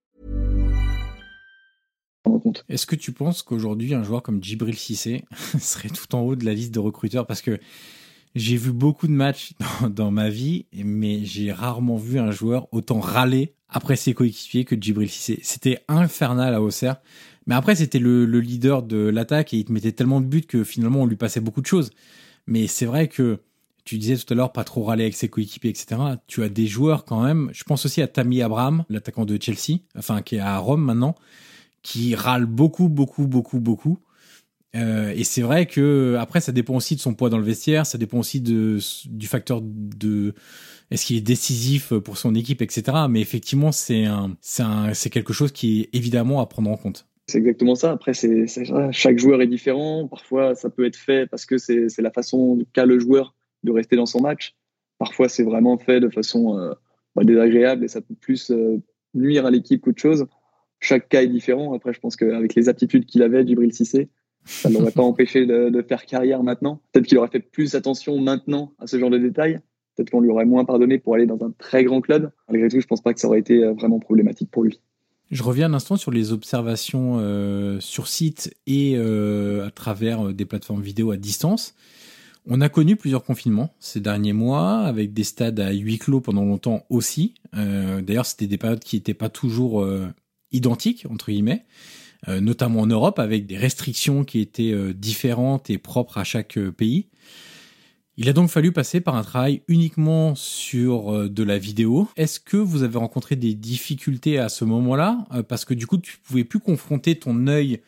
Est-ce 2.69 2.85
que 2.85 2.95
tu 2.95 3.11
penses 3.11 3.41
qu'aujourd'hui, 3.43 3.93
un 3.93 4.03
joueur 4.03 4.23
comme 4.23 4.43
Djibril 4.43 4.75
Cissé 4.75 5.25
serait 5.59 5.89
tout 5.89 6.13
en 6.15 6.21
haut 6.21 6.35
de 6.35 6.45
la 6.45 6.53
liste 6.53 6.73
de 6.73 6.79
recruteurs? 6.79 7.27
Parce 7.27 7.41
que 7.41 7.59
j'ai 8.35 8.57
vu 8.57 8.71
beaucoup 8.71 9.07
de 9.07 9.13
matchs 9.13 9.53
dans, 9.89 10.11
ma 10.11 10.29
vie, 10.29 10.65
mais 10.73 11.23
j'ai 11.25 11.51
rarement 11.51 11.97
vu 11.97 12.19
un 12.19 12.31
joueur 12.31 12.67
autant 12.71 12.99
râler 12.99 13.53
après 13.69 13.95
ses 13.95 14.13
coéquipiers 14.13 14.65
que 14.65 14.75
Djibril 14.75 15.09
Cissé. 15.09 15.39
C'était 15.43 15.79
infernal 15.87 16.53
à 16.53 16.61
Auxerre. 16.61 16.97
Mais 17.47 17.55
après, 17.55 17.75
c'était 17.75 17.99
le, 17.99 18.25
le 18.25 18.39
leader 18.39 18.83
de 18.83 18.97
l'attaque 18.97 19.53
et 19.53 19.57
il 19.57 19.65
te 19.65 19.71
mettait 19.71 19.91
tellement 19.91 20.21
de 20.21 20.25
buts 20.27 20.41
que 20.41 20.63
finalement, 20.63 21.01
on 21.01 21.05
lui 21.05 21.15
passait 21.15 21.39
beaucoup 21.39 21.61
de 21.61 21.67
choses. 21.67 21.91
Mais 22.47 22.67
c'est 22.67 22.85
vrai 22.85 23.07
que 23.07 23.39
tu 23.83 23.97
disais 23.97 24.15
tout 24.15 24.31
à 24.33 24.35
l'heure 24.35 24.51
pas 24.51 24.63
trop 24.63 24.83
râler 24.83 25.03
avec 25.03 25.15
ses 25.15 25.27
coéquipiers, 25.27 25.71
etc. 25.71 25.99
Tu 26.27 26.43
as 26.43 26.49
des 26.49 26.67
joueurs 26.67 27.05
quand 27.05 27.23
même. 27.23 27.49
Je 27.53 27.63
pense 27.63 27.85
aussi 27.85 28.01
à 28.01 28.07
Tammy 28.07 28.41
Abraham, 28.41 28.83
l'attaquant 28.89 29.25
de 29.25 29.37
Chelsea, 29.41 29.79
enfin 29.97 30.21
qui 30.21 30.35
est 30.35 30.39
à 30.39 30.57
Rome 30.57 30.83
maintenant, 30.83 31.15
qui 31.81 32.15
râle 32.15 32.45
beaucoup, 32.45 32.89
beaucoup, 32.89 33.27
beaucoup, 33.27 33.59
beaucoup. 33.59 33.99
Euh, 34.75 35.11
et 35.15 35.23
c'est 35.23 35.41
vrai 35.41 35.65
que 35.65 36.15
après, 36.19 36.39
ça 36.39 36.51
dépend 36.51 36.75
aussi 36.75 36.95
de 36.95 37.01
son 37.01 37.13
poids 37.13 37.29
dans 37.29 37.37
le 37.37 37.43
vestiaire, 37.43 37.85
ça 37.85 37.97
dépend 37.97 38.19
aussi 38.19 38.39
de, 38.39 38.79
du 39.05 39.27
facteur 39.27 39.61
de 39.61 40.33
est-ce 40.91 41.05
qu'il 41.05 41.17
est 41.17 41.21
décisif 41.21 41.93
pour 41.93 42.17
son 42.17 42.35
équipe, 42.35 42.61
etc. 42.61 42.83
Mais 43.09 43.21
effectivement, 43.21 43.71
c'est 43.71 44.05
un, 44.05 44.37
c'est 44.41 45.09
quelque 45.09 45.33
chose 45.33 45.51
qui 45.51 45.81
est 45.81 45.89
évidemment 45.93 46.41
à 46.41 46.45
prendre 46.45 46.69
en 46.69 46.77
compte. 46.77 47.07
C'est 47.27 47.37
exactement 47.37 47.75
ça. 47.75 47.91
Après, 47.91 48.13
c'est, 48.13 48.45
chaque 48.91 49.17
joueur 49.17 49.41
est 49.41 49.47
différent. 49.47 50.07
Parfois, 50.07 50.55
ça 50.55 50.69
peut 50.69 50.85
être 50.85 50.97
fait 50.97 51.27
parce 51.29 51.45
que 51.45 51.57
c'est, 51.57 51.87
la 51.99 52.11
façon 52.11 52.59
qu'a 52.73 52.85
le 52.85 52.99
joueur 52.99 53.35
de 53.63 53.71
rester 53.71 53.95
dans 53.95 54.05
son 54.05 54.21
match. 54.21 54.55
Parfois, 54.97 55.29
c'est 55.29 55.43
vraiment 55.43 55.77
fait 55.77 55.99
de 55.99 56.09
façon 56.09 56.57
euh, 56.57 56.73
bah, 57.15 57.23
désagréable 57.23 57.85
et 57.85 57.87
ça 57.87 58.01
peut 58.01 58.15
plus 58.19 58.51
euh, 58.51 58.81
nuire 59.13 59.45
à 59.45 59.51
l'équipe 59.51 59.81
qu'autre 59.81 60.01
chose. 60.01 60.25
Chaque 60.81 61.07
cas 61.07 61.21
est 61.21 61.27
différent. 61.27 61.73
Après, 61.73 61.93
je 61.93 61.99
pense 61.99 62.15
qu'avec 62.15 62.55
les 62.55 62.67
aptitudes 62.67 63.05
qu'il 63.05 63.21
avait, 63.21 63.45
Djibril 63.45 63.71
Cissé, 63.71 64.09
ça 64.45 64.67
ne 64.67 64.73
l'aurait 64.73 64.91
pas 64.91 65.03
empêché 65.03 65.45
de, 65.45 65.85
faire 65.87 66.05
carrière 66.05 66.43
maintenant. 66.43 66.81
Peut-être 66.91 67.05
qu'il 67.05 67.19
aurait 67.19 67.29
fait 67.29 67.39
plus 67.39 67.75
attention 67.75 68.19
maintenant 68.19 68.73
à 68.79 68.87
ce 68.87 68.99
genre 68.99 69.11
de 69.11 69.19
détails. 69.19 69.61
Peut-être 69.95 70.09
qu'on 70.09 70.21
lui 70.21 70.29
aurait 70.29 70.45
moins 70.45 70.65
pardonné 70.65 70.97
pour 70.97 71.13
aller 71.13 71.27
dans 71.27 71.43
un 71.45 71.51
très 71.51 71.83
grand 71.83 72.01
club. 72.01 72.31
Malgré 72.49 72.67
tout, 72.67 72.79
je 72.81 72.87
pense 72.87 73.01
pas 73.01 73.13
que 73.13 73.19
ça 73.19 73.27
aurait 73.27 73.39
été 73.39 73.63
euh, 73.63 73.73
vraiment 73.73 73.99
problématique 73.99 74.49
pour 74.49 74.63
lui. 74.63 74.79
Je 75.29 75.43
reviens 75.43 75.67
un 75.67 75.73
instant 75.75 75.97
sur 75.97 76.11
les 76.11 76.33
observations 76.33 77.17
euh, 77.19 77.79
sur 77.79 78.07
site 78.07 78.53
et 78.65 78.95
euh, 78.95 79.67
à 79.67 79.71
travers 79.71 80.33
des 80.33 80.45
plateformes 80.45 80.81
vidéo 80.81 81.11
à 81.11 81.17
distance. 81.17 81.75
On 82.47 82.59
a 82.59 82.69
connu 82.69 82.95
plusieurs 82.95 83.23
confinements 83.23 83.75
ces 83.79 83.99
derniers 83.99 84.33
mois, 84.33 84.79
avec 84.79 85.13
des 85.13 85.23
stades 85.23 85.59
à 85.59 85.71
huis 85.71 85.99
clos 85.99 86.21
pendant 86.21 86.43
longtemps 86.43 86.85
aussi. 86.89 87.35
D'ailleurs, 87.53 88.25
c'était 88.25 88.47
des 88.47 88.57
périodes 88.57 88.79
qui 88.79 88.95
n'étaient 88.95 89.13
pas 89.13 89.29
toujours 89.29 89.85
identiques, 90.51 91.05
entre 91.09 91.31
guillemets, 91.31 91.65
notamment 92.27 92.81
en 92.81 92.87
Europe, 92.87 93.19
avec 93.19 93.45
des 93.45 93.57
restrictions 93.57 94.23
qui 94.23 94.39
étaient 94.39 94.75
différentes 94.93 95.69
et 95.69 95.77
propres 95.77 96.17
à 96.17 96.23
chaque 96.23 96.59
pays. 96.77 97.07
Il 98.17 98.29
a 98.29 98.33
donc 98.33 98.49
fallu 98.49 98.71
passer 98.71 99.01
par 99.01 99.15
un 99.15 99.23
travail 99.23 99.63
uniquement 99.67 100.35
sur 100.35 101.11
euh, 101.11 101.29
de 101.29 101.43
la 101.43 101.57
vidéo. 101.57 102.07
Est-ce 102.17 102.39
que 102.39 102.57
vous 102.57 102.83
avez 102.83 102.99
rencontré 102.99 103.35
des 103.35 103.55
difficultés 103.55 104.37
à 104.37 104.47
ce 104.47 104.63
moment-là? 104.65 105.25
Euh, 105.33 105.43
Parce 105.43 105.65
que 105.65 105.73
du 105.73 105.87
coup, 105.87 105.97
tu 105.97 106.17
pouvais 106.19 106.43
plus 106.43 106.59
confronter 106.59 107.17
ton 107.17 107.47
œil 107.47 107.81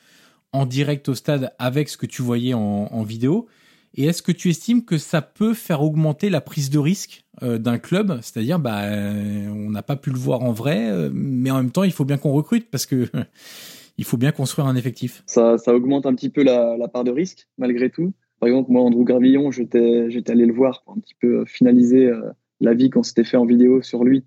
en 0.52 0.66
direct 0.66 1.10
au 1.10 1.14
stade 1.14 1.54
avec 1.60 1.88
ce 1.88 1.98
que 1.98 2.06
tu 2.06 2.24
voyais 2.24 2.54
en, 2.56 3.04
vidéo. 3.04 3.48
Et 3.96 4.06
est-ce 4.06 4.22
que 4.22 4.32
tu 4.32 4.50
estimes 4.50 4.86
que 4.86 4.98
ça 4.98 5.22
peut 5.22 5.54
faire 5.54 5.82
augmenter 5.82 6.30
la 6.30 6.42
prise 6.42 6.70
de 6.70 6.80
risque 6.80 7.26
euh, 7.44 7.58
d'un 7.58 7.78
club? 7.78 8.20
C'est-à-dire, 8.22 8.60
bah, 8.60 8.82
on 8.86 9.70
n'a 9.70 9.84
pas 9.84 9.96
pu 9.96 10.10
le 10.10 10.18
voir 10.18 10.42
en 10.42 10.52
vrai, 10.52 11.10
mais 11.14 11.52
en 11.52 11.58
même 11.58 11.72
temps, 11.72 11.84
il 11.84 11.92
faut 11.92 12.06
bien 12.06 12.18
qu'on 12.18 12.32
recrute 12.32 12.70
parce 12.72 12.86
que 12.86 13.08
il 13.98 14.06
faut 14.06 14.18
bien 14.18 14.32
construire 14.32 14.68
un 14.68 14.76
effectif. 14.76 15.24
Ça, 15.28 15.58
augmente 15.68 16.06
un 16.06 16.16
petit 16.16 16.30
peu 16.30 16.44
la 16.44 16.88
part 16.88 17.04
de 17.04 17.12
risque, 17.12 17.48
malgré 17.58 17.90
tout. 17.90 18.14
Par 18.44 18.50
exemple, 18.50 18.74
moi, 18.74 18.82
Andrew 18.82 19.06
Gravillon, 19.06 19.52
j'étais, 19.52 20.10
allé 20.28 20.46
le 20.46 20.52
voir 20.52 20.84
pour 20.84 20.98
un 20.98 21.00
petit 21.00 21.16
peu 21.18 21.46
finaliser 21.46 22.08
euh, 22.08 22.30
la 22.60 22.74
vie 22.74 22.90
qu'on 22.90 23.02
s'était 23.02 23.24
fait 23.24 23.38
en 23.38 23.46
vidéo 23.46 23.82
sur 23.82 24.04
lui. 24.04 24.26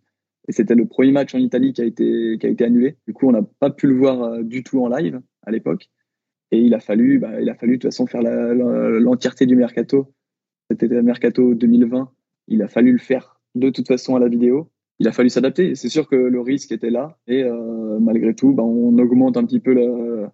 Et 0.49 0.53
c'était 0.53 0.75
le 0.75 0.87
premier 0.87 1.13
match 1.13 1.35
en 1.35 1.39
Italie 1.39 1.75
qui 1.75 1.83
a 1.83 1.85
été, 1.85 2.65
annulé. 2.65 2.97
Du 3.07 3.13
coup, 3.13 3.29
on 3.29 3.33
n'a 3.33 3.43
pas 3.43 3.69
pu 3.69 3.87
le 3.87 3.95
voir 3.95 4.23
euh, 4.23 4.43
du 4.43 4.63
tout 4.63 4.83
en 4.83 4.89
live 4.89 5.21
à 5.43 5.51
l'époque. 5.51 5.91
Et 6.53 6.61
il 6.61 6.75
a 6.75 6.81
fallu, 6.81 7.19
bah, 7.19 7.41
il 7.41 7.49
a 7.49 7.55
fallu 7.55 7.77
de 7.77 7.83
toute 7.83 7.91
façon 7.91 8.07
faire 8.07 8.23
l'entièreté 8.23 9.47
du 9.47 9.57
mercato. 9.57 10.13
C'était 10.71 10.89
le 10.89 11.03
mercato 11.03 11.55
2020. 11.55 12.11
Il 12.49 12.63
a 12.63 12.69
fallu 12.69 12.93
le 12.93 12.99
faire 12.99 13.41
de 13.55 13.71
toute 13.71 13.89
façon 13.89 14.17
à 14.17 14.21
la 14.21 14.29
vidéo. 14.29 14.71
Il 14.99 15.09
a 15.09 15.13
fallu 15.13 15.29
s'adapter. 15.29 15.75
C'est 15.75 15.89
sûr 15.89 16.09
que 16.09 16.17
le 16.17 16.41
risque 16.41 16.73
était 16.73 16.91
là. 16.91 17.19
Et 17.27 17.43
euh, 17.43 17.99
malgré 17.99 18.35
tout, 18.35 18.53
bah, 18.53 18.63
on 18.63 18.97
augmente 18.99 19.37
un 19.37 19.45
petit 19.45 19.61
peu 19.61 19.75
le, 19.75 20.27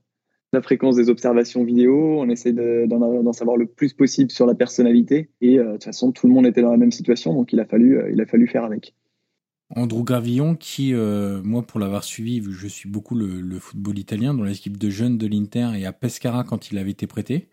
la 0.52 0.60
fréquence 0.60 0.96
des 0.96 1.08
observations 1.08 1.64
vidéo, 1.64 2.20
on 2.20 2.28
essaie 2.28 2.52
d'en 2.52 3.32
savoir 3.32 3.56
le 3.56 3.66
plus 3.66 3.94
possible 3.94 4.30
sur 4.30 4.46
la 4.46 4.54
personnalité. 4.54 5.30
Et 5.40 5.58
euh, 5.58 5.64
de 5.64 5.72
toute 5.72 5.84
façon, 5.84 6.12
tout 6.12 6.26
le 6.26 6.34
monde 6.34 6.46
était 6.46 6.62
dans 6.62 6.70
la 6.70 6.76
même 6.76 6.92
situation, 6.92 7.34
donc 7.34 7.52
il 7.52 7.60
a 7.60 7.64
fallu, 7.64 7.98
euh, 7.98 8.10
il 8.12 8.20
a 8.20 8.26
fallu 8.26 8.46
faire 8.46 8.64
avec. 8.64 8.94
Andrew 9.74 10.04
Gravillon, 10.04 10.54
qui, 10.54 10.94
euh, 10.94 11.40
moi, 11.42 11.62
pour 11.62 11.80
l'avoir 11.80 12.04
suivi, 12.04 12.42
je 12.50 12.66
suis 12.66 12.88
beaucoup 12.88 13.14
le, 13.14 13.58
football 13.58 13.98
italien, 13.98 14.34
dans 14.34 14.44
l'équipe 14.44 14.76
de 14.76 14.90
jeunes 14.90 15.18
de 15.18 15.26
l'Inter 15.26 15.70
et 15.76 15.86
à 15.86 15.92
Pescara 15.92 16.44
quand 16.44 16.70
il 16.70 16.78
avait 16.78 16.90
été 16.90 17.06
prêté. 17.06 17.48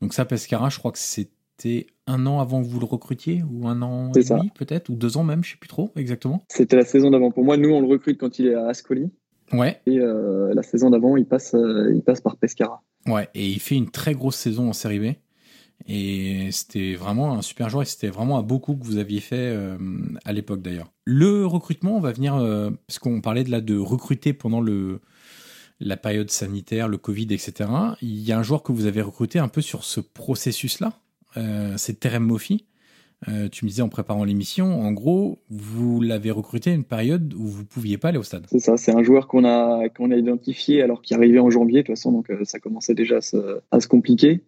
Donc 0.00 0.12
ça, 0.14 0.24
Pescara, 0.24 0.68
je 0.68 0.78
crois 0.78 0.92
que 0.92 0.98
c'était 0.98 1.86
un 2.06 2.26
an 2.26 2.40
avant 2.40 2.62
que 2.62 2.68
vous 2.68 2.80
le 2.80 2.86
recrutiez, 2.86 3.42
ou 3.50 3.66
un 3.68 3.80
an 3.82 4.12
et 4.12 4.22
demi 4.22 4.50
peut-être, 4.54 4.90
ou 4.90 4.94
deux 4.94 5.16
ans 5.16 5.24
même, 5.24 5.42
je 5.42 5.52
sais 5.52 5.58
plus 5.58 5.68
trop 5.68 5.90
exactement. 5.96 6.44
C'était 6.48 6.76
la 6.76 6.84
saison 6.84 7.10
d'avant. 7.10 7.30
Pour 7.30 7.44
moi, 7.44 7.56
nous, 7.56 7.70
on 7.70 7.80
le 7.80 7.86
recrute 7.86 8.18
quand 8.18 8.38
il 8.38 8.46
est 8.46 8.54
à 8.54 8.66
Ascoli. 8.66 9.10
Ouais. 9.52 9.80
Et 9.86 9.98
euh, 9.98 10.52
la 10.54 10.62
saison 10.62 10.90
d'avant, 10.90 11.16
il 11.16 11.26
passe, 11.26 11.54
euh, 11.54 11.92
il 11.94 12.02
passe 12.02 12.20
par 12.20 12.36
Pescara. 12.36 12.82
Ouais, 13.06 13.28
et 13.34 13.46
il 13.46 13.60
fait 13.60 13.76
une 13.76 13.90
très 13.90 14.14
grosse 14.14 14.36
saison 14.36 14.68
en 14.68 14.72
Série 14.72 14.98
B. 14.98 15.14
Et 15.86 16.48
c'était 16.50 16.94
vraiment 16.94 17.34
un 17.34 17.42
super 17.42 17.68
joueur 17.68 17.82
et 17.82 17.86
c'était 17.86 18.08
vraiment 18.08 18.38
un 18.38 18.42
beau 18.42 18.58
coup 18.58 18.74
que 18.74 18.84
vous 18.84 18.96
aviez 18.96 19.20
fait 19.20 19.36
euh, 19.36 19.76
à 20.24 20.32
l'époque 20.32 20.62
d'ailleurs. 20.62 20.92
Le 21.04 21.44
recrutement, 21.44 21.96
on 21.96 22.00
va 22.00 22.12
venir, 22.12 22.34
parce 22.86 22.98
qu'on 22.98 23.20
parlait 23.20 23.44
de 23.44 23.50
là 23.50 23.60
de 23.60 23.76
recruter 23.76 24.32
pendant 24.32 24.60
le, 24.60 25.00
la 25.80 25.96
période 25.96 26.30
sanitaire, 26.30 26.88
le 26.88 26.96
Covid, 26.96 27.28
etc. 27.30 27.68
Il 28.00 28.20
y 28.20 28.32
a 28.32 28.38
un 28.38 28.42
joueur 28.42 28.62
que 28.62 28.72
vous 28.72 28.86
avez 28.86 29.02
recruté 29.02 29.38
un 29.38 29.48
peu 29.48 29.60
sur 29.60 29.84
ce 29.84 30.00
processus-là, 30.00 30.98
c'est 31.76 32.00
Terem 32.00 32.24
Moffi. 32.24 32.64
Euh, 33.28 33.48
tu 33.48 33.64
me 33.64 33.70
disais 33.70 33.82
en 33.82 33.88
préparant 33.88 34.24
l'émission, 34.24 34.80
en 34.82 34.92
gros, 34.92 35.38
vous 35.48 36.00
l'avez 36.00 36.30
recruté 36.30 36.70
à 36.70 36.74
une 36.74 36.84
période 36.84 37.32
où 37.34 37.46
vous 37.46 37.64
pouviez 37.64 37.96
pas 37.96 38.08
aller 38.08 38.18
au 38.18 38.22
stade. 38.22 38.46
C'est 38.50 38.58
ça, 38.58 38.76
c'est 38.76 38.92
un 38.92 39.02
joueur 39.02 39.28
qu'on 39.28 39.44
a 39.44 39.88
qu'on 39.88 40.10
a 40.10 40.16
identifié 40.16 40.82
alors 40.82 41.00
qu'il 41.00 41.16
arrivait 41.16 41.38
en 41.38 41.50
janvier 41.50 41.82
de 41.82 41.86
toute 41.86 41.96
façon, 41.96 42.12
donc 42.12 42.30
euh, 42.30 42.44
ça 42.44 42.58
commençait 42.58 42.94
déjà 42.94 43.18
à 43.18 43.80
se, 43.80 43.88
compliquer. 43.88 44.42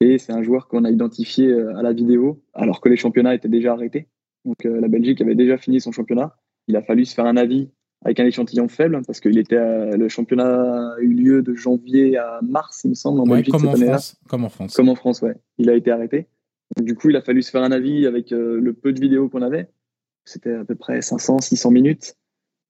Et 0.00 0.18
c'est 0.18 0.32
un 0.32 0.42
joueur 0.42 0.68
qu'on 0.68 0.84
a 0.84 0.90
identifié 0.90 1.48
euh, 1.48 1.76
à 1.76 1.82
la 1.82 1.92
vidéo 1.92 2.42
alors 2.52 2.80
que 2.80 2.88
les 2.88 2.96
championnats 2.96 3.34
étaient 3.34 3.48
déjà 3.48 3.72
arrêtés. 3.72 4.08
Donc 4.44 4.64
la 4.64 4.88
Belgique 4.88 5.22
avait 5.22 5.34
déjà 5.34 5.56
fini 5.56 5.80
son 5.80 5.90
championnat. 5.90 6.36
Il 6.68 6.76
a 6.76 6.82
fallu 6.82 7.06
se 7.06 7.14
faire 7.14 7.24
un 7.24 7.38
avis 7.38 7.70
avec 8.04 8.20
un 8.20 8.26
échantillon 8.26 8.68
faible 8.68 9.00
parce 9.06 9.18
que 9.20 9.30
était 9.30 9.96
le 9.96 10.06
championnat 10.10 10.96
a 10.96 11.00
eu 11.00 11.14
lieu 11.14 11.40
de 11.40 11.54
janvier 11.54 12.18
à 12.18 12.40
mars, 12.42 12.82
il 12.84 12.90
me 12.90 12.94
semble, 12.94 13.20
en 13.20 13.24
Belgique 13.24 13.52
comme 13.52 13.62
cette 13.62 13.70
en 13.70 13.86
France, 13.86 14.16
Comme 14.28 14.44
en 14.44 14.50
France. 14.50 14.74
Comme 14.74 14.88
en 14.90 14.94
France, 14.96 15.22
ouais. 15.22 15.36
Il 15.56 15.70
a 15.70 15.74
été 15.74 15.90
arrêté 15.90 16.28
du 16.82 16.94
coup, 16.94 17.10
il 17.10 17.16
a 17.16 17.22
fallu 17.22 17.42
se 17.42 17.50
faire 17.50 17.62
un 17.62 17.72
avis 17.72 18.06
avec 18.06 18.32
euh, 18.32 18.60
le 18.60 18.72
peu 18.72 18.92
de 18.92 19.00
vidéos 19.00 19.28
qu'on 19.28 19.42
avait. 19.42 19.70
C'était 20.24 20.54
à 20.54 20.64
peu 20.64 20.74
près 20.74 21.02
500, 21.02 21.40
600 21.40 21.70
minutes. 21.70 22.16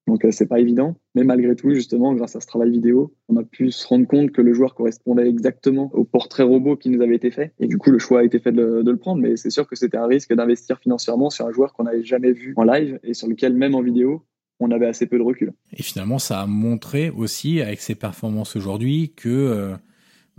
Donc, 0.07 0.23
euh, 0.23 0.31
c'est 0.31 0.45
pas 0.45 0.59
évident. 0.59 0.95
Mais 1.15 1.23
malgré 1.23 1.55
tout, 1.55 1.71
justement, 1.71 2.13
grâce 2.13 2.35
à 2.35 2.41
ce 2.41 2.47
travail 2.47 2.71
vidéo, 2.71 3.13
on 3.27 3.37
a 3.37 3.43
pu 3.43 3.71
se 3.71 3.87
rendre 3.87 4.07
compte 4.07 4.31
que 4.31 4.41
le 4.41 4.53
joueur 4.53 4.75
correspondait 4.75 5.27
exactement 5.27 5.89
au 5.93 6.03
portrait 6.03 6.43
robot 6.43 6.75
qui 6.75 6.89
nous 6.89 7.01
avait 7.01 7.15
été 7.15 7.31
fait. 7.31 7.53
Et 7.59 7.67
du 7.67 7.77
coup, 7.77 7.89
le 7.91 7.99
choix 7.99 8.19
a 8.19 8.23
été 8.23 8.39
fait 8.39 8.51
de 8.51 8.83
le, 8.85 8.97
prendre. 8.97 9.21
Mais 9.21 9.35
c'est 9.35 9.49
sûr 9.49 9.67
que 9.67 9.75
c'était 9.75 9.97
un 9.97 10.07
risque 10.07 10.33
d'investir 10.33 10.79
financièrement 10.79 11.29
sur 11.29 11.47
un 11.47 11.51
joueur 11.51 11.73
qu'on 11.73 11.83
n'avait 11.83 12.03
jamais 12.03 12.31
vu 12.31 12.53
en 12.55 12.63
live 12.63 12.99
et 13.03 13.13
sur 13.13 13.27
lequel, 13.27 13.53
même 13.53 13.75
en 13.75 13.81
vidéo, 13.81 14.23
on 14.59 14.71
avait 14.71 14.85
assez 14.85 15.05
peu 15.07 15.17
de 15.17 15.23
recul. 15.23 15.53
Et 15.73 15.83
finalement, 15.83 16.19
ça 16.19 16.41
a 16.41 16.45
montré 16.45 17.09
aussi, 17.09 17.61
avec 17.61 17.81
ses 17.81 17.95
performances 17.95 18.55
aujourd'hui, 18.55 19.11
que 19.15 19.29
euh, 19.29 19.75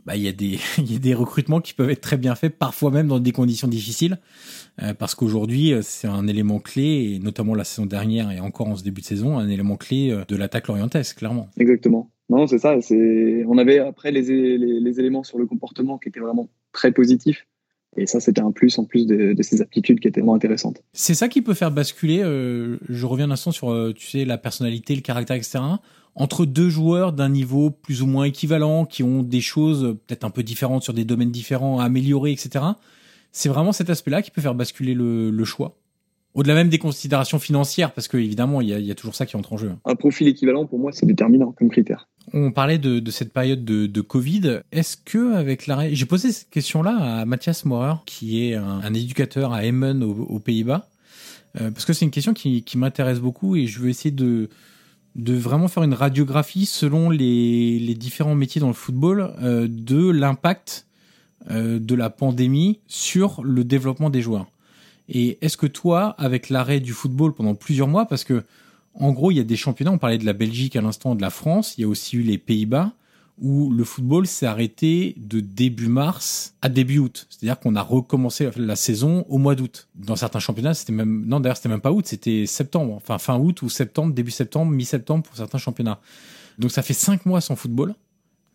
bah, 0.05 0.17
il 0.17 0.23
y, 0.23 0.29
a 0.29 0.33
des, 0.33 0.59
y 0.79 0.97
a 0.97 0.99
des 0.99 1.15
recrutements 1.15 1.61
qui 1.61 1.75
peuvent 1.75 1.91
être 1.91 2.01
très 2.01 2.17
bien 2.17 2.35
faits, 2.35 2.59
parfois 2.59 2.91
même 2.91 3.09
dans 3.09 3.19
des 3.19 3.33
conditions 3.33 3.69
difficiles, 3.69 4.19
euh, 4.83 4.95
parce 4.95 5.15
qu'aujourd'hui, 5.15 5.73
euh, 5.73 5.81
c'est 5.83 6.09
un 6.09 6.27
élément 6.27 6.59
clé, 6.59 7.15
et 7.15 7.19
notamment 7.19 7.55
la 7.55 7.65
saison 7.65 7.87
dernière 7.87 8.31
et 8.31 8.41
encore 8.41 8.69
en 8.69 8.77
ce 8.77 8.85
début 8.85 9.01
de 9.01 9.07
saison, 9.07 9.39
un 9.39 9.49
élément 9.49 9.77
clé 9.77 10.11
euh, 10.11 10.25
de 10.29 10.37
l'attaque 10.37 10.69
lorientaise, 10.69 11.13
clairement. 11.13 11.49
Exactement. 11.59 12.11
Non, 12.29 12.47
c'est 12.47 12.59
ça. 12.59 12.81
C'est... 12.81 13.45
On 13.47 13.57
avait 13.59 13.79
après 13.79 14.11
les, 14.11 14.23
les, 14.23 14.59
les, 14.59 15.01
éléments 15.01 15.23
sur 15.23 15.39
le 15.39 15.47
comportement 15.47 15.97
qui 15.97 16.09
étaient 16.09 16.21
vraiment 16.21 16.49
très 16.73 16.93
positifs. 16.93 17.47
Et 17.97 18.07
ça, 18.07 18.21
c'était 18.21 18.43
un 18.43 18.51
plus 18.51 18.79
en 18.79 18.85
plus 18.85 19.07
de, 19.07 19.33
de, 19.33 19.43
ces 19.43 19.63
aptitudes 19.63 20.01
qui 20.01 20.09
étaient 20.09 20.21
vraiment 20.21 20.35
intéressantes. 20.35 20.83
C'est 20.93 21.15
ça 21.15 21.29
qui 21.29 21.41
peut 21.41 21.55
faire 21.55 21.71
basculer. 21.71 22.21
Euh, 22.23 22.79
je 22.89 23.07
reviens 23.07 23.27
un 23.27 23.31
instant 23.31 23.53
sur, 23.53 23.95
tu 23.97 24.07
sais, 24.07 24.25
la 24.25 24.39
personnalité, 24.39 24.95
le 24.95 25.01
caractère, 25.01 25.37
etc 25.37 25.61
entre 26.17 26.47
deux 26.47 26.71
joueurs 26.71 27.13
d'un 27.13 27.29
niveau 27.29 27.71
plus 27.71 28.03
ou 28.03 28.07
moins 28.07 28.25
équivalent, 28.25 28.87
qui 28.87 29.03
ont 29.03 29.23
des 29.23 29.43
choses 29.43 29.97
peut-être 30.07 30.25
un 30.25 30.31
peu 30.31 30.43
différentes 30.43 30.83
sur 30.83 30.95
des 30.95 31.05
domaines 31.05 31.31
différents 31.31 31.79
à 31.79 31.85
améliorer, 31.85 32.33
etc. 32.33 32.65
C'est 33.33 33.51
vraiment 33.51 33.73
cet 33.73 33.91
aspect-là 33.91 34.23
qui 34.23 34.31
peut 34.31 34.41
faire 34.41 34.55
basculer 34.55 34.95
le, 34.95 35.45
choix. 35.45 35.77
Au-delà 36.33 36.55
même 36.55 36.71
des 36.71 36.79
considérations 36.79 37.39
financières, 37.39 37.93
parce 37.93 38.09
que 38.09 38.17
évidemment, 38.17 38.63
il 38.63 38.69
y 38.69 38.91
a, 38.91 38.95
toujours 38.95 39.15
ça 39.15 39.27
qui 39.27 39.37
entre 39.37 39.53
en 39.53 39.57
jeu. 39.59 39.73
Un 39.85 39.95
profil 39.95 40.27
équivalent, 40.27 40.65
pour 40.65 40.79
moi, 40.79 40.91
c'est 40.93 41.07
déterminant 41.07 41.53
comme 41.53 41.71
critère. 41.71 42.09
On 42.33 42.51
parlait 42.51 42.79
de, 42.79 43.11
cette 43.11 43.33
période 43.33 43.65
de, 43.65 44.01
Covid. 44.01 44.61
Est-ce 44.73 44.97
que 44.97 45.35
avec 45.35 45.67
l'arrêt, 45.67 45.95
j'ai 45.95 46.07
posé 46.07 46.33
cette 46.33 46.51
question-là 46.51 46.97
à 46.97 47.25
Mathias 47.27 47.67
Maurer, 47.67 47.95
qui 48.07 48.43
est 48.43 48.55
un, 48.55 48.95
éducateur 48.95 49.53
à 49.53 49.65
Emmen 49.67 50.03
aux, 50.03 50.41
Pays-Bas, 50.41 50.89
euh, 51.61 51.71
parce 51.71 51.85
que 51.85 51.93
c'est 51.93 52.07
une 52.07 52.11
question 52.11 52.33
qui 52.33 52.65
m'intéresse 52.77 53.21
beaucoup 53.21 53.55
et 53.55 53.67
je 53.67 53.81
veux 53.81 53.91
essayer 53.91 54.11
de 54.11 54.49
de 55.17 55.35
vraiment 55.35 55.67
faire 55.67 55.83
une 55.83 55.95
radiographie 55.95 56.67
selon 56.67 57.09
les, 57.09 57.95
différents 57.95 58.35
métiers 58.35 58.61
dans 58.61 58.69
le 58.69 58.75
football 58.75 59.35
euh, 59.43 59.67
de 59.69 60.11
l'impact 60.11 60.87
euh, 61.51 61.79
de 61.79 61.95
la 61.95 62.11
pandémie 62.11 62.81
sur 62.87 63.43
le 63.43 63.65
développement 63.65 64.11
des 64.11 64.21
joueurs. 64.21 64.47
Et 65.09 65.39
est-ce 65.41 65.57
que 65.57 65.67
toi, 65.67 66.15
avec 66.19 66.51
l'arrêt 66.51 66.81
du 66.81 66.93
football 66.93 67.33
pendant 67.33 67.55
plusieurs 67.55 67.89
mois, 67.89 68.07
parce 68.07 68.25
que 68.25 68.45
en 68.99 69.13
gros, 69.13 69.31
il 69.31 69.37
y 69.37 69.41
a 69.41 69.45
des 69.45 69.57
championnats, 69.57 69.93
on 69.93 69.99
parlait 69.99 70.19
de 70.19 70.25
la 70.25 70.33
Belgique 70.33 70.77
à 70.77 70.81
l'instant, 70.81 71.15
de 71.15 71.23
la 71.23 71.31
France, 71.31 71.75
il 71.77 71.83
y 71.83 71.85
a 71.85 71.89
aussi 71.89 72.17
eu 72.17 72.23
les 72.23 72.39
Pays-Bas, 72.39 72.93
où 73.39 73.71
le 73.71 73.85
football 73.85 74.27
s'est 74.27 74.47
arrêté 74.47 75.15
de 75.19 75.41
début 75.41 75.89
mars 75.89 76.55
à 76.63 76.69
début 76.69 76.99
août. 76.99 77.27
C'est-à-dire 77.29 77.59
qu'on 77.59 77.77
a 77.77 77.83
recommencé 77.83 78.49
la 78.57 78.77
saison 78.77 79.27
au 79.29 79.39
mois 79.39 79.55
d'août. 79.55 79.89
Dans 79.95 80.17
certains 80.17 80.39
championnats, 80.39 80.75
c'était 80.75 80.93
même 80.93 81.25
non 81.27 81.41
d'ailleurs 81.41 81.57
c'était 81.57 81.69
même 81.69 81.81
pas 81.81 81.93
août, 81.93 82.07
c'était 82.07 82.47
septembre, 82.47 82.95
enfin 82.95 83.19
fin 83.19 83.39
août 83.39 83.63
ou 83.63 83.69
septembre, 83.69 84.15
début 84.15 84.31
septembre, 84.31 84.73
mi-septembre 84.73 85.25
pour 85.25 85.37
certains 85.37 85.59
championnats. 85.59 86.01
Donc 86.59 86.71
ça 86.71 86.83
fait 86.83 86.95
cinq 86.95 87.27
mois 87.27 87.41
sans 87.41 87.57
football 87.57 87.95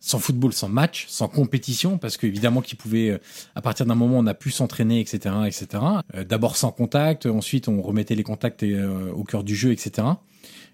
sans 0.02 0.18
football, 0.18 0.52
sans 0.52 0.68
match, 0.68 1.06
sans 1.08 1.28
compétition, 1.28 1.96
parce 1.96 2.16
qu'évidemment 2.16 2.60
qu'il 2.60 2.76
pouvait, 2.76 3.10
euh, 3.10 3.18
à 3.54 3.62
partir 3.62 3.86
d'un 3.86 3.94
moment, 3.94 4.18
on 4.18 4.26
a 4.26 4.34
pu 4.34 4.50
s'entraîner, 4.50 4.98
etc., 4.98 5.34
etc. 5.46 5.66
Euh, 6.14 6.24
d'abord 6.24 6.56
sans 6.56 6.72
contact, 6.72 7.26
ensuite 7.26 7.68
on 7.68 7.80
remettait 7.80 8.16
les 8.16 8.24
contacts 8.24 8.64
euh, 8.64 9.12
au 9.12 9.22
cœur 9.22 9.44
du 9.44 9.54
jeu, 9.54 9.70
etc. 9.70 10.08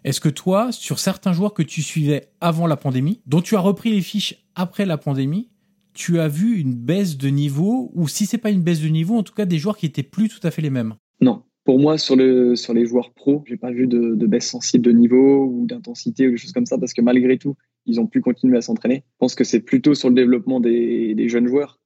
Est-ce 0.05 0.20
que 0.20 0.28
toi, 0.28 0.70
sur 0.72 0.99
certains 0.99 1.32
joueurs 1.32 1.55
que 1.55 1.62
tu 1.62 1.82
suivais 1.82 2.28
avant 2.40 2.66
la 2.66 2.76
pandémie, 2.76 3.20
dont 3.26 3.40
tu 3.40 3.57
as 3.57 3.61
repris 3.61 3.90
les 3.90 4.01
fiches 4.01 4.46
après 4.55 4.86
la 4.86 4.96
pandémie, 4.96 5.51
tu 5.92 6.20
as 6.20 6.28
vu 6.28 6.59
une 6.59 6.74
baisse 6.74 7.16
de 7.16 7.28
niveau, 7.28 7.90
ou 7.94 8.07
si 8.07 8.24
c'est 8.26 8.38
pas 8.38 8.51
une 8.51 8.62
baisse 8.62 8.80
de 8.80 8.88
niveau, 8.88 9.16
en 9.16 9.24
tout 9.24 9.34
cas 9.34 9.46
des 9.46 9.59
joueurs 9.59 9.76
qui 9.76 9.86
étaient 9.86 10.05
plus 10.05 10.28
tout 10.28 10.44
à 10.46 10.51
fait 10.51 10.62
les 10.62 10.70
mêmes? 10.70 10.94
Non. 11.20 11.42
Pour 11.64 11.78
moi, 11.78 11.99
sur, 11.99 12.16
le, 12.16 12.57
sur 12.57 12.72
les 12.72 12.86
joueurs 12.86 13.12
pros, 13.12 13.42
j'ai 13.46 13.57
pas 13.57 13.70
vu 13.70 13.86
de, 13.86 14.14
baisse 14.26 14.49
sensible 14.49 14.84
de 14.84 14.92
niveau 14.92 15.44
ou 15.44 15.66
d'intensité 15.66 16.26
ou 16.26 16.30
des 16.30 16.36
choses 16.38 16.53
comme 16.53 16.64
ça, 16.64 16.78
parce 16.78 16.94
que 16.94 17.03
malgré 17.03 17.36
tout, 17.36 17.57
ils 17.84 18.01
ont 18.01 18.07
pu 18.07 18.20
continuer 18.20 18.57
à 18.57 18.62
s'entraîner. 18.62 19.03
Je 19.07 19.16
pense 19.18 19.34
que 19.34 19.44
c'est 19.44 19.61
plutôt 19.61 19.94
sur 19.94 20.09
le 20.09 20.14
développement 20.14 20.61
des, 20.61 21.28
jeunes 21.28 21.46
joueurs 21.46 21.78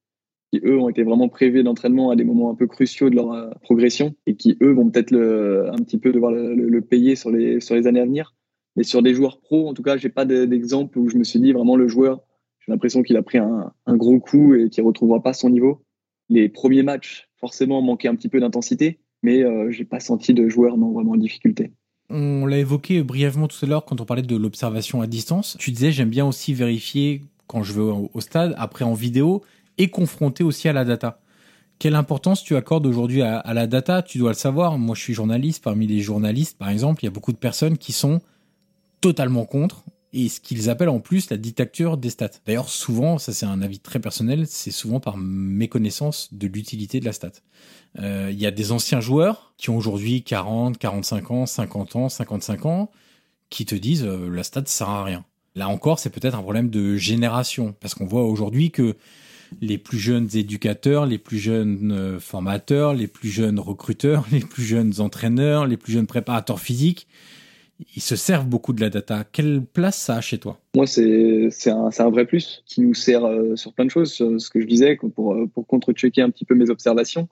qui, 0.52 0.60
eux, 0.64 0.78
ont 0.78 0.88
été 0.88 1.02
vraiment 1.02 1.28
prévus 1.28 1.62
d'entraînement 1.62 2.10
à 2.10 2.16
des 2.16 2.24
moments 2.24 2.50
un 2.50 2.54
peu 2.54 2.66
cruciaux 2.66 3.10
de 3.10 3.16
leur 3.16 3.32
euh, 3.32 3.50
progression 3.62 4.14
et 4.26 4.36
qui, 4.36 4.58
eux, 4.62 4.72
vont 4.72 4.90
peut-être 4.90 5.14
un 5.14 5.82
petit 5.82 5.98
peu 5.98 6.12
devoir 6.12 6.30
le, 6.32 6.80
payer 6.80 7.16
sur 7.16 7.30
les, 7.30 7.60
sur 7.60 7.74
les 7.74 7.86
années 7.86 8.00
à 8.00 8.04
venir. 8.04 8.34
Mais 8.76 8.84
sur 8.84 9.02
des 9.02 9.14
joueurs 9.14 9.40
pros, 9.40 9.68
en 9.68 9.74
tout 9.74 9.82
cas, 9.82 9.96
j'ai 9.96 10.08
pas 10.08 10.24
d'exemple 10.24 10.98
où 10.98 11.08
je 11.08 11.16
me 11.16 11.24
suis 11.24 11.40
dit 11.40 11.52
vraiment 11.52 11.76
le 11.76 11.88
joueur, 11.88 12.22
j'ai 12.64 12.72
l'impression 12.72 13.02
qu'il 13.02 13.16
a 13.16 13.22
pris 13.22 13.38
un, 13.38 13.72
gros 13.88 14.20
coup 14.20 14.54
et 14.54 14.70
qu'il 14.70 14.84
retrouvera 14.84 15.22
pas 15.22 15.32
son 15.32 15.50
niveau. 15.50 15.82
Les 16.28 16.48
premiers 16.48 16.82
matchs, 16.82 17.28
forcément, 17.36 17.82
manquaient 17.82 18.08
un 18.08 18.14
petit 18.14 18.28
peu 18.28 18.40
d'intensité, 18.40 19.00
mais 19.22 19.42
euh, 19.42 19.70
j'ai 19.70 19.84
pas 19.84 20.00
senti 20.00 20.32
de 20.32 20.48
joueur 20.48 20.76
non 20.78 20.92
vraiment 20.92 21.12
en 21.12 21.16
difficulté. 21.16 21.72
On 22.08 22.46
l'a 22.46 22.58
évoqué 22.58 23.02
brièvement 23.02 23.48
tout 23.48 23.64
à 23.64 23.66
l'heure 23.66 23.84
quand 23.84 24.00
on 24.00 24.04
parlait 24.04 24.22
de 24.22 24.36
l'observation 24.36 25.00
à 25.00 25.06
distance. 25.06 25.56
Tu 25.58 25.70
disais, 25.70 25.92
j'aime 25.92 26.10
bien 26.10 26.26
aussi 26.26 26.54
vérifier 26.54 27.22
quand 27.46 27.62
je 27.62 27.72
vais 27.72 27.80
au 27.80 28.20
stade, 28.20 28.54
après 28.56 28.84
en 28.84 28.94
vidéo, 28.94 29.42
et 29.78 29.90
confronter 29.90 30.44
aussi 30.44 30.68
à 30.68 30.72
la 30.72 30.84
data. 30.84 31.20
Quelle 31.78 31.94
importance 31.96 32.44
tu 32.44 32.54
accordes 32.54 32.86
aujourd'hui 32.86 33.22
à, 33.22 33.42
la 33.52 33.66
data? 33.66 34.02
Tu 34.02 34.18
dois 34.18 34.30
le 34.30 34.36
savoir. 34.36 34.78
Moi, 34.78 34.94
je 34.94 35.00
suis 35.00 35.14
journaliste. 35.14 35.64
Parmi 35.64 35.86
les 35.86 36.00
journalistes, 36.00 36.56
par 36.56 36.68
exemple, 36.68 37.02
il 37.02 37.06
y 37.06 37.08
a 37.08 37.10
beaucoup 37.10 37.32
de 37.32 37.38
personnes 37.38 37.76
qui 37.76 37.92
sont 37.92 38.20
totalement 39.00 39.44
contre 39.44 39.82
et 40.12 40.28
ce 40.28 40.40
qu'ils 40.40 40.68
appellent 40.68 40.88
en 40.88 41.00
plus 41.00 41.30
la 41.30 41.36
dictature 41.36 41.96
des 41.96 42.10
stats. 42.10 42.30
D'ailleurs, 42.46 42.68
souvent, 42.68 43.18
ça 43.18 43.32
c'est 43.32 43.46
un 43.46 43.62
avis 43.62 43.78
très 43.78 43.98
personnel, 43.98 44.46
c'est 44.46 44.70
souvent 44.70 45.00
par 45.00 45.16
méconnaissance 45.16 46.28
de 46.32 46.46
l'utilité 46.46 47.00
de 47.00 47.04
la 47.04 47.12
stat. 47.12 47.32
Euh, 47.98 48.28
il 48.30 48.38
y 48.38 48.46
a 48.46 48.50
des 48.50 48.72
anciens 48.72 49.00
joueurs 49.00 49.54
qui 49.56 49.70
ont 49.70 49.76
aujourd'hui 49.76 50.22
40, 50.22 50.78
45 50.78 51.30
ans, 51.30 51.46
50 51.46 51.96
ans, 51.96 52.08
55 52.08 52.66
ans, 52.66 52.90
qui 53.48 53.64
te 53.64 53.74
disent 53.74 54.04
euh, 54.04 54.28
la 54.30 54.42
stat 54.42 54.64
sert 54.66 54.88
à 54.88 55.04
rien. 55.04 55.24
Là 55.54 55.68
encore, 55.68 55.98
c'est 55.98 56.10
peut-être 56.10 56.34
un 56.34 56.42
problème 56.42 56.70
de 56.70 56.96
génération, 56.96 57.74
parce 57.80 57.94
qu'on 57.94 58.06
voit 58.06 58.24
aujourd'hui 58.24 58.70
que 58.70 58.96
les 59.60 59.78
plus 59.78 59.98
jeunes 59.98 60.28
éducateurs, 60.34 61.06
les 61.06 61.18
plus 61.18 61.38
jeunes 61.38 61.92
euh, 61.92 62.20
formateurs, 62.20 62.94
les 62.94 63.06
plus 63.06 63.28
jeunes 63.28 63.58
recruteurs, 63.58 64.26
les 64.32 64.40
plus 64.40 64.62
jeunes 64.62 64.94
entraîneurs, 65.00 65.66
les 65.66 65.76
plus 65.76 65.92
jeunes 65.92 66.06
préparateurs 66.06 66.60
physiques, 66.60 67.06
ils 67.96 68.02
se 68.02 68.16
servent 68.16 68.46
beaucoup 68.46 68.72
de 68.72 68.80
la 68.80 68.90
data. 68.90 69.24
Quelle 69.30 69.62
place 69.62 69.98
ça 69.98 70.16
a 70.16 70.20
chez 70.20 70.38
toi? 70.38 70.58
Moi, 70.74 70.86
c'est 70.86 71.50
un, 71.70 72.10
vrai 72.10 72.26
plus 72.26 72.62
qui 72.66 72.80
nous 72.80 72.94
sert 72.94 73.24
euh, 73.24 73.56
sur 73.56 73.72
plein 73.72 73.84
de 73.84 73.90
choses. 73.90 74.12
Ce 74.12 74.50
que 74.50 74.60
je 74.60 74.66
disais, 74.66 74.96
pour, 74.96 75.34
euh, 75.34 75.46
pour 75.46 75.66
contre-checker 75.66 76.22
un 76.22 76.30
petit 76.30 76.44
peu 76.44 76.54
mes 76.54 76.70
observations. 76.70 77.28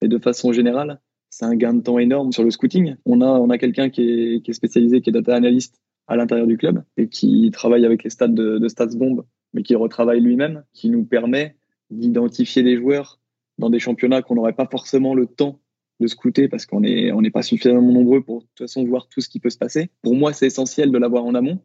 Et 0.00 0.08
de 0.08 0.18
façon 0.18 0.52
générale, 0.52 1.00
c'est 1.30 1.44
un 1.44 1.56
gain 1.56 1.74
de 1.74 1.80
temps 1.80 1.98
énorme 1.98 2.32
sur 2.32 2.44
le 2.44 2.50
scouting. 2.50 2.96
On 3.04 3.20
a, 3.20 3.26
on 3.26 3.50
a 3.50 3.58
quelqu'un 3.58 3.90
qui 3.90 4.02
est, 4.02 4.44
qui 4.44 4.50
est, 4.50 4.54
spécialisé, 4.54 5.00
qui 5.00 5.10
est 5.10 5.12
data 5.12 5.34
analyst 5.34 5.80
à 6.06 6.16
l'intérieur 6.16 6.46
du 6.46 6.56
club 6.56 6.82
et 6.96 7.08
qui 7.08 7.50
travaille 7.52 7.84
avec 7.84 8.04
les 8.04 8.10
stats 8.10 8.28
de, 8.28 8.58
de 8.58 8.68
StatsBomb, 8.68 9.24
mais 9.52 9.62
qui 9.62 9.74
retravaille 9.74 10.20
lui-même, 10.20 10.64
qui 10.72 10.90
nous 10.90 11.04
permet 11.04 11.56
d'identifier 11.90 12.62
des 12.62 12.76
joueurs 12.76 13.18
dans 13.58 13.70
des 13.70 13.78
championnats 13.78 14.22
qu'on 14.22 14.34
n'aurait 14.34 14.52
pas 14.52 14.68
forcément 14.70 15.14
le 15.14 15.26
temps 15.26 15.60
de 16.00 16.06
scouter 16.06 16.48
parce 16.48 16.64
qu'on 16.66 16.80
n'est 16.80 17.10
on 17.12 17.22
pas 17.22 17.42
suffisamment 17.42 17.92
nombreux 17.92 18.22
pour 18.22 18.42
de 18.42 18.46
toute 18.46 18.58
façon 18.58 18.84
voir 18.84 19.08
tout 19.08 19.20
ce 19.20 19.28
qui 19.28 19.40
peut 19.40 19.50
se 19.50 19.58
passer. 19.58 19.90
Pour 20.02 20.14
moi, 20.14 20.32
c'est 20.32 20.46
essentiel 20.46 20.92
de 20.92 20.98
l'avoir 20.98 21.24
en 21.24 21.34
amont 21.34 21.60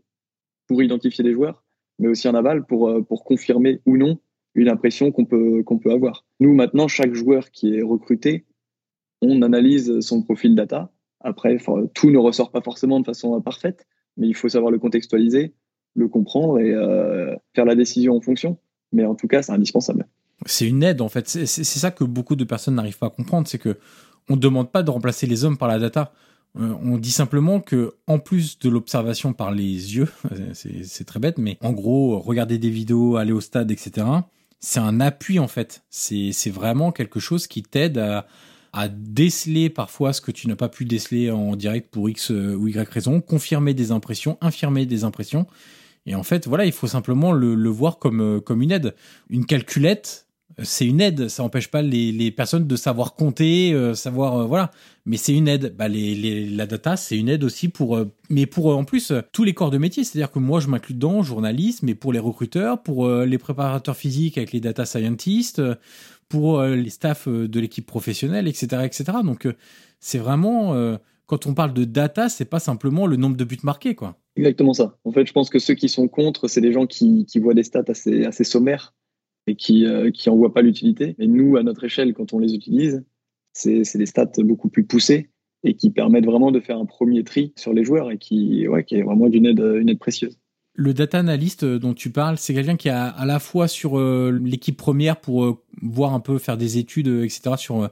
pour 0.67 0.81
identifier 0.81 1.23
les 1.23 1.33
joueurs, 1.33 1.63
mais 1.99 2.07
aussi 2.07 2.27
en 2.27 2.33
aval 2.33 2.65
pour, 2.65 2.89
euh, 2.89 3.01
pour 3.01 3.23
confirmer 3.23 3.81
ou 3.85 3.97
non 3.97 4.19
une 4.55 4.69
impression 4.69 5.11
qu'on 5.11 5.25
peut, 5.25 5.63
qu'on 5.63 5.77
peut 5.77 5.91
avoir. 5.91 6.25
Nous, 6.39 6.53
maintenant, 6.53 6.87
chaque 6.87 7.13
joueur 7.13 7.51
qui 7.51 7.75
est 7.75 7.81
recruté, 7.81 8.45
on 9.21 9.41
analyse 9.41 9.99
son 10.01 10.21
profil 10.21 10.55
data. 10.55 10.91
Après, 11.19 11.57
tout 11.93 12.11
ne 12.11 12.17
ressort 12.17 12.51
pas 12.51 12.61
forcément 12.61 12.99
de 12.99 13.05
façon 13.05 13.39
parfaite, 13.41 13.87
mais 14.17 14.27
il 14.27 14.35
faut 14.35 14.49
savoir 14.49 14.71
le 14.71 14.79
contextualiser, 14.79 15.53
le 15.95 16.07
comprendre 16.07 16.59
et 16.59 16.71
euh, 16.71 17.35
faire 17.55 17.65
la 17.65 17.75
décision 17.75 18.15
en 18.15 18.21
fonction. 18.21 18.57
Mais 18.91 19.05
en 19.05 19.15
tout 19.15 19.27
cas, 19.27 19.41
c'est 19.41 19.51
indispensable. 19.51 20.07
C'est 20.45 20.67
une 20.67 20.83
aide 20.83 21.01
en 21.01 21.09
fait. 21.09 21.27
C'est 21.27 21.63
ça 21.63 21.91
que 21.91 22.03
beaucoup 22.03 22.35
de 22.35 22.43
personnes 22.43 22.75
n'arrivent 22.75 22.97
pas 22.97 23.07
à 23.07 23.11
comprendre, 23.11 23.47
c'est 23.47 23.57
que 23.57 23.77
on 24.29 24.35
ne 24.35 24.41
demande 24.41 24.71
pas 24.71 24.83
de 24.83 24.89
remplacer 24.89 25.27
les 25.27 25.43
hommes 25.43 25.57
par 25.57 25.67
la 25.67 25.79
data. 25.79 26.13
Euh, 26.59 26.73
on 26.83 26.97
dit 26.97 27.11
simplement 27.11 27.59
que, 27.59 27.95
en 28.07 28.19
plus 28.19 28.59
de 28.59 28.69
l'observation 28.69 29.33
par 29.33 29.51
les 29.51 29.95
yeux, 29.95 30.07
c'est 30.53 31.05
très 31.05 31.19
bête, 31.19 31.37
mais 31.37 31.57
en 31.61 31.71
gros, 31.71 32.19
regarder 32.19 32.57
des 32.57 32.69
vidéos, 32.69 33.17
aller 33.17 33.31
au 33.31 33.41
stade, 33.41 33.71
etc., 33.71 34.07
c'est 34.59 34.79
un 34.79 35.01
appui 35.01 35.39
en 35.39 35.49
fait. 35.49 35.83
C'est 35.89 36.49
vraiment 36.49 36.93
quelque 36.93 37.19
chose 37.19 37.47
qui 37.47 37.63
t'aide 37.63 37.97
à, 37.97 38.27
à 38.71 38.87
déceler 38.87 39.69
parfois 39.69 40.13
ce 40.13 40.21
que 40.21 40.31
tu 40.31 40.47
n'as 40.47 40.55
pas 40.55 40.69
pu 40.69 40.85
déceler 40.85 41.29
en 41.31 41.57
direct 41.57 41.89
pour 41.91 42.09
X 42.09 42.29
ou 42.29 42.67
Y 42.67 42.89
raison, 42.89 43.19
confirmer 43.19 43.73
des 43.73 43.91
impressions, 43.91 44.37
infirmer 44.39 44.85
des 44.85 45.03
impressions. 45.03 45.47
Et 46.05 46.15
en 46.15 46.23
fait, 46.23 46.47
voilà, 46.47 46.65
il 46.65 46.71
faut 46.71 46.87
simplement 46.87 47.31
le, 47.31 47.55
le 47.55 47.69
voir 47.69 47.97
comme, 47.97 48.41
comme 48.41 48.61
une 48.61 48.71
aide. 48.71 48.95
Une 49.29 49.45
calculette, 49.45 50.27
c'est 50.61 50.85
une 50.85 51.01
aide. 51.01 51.29
Ça 51.29 51.43
n'empêche 51.43 51.69
pas 51.69 51.81
les, 51.81 52.11
les, 52.11 52.31
personnes 52.31 52.67
de 52.67 52.75
savoir 52.75 53.15
compter, 53.15 53.73
euh, 53.73 53.93
savoir 53.93 54.37
euh, 54.37 54.45
voilà. 54.45 54.71
Mais 55.05 55.17
c'est 55.17 55.33
une 55.33 55.47
aide. 55.47 55.75
Bah, 55.75 55.87
les, 55.87 56.15
les, 56.15 56.49
la 56.49 56.65
data, 56.65 56.95
c'est 56.97 57.17
une 57.17 57.29
aide 57.29 57.43
aussi 57.43 57.69
pour, 57.69 57.95
euh, 57.95 58.11
mais 58.29 58.45
pour 58.45 58.75
en 58.75 58.83
plus 58.83 59.13
tous 59.31 59.43
les 59.43 59.53
corps 59.53 59.71
de 59.71 59.77
métier. 59.77 60.03
C'est-à-dire 60.03 60.31
que 60.31 60.39
moi, 60.39 60.59
je 60.59 60.67
m'inclus 60.67 60.93
dedans, 60.93 61.23
journaliste, 61.23 61.83
mais 61.83 61.95
pour 61.95 62.13
les 62.13 62.19
recruteurs, 62.19 62.83
pour 62.83 63.09
les 63.09 63.37
préparateurs 63.37 63.95
physiques 63.95 64.37
avec 64.37 64.51
les 64.51 64.59
data 64.59 64.85
scientists, 64.85 65.61
pour 66.29 66.61
les 66.63 66.89
staffs 66.89 67.27
de 67.27 67.59
l'équipe 67.59 67.85
professionnelle, 67.85 68.47
etc., 68.47 68.83
etc. 68.83 69.17
Donc 69.23 69.47
c'est 69.99 70.17
vraiment 70.17 70.97
quand 71.25 71.47
on 71.47 71.53
parle 71.53 71.73
de 71.73 71.83
data, 71.83 72.29
c'est 72.29 72.45
pas 72.45 72.59
simplement 72.59 73.07
le 73.07 73.15
nombre 73.17 73.37
de 73.37 73.43
buts 73.43 73.59
marqués, 73.63 73.95
quoi. 73.95 74.17
Exactement 74.35 74.73
ça. 74.73 74.97
En 75.03 75.11
fait, 75.11 75.27
je 75.27 75.33
pense 75.33 75.49
que 75.49 75.59
ceux 75.59 75.75
qui 75.75 75.89
sont 75.89 76.07
contre, 76.07 76.47
c'est 76.47 76.61
des 76.61 76.71
gens 76.71 76.87
qui, 76.87 77.25
voient 77.35 77.53
des 77.53 77.63
stats 77.63 77.83
assez, 77.87 78.43
sommaires 78.43 78.93
et 79.45 79.55
qui 79.55 79.85
euh, 79.85 80.09
qui 80.09 80.29
en 80.29 80.35
voient 80.35 80.53
pas 80.53 80.61
l'utilité. 80.61 81.15
Et 81.19 81.27
nous, 81.27 81.57
à 81.57 81.63
notre 81.63 81.83
échelle, 81.83 82.13
quand 82.13 82.33
on 82.33 82.39
les 82.39 82.55
utilise, 82.55 83.03
c'est 83.51 83.97
des 83.97 84.05
stats 84.05 84.31
beaucoup 84.39 84.69
plus 84.69 84.85
poussés 84.85 85.29
et 85.63 85.75
qui 85.75 85.91
permettent 85.91 86.25
vraiment 86.25 86.51
de 86.51 86.59
faire 86.59 86.77
un 86.77 86.85
premier 86.85 87.23
tri 87.23 87.53
sur 87.55 87.73
les 87.73 87.83
joueurs 87.83 88.11
et 88.11 88.17
qui, 88.17 88.67
ouais, 88.67 88.83
qui 88.83 88.95
est 88.95 89.03
vraiment 89.03 89.29
d'une 89.29 89.45
aide, 89.45 89.99
précieuse. 89.99 90.37
Le 90.75 90.93
data 90.95 91.19
analyst 91.19 91.63
dont 91.63 91.93
tu 91.93 92.09
parles, 92.09 92.37
c'est 92.39 92.55
quelqu'un 92.55 92.75
qui 92.75 92.87
est 92.87 92.91
à 92.91 93.25
la 93.27 93.37
fois 93.37 93.67
sur 93.67 93.99
euh, 93.99 94.37
l'équipe 94.43 94.75
première 94.75 95.21
pour 95.21 95.45
euh, 95.45 95.63
voir 95.83 96.15
un 96.15 96.19
peu, 96.19 96.39
faire 96.39 96.57
des 96.57 96.79
études, 96.79 97.07
etc., 97.07 97.51
sur 97.57 97.89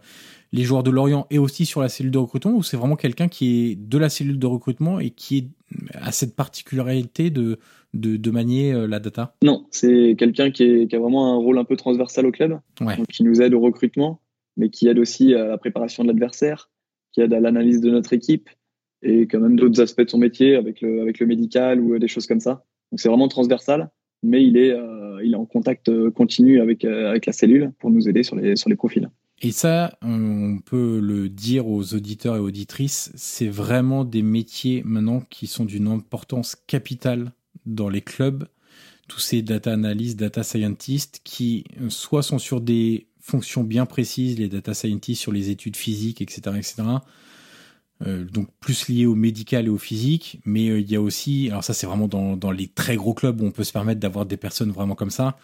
les 0.51 0.63
joueurs 0.63 0.81
de 0.81 0.89
Lorient 0.89 1.27
et 1.29 1.37
aussi 1.37 1.65
sur 1.67 1.81
la 1.81 1.89
cellule 1.89 2.11
de 2.11 2.17
recrutement, 2.17 2.53
ou 2.53 2.63
c'est 2.63 2.77
vraiment 2.77 2.95
quelqu'un 2.95 3.27
qui 3.27 3.71
est 3.71 3.75
de 3.75 3.97
la 3.99 4.09
cellule 4.09 4.39
de 4.39 4.47
recrutement 4.47 4.99
et 4.99 5.11
qui 5.11 5.51
a 5.93 6.11
cette 6.11 6.36
particularité 6.36 7.30
de, 7.30 7.59
de, 7.93 8.17
de 8.17 8.32
manier 8.32 8.74
euh, 8.74 8.88
la 8.88 8.99
data? 8.99 9.36
Non, 9.43 9.65
c'est 9.72 10.15
quelqu'un 10.17 10.51
qui, 10.51 10.88
qui, 10.88 10.95
a 10.95 10.99
vraiment 10.99 11.34
un 11.34 11.38
rôle 11.38 11.57
un 11.57 11.63
peu 11.63 11.76
transversal 11.76 12.26
au 12.26 12.32
club, 12.32 12.59
qui 13.09 13.24
nous 13.24 13.41
aide 13.41 13.53
au 13.53 13.59
recrutement, 13.59 14.22
mais 14.57 14.69
qui 14.69 14.88
aide 14.88 14.99
aussi 14.99 15.34
à 15.34 15.45
la 15.45 15.57
préparation 15.57 16.03
de 16.03 16.09
l'adversaire, 16.09 16.69
qui 17.11 17.22
aide 17.22 17.34
à 17.34 17.39
l'analyse 17.39 17.82
de 17.82 17.89
notre 17.89 18.13
équipe 18.13 18.49
et 19.03 19.22
quand 19.22 19.39
même 19.39 19.55
d'autres 19.55 19.82
aspects 19.82 20.01
de 20.01 20.09
son 20.09 20.19
métier 20.19 20.55
avec 20.55 20.82
le, 20.82 21.01
avec 21.01 21.19
le 21.19 21.26
médical 21.26 21.80
ou 21.80 21.97
des 21.97 22.07
choses 22.07 22.28
comme 22.28 22.39
ça. 22.39 22.63
Donc 22.91 22.99
c'est 22.99 23.09
vraiment 23.09 23.28
transversal, 23.28 23.89
mais 24.22 24.43
il 24.43 24.57
est, 24.57 24.72
euh, 24.72 25.19
il 25.24 25.34
est 25.34 25.38
en 25.38 25.45
contact 25.45 25.89
euh, 25.89 26.11
continu 26.11 26.61
avec, 26.61 26.86
avec 26.86 27.26
la 27.26 27.34
cellule 27.34 27.72
pour 27.80 27.89
nous 27.89 28.07
aider 28.07 28.24
sur 28.24 28.36
les, 28.36 28.55
sur 28.55 28.69
les 28.69 28.76
profils. 28.76 29.09
Et 29.43 29.51
ça, 29.51 29.97
on 30.03 30.59
peut 30.63 30.99
le 30.99 31.27
dire 31.27 31.67
aux 31.67 31.95
auditeurs 31.95 32.35
et 32.35 32.39
auditrices, 32.39 33.11
c'est 33.15 33.47
vraiment 33.47 34.05
des 34.05 34.21
métiers 34.21 34.83
maintenant 34.85 35.21
qui 35.31 35.47
sont 35.47 35.65
d'une 35.65 35.87
importance 35.87 36.55
capitale 36.67 37.33
dans 37.65 37.89
les 37.89 38.01
clubs, 38.01 38.47
tous 39.07 39.19
ces 39.19 39.41
data 39.41 39.73
analysts, 39.73 40.19
data 40.19 40.43
scientists 40.43 41.21
qui 41.23 41.65
soit 41.89 42.21
sont 42.21 42.37
sur 42.37 42.61
des 42.61 43.07
fonctions 43.19 43.63
bien 43.63 43.87
précises, 43.87 44.37
les 44.37 44.47
data 44.47 44.75
scientists 44.75 45.21
sur 45.21 45.31
les 45.31 45.49
études 45.49 45.75
physiques, 45.75 46.21
etc., 46.21 46.41
etc., 46.57 46.83
euh, 48.05 48.23
donc 48.23 48.47
plus 48.59 48.89
lié 48.89 49.05
au 49.05 49.13
médical 49.13 49.67
et 49.67 49.69
au 49.69 49.77
physique, 49.77 50.39
mais 50.43 50.69
euh, 50.69 50.79
il 50.79 50.89
y 50.89 50.95
a 50.95 51.01
aussi, 51.01 51.49
alors 51.49 51.63
ça 51.63 51.75
c'est 51.75 51.85
vraiment 51.85 52.07
dans, 52.07 52.35
dans, 52.35 52.49
les 52.49 52.67
très 52.67 52.95
gros 52.95 53.13
clubs 53.13 53.39
où 53.39 53.45
on 53.45 53.51
peut 53.51 53.63
se 53.63 53.71
permettre 53.71 53.99
d'avoir 53.99 54.25
des 54.25 54.37
personnes 54.37 54.71
vraiment 54.71 54.95
comme 54.95 55.11
ça, 55.11 55.37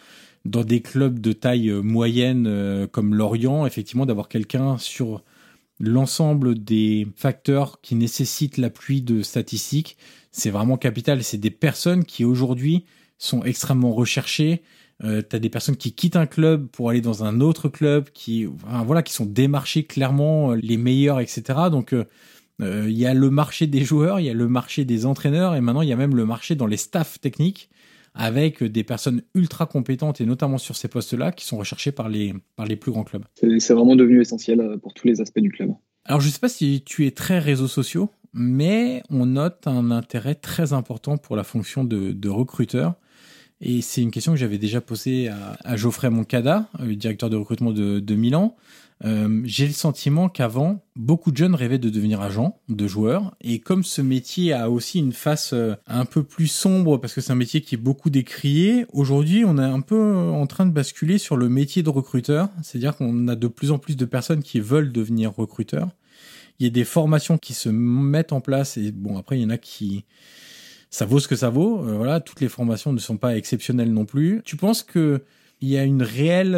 dans 0.48 0.64
des 0.64 0.80
clubs 0.80 1.18
de 1.18 1.32
taille 1.32 1.70
euh, 1.70 1.82
moyenne 1.82 2.88
comme 2.92 3.14
Lorient, 3.14 3.66
effectivement 3.66 4.06
d'avoir 4.06 4.28
quelqu'un 4.28 4.78
sur 4.78 5.22
l'ensemble 5.80 6.62
des 6.62 7.06
facteurs 7.16 7.80
qui 7.80 7.94
nécessitent 7.94 8.56
l'appui 8.56 9.00
de 9.02 9.22
statistiques, 9.22 9.96
c'est 10.32 10.50
vraiment 10.50 10.76
capital. 10.76 11.22
C'est 11.22 11.38
des 11.38 11.50
personnes 11.50 12.04
qui 12.04 12.24
aujourd'hui 12.24 12.84
sont 13.18 13.42
extrêmement 13.44 13.92
recherchées. 13.92 14.62
Euh, 15.04 15.22
tu 15.28 15.36
as 15.36 15.38
des 15.38 15.50
personnes 15.50 15.76
qui 15.76 15.92
quittent 15.92 16.16
un 16.16 16.26
club 16.26 16.66
pour 16.68 16.90
aller 16.90 17.00
dans 17.00 17.24
un 17.24 17.40
autre 17.40 17.68
club, 17.68 18.10
qui 18.10 18.46
voilà, 18.46 19.02
qui 19.02 19.12
sont 19.12 19.26
démarchés 19.26 19.84
clairement 19.84 20.54
les 20.54 20.76
meilleurs, 20.76 21.20
etc. 21.20 21.42
Donc 21.70 21.92
euh, 21.92 22.04
il 22.60 22.98
y 22.98 23.06
a 23.06 23.14
le 23.14 23.30
marché 23.30 23.66
des 23.66 23.84
joueurs, 23.84 24.18
il 24.18 24.26
y 24.26 24.30
a 24.30 24.34
le 24.34 24.48
marché 24.48 24.84
des 24.84 25.06
entraîneurs, 25.06 25.54
et 25.54 25.60
maintenant 25.60 25.82
il 25.82 25.88
y 25.88 25.92
a 25.92 25.96
même 25.96 26.16
le 26.16 26.26
marché 26.26 26.56
dans 26.56 26.66
les 26.66 26.76
staffs 26.76 27.20
techniques 27.20 27.70
avec 28.18 28.64
des 28.64 28.82
personnes 28.82 29.22
ultra 29.34 29.64
compétentes 29.64 30.20
et 30.20 30.26
notamment 30.26 30.58
sur 30.58 30.76
ces 30.76 30.88
postes-là 30.88 31.30
qui 31.30 31.46
sont 31.46 31.56
recherchés 31.56 31.92
par 31.92 32.08
les, 32.08 32.34
par 32.56 32.66
les 32.66 32.76
plus 32.76 32.90
grands 32.90 33.04
clubs. 33.04 33.24
C'est 33.34 33.72
vraiment 33.72 33.96
devenu 33.96 34.20
essentiel 34.20 34.60
euh, 34.60 34.76
pour 34.76 34.92
tous 34.92 35.06
les 35.06 35.20
aspects 35.20 35.38
du 35.38 35.50
club. 35.50 35.70
Alors 36.04 36.20
je 36.20 36.26
ne 36.26 36.32
sais 36.32 36.40
pas 36.40 36.48
si 36.48 36.82
tu 36.84 37.06
es 37.06 37.12
très 37.12 37.38
réseaux 37.38 37.68
sociaux, 37.68 38.10
mais 38.34 39.02
on 39.08 39.24
note 39.24 39.66
un 39.66 39.92
intérêt 39.92 40.34
très 40.34 40.72
important 40.72 41.16
pour 41.16 41.36
la 41.36 41.44
fonction 41.44 41.84
de, 41.84 42.10
de 42.10 42.28
recruteur. 42.28 42.94
Et 43.60 43.82
c'est 43.82 44.02
une 44.02 44.10
question 44.10 44.32
que 44.32 44.38
j'avais 44.38 44.58
déjà 44.58 44.80
posée 44.80 45.28
à, 45.28 45.56
à 45.64 45.76
Geoffrey 45.76 46.10
Moncada, 46.10 46.68
le 46.80 46.96
directeur 46.96 47.30
de 47.30 47.36
recrutement 47.36 47.72
de, 47.72 48.00
de 48.00 48.14
Milan. 48.14 48.56
Euh, 49.04 49.42
j'ai 49.44 49.66
le 49.66 49.72
sentiment 49.72 50.28
qu'avant, 50.28 50.84
beaucoup 50.96 51.30
de 51.30 51.36
jeunes 51.36 51.54
rêvaient 51.54 51.78
de 51.78 51.88
devenir 51.88 52.20
agents, 52.20 52.60
de 52.68 52.88
joueurs, 52.88 53.36
et 53.40 53.60
comme 53.60 53.84
ce 53.84 54.02
métier 54.02 54.52
a 54.52 54.70
aussi 54.70 54.98
une 54.98 55.12
face 55.12 55.52
euh, 55.52 55.74
un 55.86 56.04
peu 56.04 56.24
plus 56.24 56.48
sombre 56.48 56.98
parce 56.98 57.14
que 57.14 57.20
c'est 57.20 57.30
un 57.30 57.36
métier 57.36 57.60
qui 57.60 57.76
est 57.76 57.78
beaucoup 57.78 58.10
décrié, 58.10 58.86
aujourd'hui 58.92 59.44
on 59.44 59.56
est 59.56 59.62
un 59.62 59.80
peu 59.80 60.16
en 60.16 60.46
train 60.48 60.66
de 60.66 60.72
basculer 60.72 61.18
sur 61.18 61.36
le 61.36 61.48
métier 61.48 61.84
de 61.84 61.90
recruteur, 61.90 62.48
c'est-à-dire 62.62 62.96
qu'on 62.96 63.28
a 63.28 63.36
de 63.36 63.46
plus 63.46 63.70
en 63.70 63.78
plus 63.78 63.96
de 63.96 64.04
personnes 64.04 64.42
qui 64.42 64.58
veulent 64.58 64.90
devenir 64.90 65.32
recruteurs. 65.32 65.90
Il 66.58 66.64
y 66.64 66.66
a 66.66 66.72
des 66.72 66.84
formations 66.84 67.38
qui 67.38 67.54
se 67.54 67.68
mettent 67.68 68.32
en 68.32 68.40
place 68.40 68.76
et 68.78 68.90
bon 68.90 69.16
après 69.16 69.38
il 69.38 69.42
y 69.42 69.44
en 69.44 69.50
a 69.50 69.58
qui 69.58 70.06
ça 70.90 71.04
vaut 71.04 71.20
ce 71.20 71.28
que 71.28 71.36
ça 71.36 71.50
vaut. 71.50 71.86
Euh, 71.86 71.96
voilà, 71.96 72.18
toutes 72.18 72.40
les 72.40 72.48
formations 72.48 72.92
ne 72.92 72.98
sont 72.98 73.16
pas 73.16 73.36
exceptionnelles 73.36 73.92
non 73.92 74.06
plus. 74.06 74.42
Tu 74.44 74.56
penses 74.56 74.82
que 74.82 75.22
il 75.60 75.68
y 75.68 75.76
a 75.76 75.84
une 75.84 76.02
réelle 76.02 76.56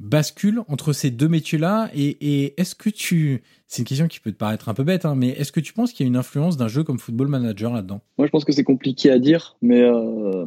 bascule 0.00 0.60
entre 0.68 0.92
ces 0.92 1.10
deux 1.10 1.28
métiers-là 1.28 1.90
et, 1.94 2.60
est-ce 2.60 2.74
que 2.74 2.90
tu... 2.90 3.42
C'est 3.66 3.82
une 3.82 3.86
question 3.86 4.08
qui 4.08 4.20
peut 4.20 4.32
te 4.32 4.36
paraître 4.36 4.68
un 4.68 4.74
peu 4.74 4.84
bête, 4.84 5.04
hein, 5.04 5.14
mais 5.14 5.28
est-ce 5.30 5.52
que 5.52 5.60
tu 5.60 5.72
penses 5.72 5.92
qu'il 5.92 6.06
y 6.06 6.08
a 6.08 6.10
une 6.10 6.16
influence 6.16 6.56
d'un 6.56 6.68
jeu 6.68 6.84
comme 6.84 6.98
Football 6.98 7.28
Manager 7.28 7.72
là-dedans? 7.72 8.00
Moi, 8.16 8.26
je 8.26 8.30
pense 8.30 8.44
que 8.44 8.52
c'est 8.52 8.64
compliqué 8.64 9.10
à 9.10 9.18
dire, 9.18 9.56
mais 9.60 9.82
euh, 9.82 10.46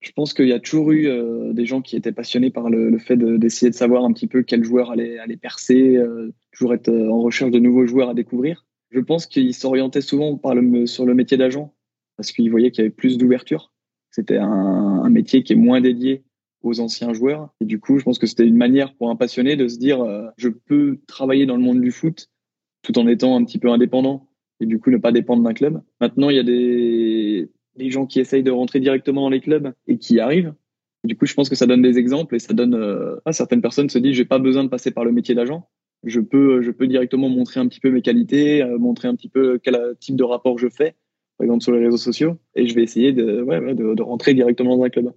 je 0.00 0.10
pense 0.12 0.34
qu'il 0.34 0.48
y 0.48 0.52
a 0.52 0.58
toujours 0.58 0.90
eu 0.90 1.06
euh, 1.06 1.52
des 1.52 1.66
gens 1.66 1.82
qui 1.82 1.94
étaient 1.94 2.12
passionnés 2.12 2.50
par 2.50 2.68
le, 2.70 2.98
fait 2.98 3.16
d'essayer 3.16 3.70
de, 3.70 3.76
savoir 3.76 4.04
un 4.04 4.12
petit 4.12 4.26
peu 4.26 4.42
quel 4.42 4.64
joueur 4.64 4.90
allait, 4.90 5.18
allait 5.18 5.36
percer, 5.36 5.96
euh, 5.96 6.32
toujours 6.52 6.74
être 6.74 6.88
en 6.88 7.20
recherche 7.20 7.52
de 7.52 7.58
nouveaux 7.58 7.86
joueurs 7.86 8.10
à 8.10 8.14
découvrir. 8.14 8.66
Je 8.90 9.00
pense 9.00 9.26
qu'ils 9.26 9.54
s'orientaient 9.54 10.00
souvent 10.00 10.40
sur 10.86 11.04
le 11.04 11.14
métier 11.14 11.36
d'agent 11.36 11.74
parce 12.16 12.32
qu'ils 12.32 12.50
voyaient 12.50 12.70
qu'il 12.70 12.82
y 12.82 12.86
avait 12.86 12.94
plus 12.94 13.18
d'ouverture. 13.18 13.72
C'était 14.10 14.38
un 14.38 15.08
métier 15.10 15.42
qui 15.42 15.52
est 15.52 15.56
moins 15.56 15.82
dédié 15.82 16.24
aux 16.62 16.80
anciens 16.80 17.12
joueurs. 17.12 17.50
Et 17.60 17.64
du 17.64 17.80
coup, 17.80 17.98
je 17.98 18.04
pense 18.04 18.18
que 18.18 18.26
c'était 18.26 18.46
une 18.46 18.56
manière 18.56 18.94
pour 18.94 19.10
un 19.10 19.16
passionné 19.16 19.56
de 19.56 19.68
se 19.68 19.78
dire, 19.78 20.00
euh, 20.00 20.26
je 20.36 20.48
peux 20.48 20.98
travailler 21.06 21.46
dans 21.46 21.56
le 21.56 21.62
monde 21.62 21.80
du 21.80 21.92
foot 21.92 22.28
tout 22.82 22.98
en 22.98 23.06
étant 23.06 23.36
un 23.36 23.44
petit 23.44 23.58
peu 23.58 23.70
indépendant 23.70 24.28
et 24.60 24.66
du 24.66 24.78
coup 24.78 24.90
ne 24.90 24.98
pas 24.98 25.12
dépendre 25.12 25.42
d'un 25.42 25.54
club. 25.54 25.82
Maintenant, 26.00 26.30
il 26.30 26.36
y 26.36 26.40
a 26.40 26.44
des, 26.44 27.50
des 27.76 27.90
gens 27.90 28.06
qui 28.06 28.20
essayent 28.20 28.42
de 28.42 28.50
rentrer 28.50 28.80
directement 28.80 29.22
dans 29.22 29.30
les 29.30 29.40
clubs 29.40 29.72
et 29.86 29.98
qui 29.98 30.14
y 30.14 30.20
arrivent. 30.20 30.54
du 31.04 31.16
coup, 31.16 31.26
je 31.26 31.34
pense 31.34 31.48
que 31.48 31.54
ça 31.54 31.66
donne 31.66 31.82
des 31.82 31.98
exemples 31.98 32.34
et 32.34 32.38
ça 32.38 32.54
donne 32.54 32.74
euh, 32.74 33.16
à 33.24 33.32
certaines 33.32 33.62
personnes 33.62 33.88
se 33.88 33.98
disent, 33.98 34.16
j'ai 34.16 34.24
pas 34.24 34.38
besoin 34.38 34.64
de 34.64 34.68
passer 34.68 34.90
par 34.90 35.04
le 35.04 35.12
métier 35.12 35.34
d'agent. 35.34 35.68
Je 36.04 36.20
peux, 36.20 36.62
je 36.62 36.70
peux 36.70 36.86
directement 36.86 37.28
montrer 37.28 37.60
un 37.60 37.66
petit 37.66 37.80
peu 37.80 37.90
mes 37.90 38.02
qualités, 38.02 38.62
euh, 38.62 38.78
montrer 38.78 39.08
un 39.08 39.16
petit 39.16 39.28
peu 39.28 39.58
quel 39.58 39.96
type 39.98 40.16
de 40.16 40.24
rapport 40.24 40.58
je 40.58 40.68
fais, 40.68 40.94
par 41.38 41.44
exemple 41.44 41.62
sur 41.62 41.72
les 41.72 41.84
réseaux 41.84 41.96
sociaux, 41.96 42.38
et 42.54 42.68
je 42.68 42.74
vais 42.74 42.82
essayer 42.84 43.12
de, 43.12 43.42
ouais, 43.42 43.74
de, 43.74 43.94
de 43.94 44.02
rentrer 44.02 44.34
directement 44.34 44.76
dans 44.76 44.84
un 44.84 44.90
club. 44.90 45.12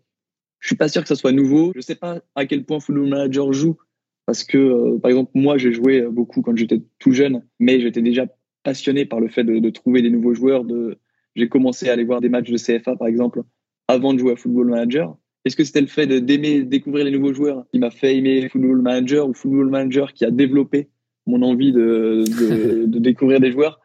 Je 0.61 0.67
suis 0.67 0.77
pas 0.77 0.87
sûr 0.87 1.01
que 1.01 1.09
ça 1.09 1.15
soit 1.15 1.33
nouveau. 1.33 1.73
Je 1.75 1.81
sais 1.81 1.95
pas 1.95 2.21
à 2.35 2.45
quel 2.45 2.63
point 2.63 2.79
Football 2.79 3.09
Manager 3.09 3.51
joue 3.51 3.77
parce 4.25 4.43
que, 4.43 4.57
euh, 4.57 4.97
par 4.99 5.09
exemple, 5.11 5.31
moi, 5.33 5.57
j'ai 5.57 5.73
joué 5.73 6.03
beaucoup 6.03 6.41
quand 6.41 6.55
j'étais 6.55 6.81
tout 6.99 7.11
jeune, 7.11 7.43
mais 7.59 7.81
j'étais 7.81 8.01
déjà 8.01 8.27
passionné 8.63 9.05
par 9.05 9.19
le 9.19 9.27
fait 9.27 9.43
de, 9.43 9.59
de 9.59 9.69
trouver 9.69 10.01
des 10.01 10.09
nouveaux 10.09 10.33
joueurs. 10.33 10.63
De... 10.63 10.97
J'ai 11.35 11.49
commencé 11.49 11.89
à 11.89 11.93
aller 11.93 12.03
voir 12.03 12.21
des 12.21 12.29
matchs 12.29 12.49
de 12.49 12.57
CFA, 12.57 12.95
par 12.95 13.07
exemple, 13.07 13.43
avant 13.87 14.13
de 14.13 14.19
jouer 14.19 14.33
à 14.33 14.35
Football 14.35 14.69
Manager. 14.69 15.17
Est-ce 15.43 15.55
que 15.55 15.63
c'était 15.63 15.81
le 15.81 15.87
fait 15.87 16.05
d'aimer 16.07 16.63
découvrir 16.63 17.03
les 17.03 17.11
nouveaux 17.11 17.33
joueurs 17.33 17.65
qui 17.71 17.79
m'a 17.79 17.89
fait 17.89 18.15
aimer 18.15 18.47
Football 18.47 18.81
Manager 18.81 19.27
ou 19.27 19.33
Football 19.33 19.69
Manager 19.69 20.13
qui 20.13 20.23
a 20.23 20.31
développé 20.31 20.89
mon 21.25 21.41
envie 21.41 21.71
de, 21.71 22.23
de, 22.27 22.85
de 22.85 22.99
découvrir 22.99 23.39
des 23.39 23.51
joueurs? 23.51 23.81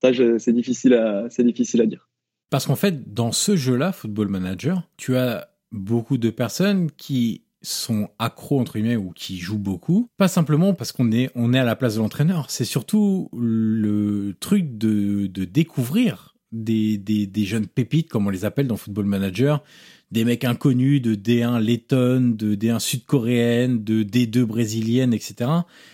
Ça, 0.00 0.12
c'est 0.38 0.52
difficile 0.52 0.94
à, 0.94 1.26
difficile 1.28 1.82
à 1.82 1.86
dire. 1.86 2.08
Parce 2.48 2.66
qu'en 2.66 2.76
fait, 2.76 3.12
dans 3.12 3.32
ce 3.32 3.54
jeu-là, 3.54 3.92
Football 3.92 4.28
Manager, 4.28 4.88
tu 4.96 5.16
as 5.16 5.50
beaucoup 5.72 6.18
de 6.18 6.30
personnes 6.30 6.90
qui 6.90 7.42
sont 7.62 8.08
accros 8.18 8.60
entre 8.60 8.78
guillemets 8.78 8.96
ou 8.96 9.10
qui 9.10 9.38
jouent 9.38 9.58
beaucoup, 9.58 10.08
pas 10.16 10.28
simplement 10.28 10.72
parce 10.74 10.92
qu'on 10.92 11.12
est 11.12 11.30
on 11.34 11.52
est 11.52 11.58
à 11.58 11.64
la 11.64 11.76
place 11.76 11.96
de 11.96 12.00
l'entraîneur, 12.00 12.50
c'est 12.50 12.64
surtout 12.64 13.28
le 13.36 14.34
truc 14.40 14.78
de, 14.78 15.26
de 15.26 15.44
découvrir 15.44 16.34
des, 16.52 16.98
des, 16.98 17.26
des, 17.26 17.44
jeunes 17.44 17.66
pépites 17.66 18.08
comme 18.08 18.26
on 18.26 18.30
les 18.30 18.44
appelle 18.44 18.66
dans 18.66 18.76
Football 18.76 19.04
Manager, 19.04 19.62
des 20.10 20.24
mecs 20.24 20.44
inconnus 20.44 21.00
de 21.00 21.14
D1 21.14 21.60
lettonne, 21.60 22.36
de 22.36 22.56
D1 22.56 22.80
sud-coréenne, 22.80 23.84
de 23.84 24.02
D2 24.02 24.42
brésilienne, 24.42 25.14
etc. 25.14 25.48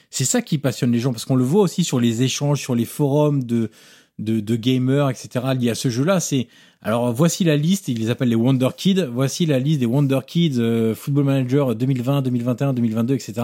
C'est 0.09 0.25
ça 0.25 0.41
qui 0.41 0.57
passionne 0.57 0.93
les 0.93 0.99
gens 0.99 1.13
parce 1.13 1.27
qu'on 1.27 1.37
le 1.37 1.45
voit 1.45 1.61
aussi 1.61 1.85
sur 1.85 2.01
les 2.01 2.23
échanges, 2.23 2.61
sur 2.61 2.75
les 2.75 2.87
forums 2.87 3.45
de 3.45 3.71
de, 4.19 4.41
de 4.41 4.57
gamers, 4.57 5.11
etc. 5.11 5.45
liés 5.59 5.71
à 5.71 5.75
ce 5.75 5.91
jeu-là. 5.91 6.21
C'est 6.21 6.49
alors 6.87 7.13
voici 7.13 7.43
la 7.43 7.57
liste, 7.57 7.89
ils 7.89 7.99
les 7.99 8.11
appellent 8.11 8.29
les 8.29 8.37
Wonder 8.37 8.69
Kids. 8.77 9.09
Voici 9.13 9.45
la 9.45 9.59
liste 9.59 9.81
des 9.81 9.87
Wonder 9.87 10.21
Kids 10.25 10.61
euh, 10.61 10.95
Football 10.95 11.25
Manager 11.25 11.75
2020, 11.75 12.23
2021, 12.23 12.75
2022, 12.75 13.15
etc. 13.15 13.43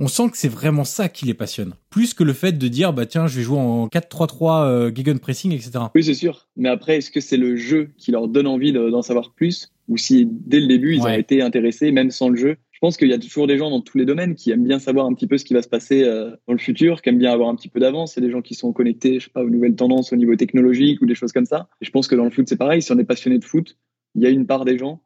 On 0.00 0.08
sent 0.08 0.30
que 0.30 0.36
c'est 0.36 0.48
vraiment 0.48 0.82
ça 0.82 1.08
qui 1.08 1.26
les 1.26 1.32
passionne, 1.32 1.74
plus 1.90 2.12
que 2.12 2.24
le 2.24 2.32
fait 2.32 2.58
de 2.58 2.66
dire 2.66 2.92
bah 2.92 3.06
tiens 3.06 3.28
je 3.28 3.36
vais 3.36 3.44
jouer 3.44 3.58
en 3.58 3.86
4-3-3 3.86 4.64
euh, 4.64 4.92
gegenpressing, 4.92 5.52
etc. 5.52 5.70
Oui 5.94 6.02
c'est 6.02 6.14
sûr, 6.14 6.48
mais 6.56 6.68
après 6.68 6.96
est-ce 6.96 7.12
que 7.12 7.20
c'est 7.20 7.36
le 7.36 7.54
jeu 7.54 7.90
qui 7.98 8.10
leur 8.10 8.26
donne 8.26 8.48
envie 8.48 8.72
d'en 8.72 9.00
savoir 9.00 9.30
plus, 9.30 9.72
ou 9.86 9.96
si 9.96 10.28
dès 10.28 10.58
le 10.58 10.66
début 10.66 10.96
ils 10.96 11.02
ont 11.02 11.08
été 11.08 11.42
intéressés 11.42 11.92
même 11.92 12.10
sans 12.10 12.30
le 12.30 12.36
jeu? 12.36 12.56
Je 12.76 12.80
pense 12.82 12.98
qu'il 12.98 13.08
y 13.08 13.14
a 13.14 13.18
toujours 13.18 13.46
des 13.46 13.56
gens 13.56 13.70
dans 13.70 13.80
tous 13.80 13.96
les 13.96 14.04
domaines 14.04 14.34
qui 14.34 14.50
aiment 14.50 14.64
bien 14.64 14.78
savoir 14.78 15.06
un 15.06 15.14
petit 15.14 15.26
peu 15.26 15.38
ce 15.38 15.46
qui 15.46 15.54
va 15.54 15.62
se 15.62 15.68
passer 15.68 16.04
euh, 16.04 16.36
dans 16.46 16.52
le 16.52 16.58
futur, 16.58 17.00
qui 17.00 17.08
aiment 17.08 17.16
bien 17.16 17.32
avoir 17.32 17.48
un 17.48 17.56
petit 17.56 17.70
peu 17.70 17.80
d'avance. 17.80 18.12
C'est 18.12 18.20
des 18.20 18.30
gens 18.30 18.42
qui 18.42 18.54
sont 18.54 18.74
connectés, 18.74 19.18
je 19.18 19.24
sais 19.24 19.30
pas, 19.30 19.42
aux 19.42 19.48
nouvelles 19.48 19.76
tendances 19.76 20.12
au 20.12 20.16
niveau 20.16 20.36
technologique 20.36 21.00
ou 21.00 21.06
des 21.06 21.14
choses 21.14 21.32
comme 21.32 21.46
ça. 21.46 21.70
Je 21.80 21.88
pense 21.88 22.06
que 22.06 22.14
dans 22.14 22.24
le 22.24 22.30
foot, 22.30 22.46
c'est 22.46 22.58
pareil. 22.58 22.82
Si 22.82 22.92
on 22.92 22.98
est 22.98 23.06
passionné 23.06 23.38
de 23.38 23.46
foot, 23.46 23.78
il 24.14 24.22
y 24.22 24.26
a 24.26 24.28
une 24.28 24.46
part 24.46 24.66
des 24.66 24.76
gens 24.76 25.00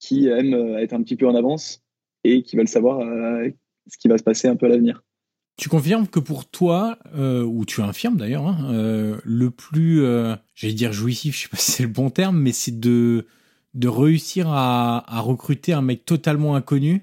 qui 0.00 0.26
aiment 0.26 0.54
euh, 0.54 0.78
être 0.78 0.94
un 0.94 1.02
petit 1.04 1.14
peu 1.14 1.28
en 1.28 1.36
avance 1.36 1.84
et 2.24 2.42
qui 2.42 2.56
veulent 2.56 2.66
savoir 2.66 2.98
euh, 2.98 3.48
ce 3.86 3.98
qui 3.98 4.08
va 4.08 4.18
se 4.18 4.24
passer 4.24 4.48
un 4.48 4.56
peu 4.56 4.66
à 4.66 4.70
l'avenir. 4.70 5.04
Tu 5.56 5.68
confirmes 5.68 6.08
que 6.08 6.18
pour 6.18 6.46
toi, 6.46 6.98
ou 7.14 7.64
tu 7.66 7.82
infirmes 7.82 8.16
d'ailleurs, 8.16 8.46
hein, 8.46 9.20
le 9.22 9.50
plus, 9.50 10.02
j'allais 10.54 10.72
dire 10.72 10.94
jouissif, 10.94 11.36
je 11.36 11.42
sais 11.42 11.48
pas 11.50 11.58
si 11.58 11.70
c'est 11.72 11.82
le 11.82 11.90
bon 11.90 12.08
terme, 12.08 12.40
mais 12.40 12.52
c'est 12.52 12.80
de 12.80 13.26
de 13.74 13.88
réussir 13.88 14.48
à, 14.48 15.04
à 15.14 15.20
recruter 15.20 15.72
un 15.72 15.82
mec 15.82 16.04
totalement 16.04 16.56
inconnu 16.56 17.02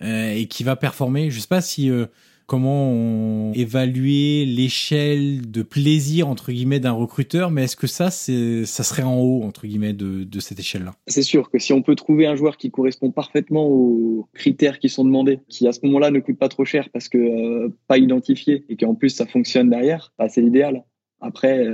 et 0.00 0.46
qui 0.46 0.64
va 0.64 0.76
performer. 0.76 1.30
Je 1.30 1.40
sais 1.40 1.48
pas 1.48 1.60
si 1.60 1.90
euh, 1.90 2.06
comment 2.46 2.90
on 2.90 3.52
évaluer 3.52 4.44
l'échelle 4.46 5.50
de 5.50 5.62
plaisir 5.62 6.28
entre 6.28 6.52
guillemets 6.52 6.80
d'un 6.80 6.92
recruteur, 6.92 7.50
mais 7.50 7.64
est-ce 7.64 7.76
que 7.76 7.86
ça 7.86 8.10
ça 8.10 8.82
serait 8.82 9.02
en 9.02 9.18
haut 9.18 9.42
entre 9.42 9.66
guillemets 9.66 9.92
de, 9.92 10.40
cette 10.40 10.58
échelle-là? 10.58 10.94
C'est 11.06 11.22
sûr 11.22 11.50
que 11.50 11.58
si 11.58 11.72
on 11.72 11.82
peut 11.82 11.94
trouver 11.94 12.26
un 12.26 12.34
joueur 12.34 12.56
qui 12.56 12.70
correspond 12.70 13.10
parfaitement 13.10 13.66
aux 13.66 14.28
critères 14.34 14.78
qui 14.78 14.88
sont 14.88 15.04
demandés, 15.04 15.40
qui 15.48 15.68
à 15.68 15.72
ce 15.72 15.80
moment-là 15.84 16.10
ne 16.10 16.20
coûte 16.20 16.38
pas 16.38 16.48
trop 16.48 16.64
cher 16.64 16.88
parce 16.92 17.08
que 17.08 17.18
euh, 17.18 17.68
pas 17.86 17.98
identifié 17.98 18.64
et 18.68 18.76
qu'en 18.76 18.94
plus 18.94 19.10
ça 19.10 19.26
fonctionne 19.26 19.70
derrière, 19.70 20.12
bah, 20.18 20.28
c'est 20.28 20.40
l'idéal. 20.40 20.84
Après 21.20 21.66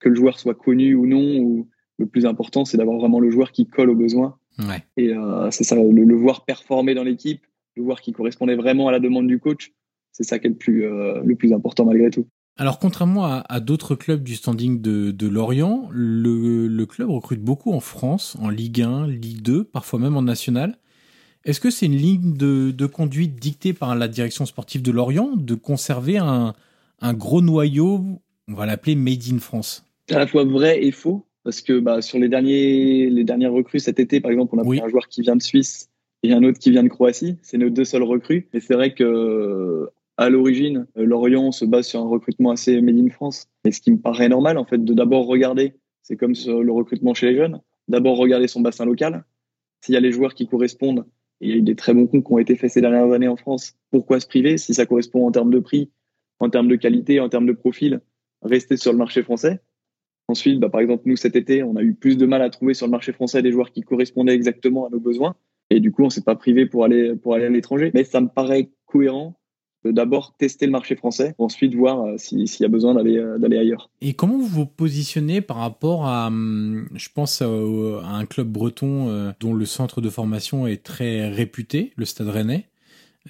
que 0.00 0.08
le 0.08 0.14
joueur 0.14 0.38
soit 0.38 0.54
connu 0.54 0.94
ou 0.94 1.06
non, 1.06 1.38
ou 1.38 1.68
le 1.98 2.06
plus 2.06 2.26
important 2.26 2.64
c'est 2.64 2.76
d'avoir 2.76 2.98
vraiment 2.98 3.20
le 3.20 3.30
joueur 3.30 3.52
qui 3.52 3.66
colle 3.66 3.88
aux 3.88 3.96
besoins 3.96 4.38
et 4.96 5.10
euh, 5.10 5.50
c'est 5.50 5.64
ça, 5.64 5.76
le, 5.76 6.14
voir 6.14 6.44
performer 6.44 6.94
dans 6.94 7.04
l'équipe, 7.04 7.42
le 7.76 7.82
voir 7.82 8.00
qui 8.00 8.12
correspondait 8.12 8.56
vraiment 8.56 8.88
à 8.88 8.92
la 8.92 9.00
demande 9.00 9.26
du 9.26 9.38
coach, 9.38 9.72
c'est 10.12 10.24
ça 10.24 10.38
qui 10.38 10.46
est 10.46 10.50
le 10.50 10.56
plus, 10.56 10.84
euh, 10.84 11.22
le 11.24 11.34
plus 11.34 11.52
important 11.52 11.84
malgré 11.84 12.10
tout. 12.10 12.26
Alors 12.56 12.78
contrairement 12.78 13.24
à, 13.24 13.60
d'autres 13.60 13.96
clubs 13.96 14.22
du 14.22 14.36
standing 14.36 14.80
de, 14.80 15.10
de 15.10 15.26
Lorient, 15.26 15.88
le, 15.90 16.68
le, 16.68 16.86
club 16.86 17.10
recrute 17.10 17.40
beaucoup 17.40 17.72
en 17.72 17.80
France, 17.80 18.36
en 18.40 18.48
Ligue 18.48 18.82
1, 18.82 19.08
Ligue 19.08 19.42
2, 19.42 19.64
parfois 19.64 19.98
même 19.98 20.16
en 20.16 20.22
National. 20.22 20.78
Est-ce 21.44 21.58
que 21.58 21.70
c'est 21.70 21.86
une 21.86 21.96
ligne 21.96 22.34
de, 22.34 22.70
de, 22.70 22.86
conduite 22.86 23.34
dictée 23.40 23.72
par 23.72 23.96
la 23.96 24.06
direction 24.06 24.46
sportive 24.46 24.82
de 24.82 24.92
Lorient 24.92 25.32
de 25.34 25.56
conserver 25.56 26.18
un, 26.18 26.54
un 27.00 27.12
gros 27.12 27.42
noyau, 27.42 28.04
on 28.46 28.54
va 28.54 28.66
l'appeler 28.66 28.94
Made 28.94 29.24
in 29.32 29.40
France? 29.40 29.84
À 30.10 30.18
la 30.20 30.26
fois 30.28 30.44
vrai 30.44 30.84
et 30.84 30.92
faux, 30.92 31.26
parce 31.44 31.60
que 31.60 31.78
bah, 31.78 32.02
sur 32.02 32.18
les, 32.18 32.28
derniers, 32.28 33.10
les 33.10 33.24
dernières 33.24 33.52
recrues 33.52 33.78
cet 33.78 34.00
été, 34.00 34.20
par 34.20 34.30
exemple, 34.30 34.54
on 34.56 34.58
a 34.58 34.64
pris 34.64 34.80
un 34.80 34.88
joueur 34.88 35.08
qui 35.08 35.20
vient 35.20 35.36
de 35.36 35.42
Suisse 35.42 35.90
et 36.22 36.32
un 36.32 36.42
autre 36.42 36.58
qui 36.58 36.70
vient 36.70 36.82
de 36.82 36.88
Croatie. 36.88 37.36
C'est 37.42 37.58
nos 37.58 37.68
deux 37.68 37.84
seuls 37.84 38.02
recrues. 38.02 38.48
Et 38.54 38.60
c'est 38.60 38.74
vrai 38.74 38.94
que 38.94 39.88
à 40.16 40.30
l'origine, 40.30 40.86
Lorient 40.96 41.52
se 41.52 41.64
base 41.64 41.86
sur 41.86 42.00
un 42.00 42.08
recrutement 42.08 42.50
assez 42.50 42.80
Made 42.80 42.98
in 42.98 43.10
France. 43.10 43.46
Et 43.64 43.72
ce 43.72 43.80
qui 43.80 43.92
me 43.92 43.98
paraît 43.98 44.28
normal, 44.28 44.56
en 44.56 44.64
fait, 44.64 44.82
de 44.82 44.94
d'abord 44.94 45.26
regarder, 45.26 45.74
c'est 46.02 46.16
comme 46.16 46.32
le 46.32 46.72
recrutement 46.72 47.12
chez 47.14 47.30
les 47.30 47.36
jeunes, 47.36 47.60
d'abord 47.88 48.16
regarder 48.16 48.48
son 48.48 48.60
bassin 48.60 48.86
local. 48.86 49.24
S'il 49.80 49.94
y 49.94 49.98
a 49.98 50.00
les 50.00 50.12
joueurs 50.12 50.34
qui 50.34 50.46
correspondent, 50.46 51.04
et 51.40 51.48
il 51.48 51.50
y 51.50 51.52
a 51.54 51.56
eu 51.56 51.62
des 51.62 51.74
très 51.74 51.92
bons 51.92 52.06
coups 52.06 52.24
qui 52.26 52.32
ont 52.32 52.38
été 52.38 52.56
faits 52.56 52.70
ces 52.70 52.80
dernières 52.80 53.12
années 53.12 53.28
en 53.28 53.36
France, 53.36 53.74
pourquoi 53.90 54.20
se 54.20 54.26
priver 54.26 54.56
si 54.56 54.72
ça 54.72 54.86
correspond 54.86 55.26
en 55.26 55.32
termes 55.32 55.50
de 55.50 55.58
prix, 55.58 55.90
en 56.38 56.48
termes 56.48 56.68
de 56.68 56.76
qualité, 56.76 57.20
en 57.20 57.28
termes 57.28 57.46
de 57.46 57.52
profil, 57.52 58.00
rester 58.40 58.76
sur 58.76 58.92
le 58.92 58.98
marché 58.98 59.22
français? 59.22 59.60
Ensuite, 60.28 60.58
bah, 60.58 60.68
par 60.68 60.80
exemple, 60.80 61.02
nous, 61.06 61.16
cet 61.16 61.36
été, 61.36 61.62
on 61.62 61.76
a 61.76 61.82
eu 61.82 61.94
plus 61.94 62.16
de 62.16 62.26
mal 62.26 62.42
à 62.42 62.50
trouver 62.50 62.74
sur 62.74 62.86
le 62.86 62.90
marché 62.90 63.12
français 63.12 63.42
des 63.42 63.52
joueurs 63.52 63.70
qui 63.70 63.82
correspondaient 63.82 64.34
exactement 64.34 64.86
à 64.86 64.90
nos 64.90 65.00
besoins. 65.00 65.34
Et 65.70 65.80
du 65.80 65.92
coup, 65.92 66.04
on 66.04 66.10
s'est 66.10 66.22
pas 66.22 66.36
privé 66.36 66.66
pour 66.66 66.84
aller, 66.84 67.14
pour 67.16 67.34
aller 67.34 67.46
à 67.46 67.50
l'étranger. 67.50 67.90
Mais 67.94 68.04
ça 68.04 68.20
me 68.20 68.28
paraît 68.28 68.70
cohérent 68.86 69.34
de 69.84 69.90
d'abord 69.90 70.34
tester 70.38 70.66
le 70.66 70.72
marché 70.72 70.96
français, 70.96 71.34
ensuite 71.38 71.74
voir 71.74 72.02
euh, 72.02 72.14
s'il 72.16 72.46
y 72.46 72.64
a 72.64 72.68
besoin 72.68 72.94
d'aller 72.94 73.18
euh, 73.18 73.38
d'aller 73.38 73.58
ailleurs. 73.58 73.90
Et 74.00 74.14
comment 74.14 74.38
vous 74.38 74.46
vous 74.46 74.66
positionnez 74.66 75.40
par 75.40 75.58
rapport 75.58 76.06
à, 76.06 76.28
hum, 76.28 76.88
je 76.94 77.08
pense 77.14 77.42
à, 77.42 77.46
un 77.46 78.24
club 78.24 78.48
breton 78.48 79.08
euh, 79.08 79.32
dont 79.40 79.54
le 79.54 79.66
centre 79.66 80.00
de 80.00 80.08
formation 80.08 80.66
est 80.66 80.82
très 80.82 81.28
réputé, 81.28 81.92
le 81.96 82.04
Stade 82.06 82.28
Rennais? 82.28 82.66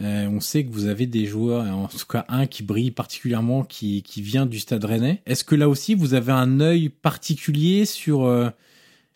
On 0.01 0.41
sait 0.41 0.65
que 0.65 0.73
vous 0.73 0.87
avez 0.87 1.07
des 1.07 1.27
joueurs, 1.27 1.65
en 1.67 1.87
tout 1.87 1.99
cas 2.09 2.25
un 2.29 2.47
qui 2.47 2.63
brille 2.63 2.91
particulièrement, 2.91 3.63
qui, 3.63 4.03
qui 4.03 4.23
vient 4.23 4.47
du 4.47 4.59
Stade 4.59 4.85
Rennais. 4.85 5.23
Est-ce 5.27 5.45
que 5.45 5.55
là 5.55 5.69
aussi 5.69 5.95
vous 5.95 6.15
avez 6.15 6.33
un 6.33 6.61
œil 6.61 6.89
particulier 6.89 7.85
sur 7.85 8.29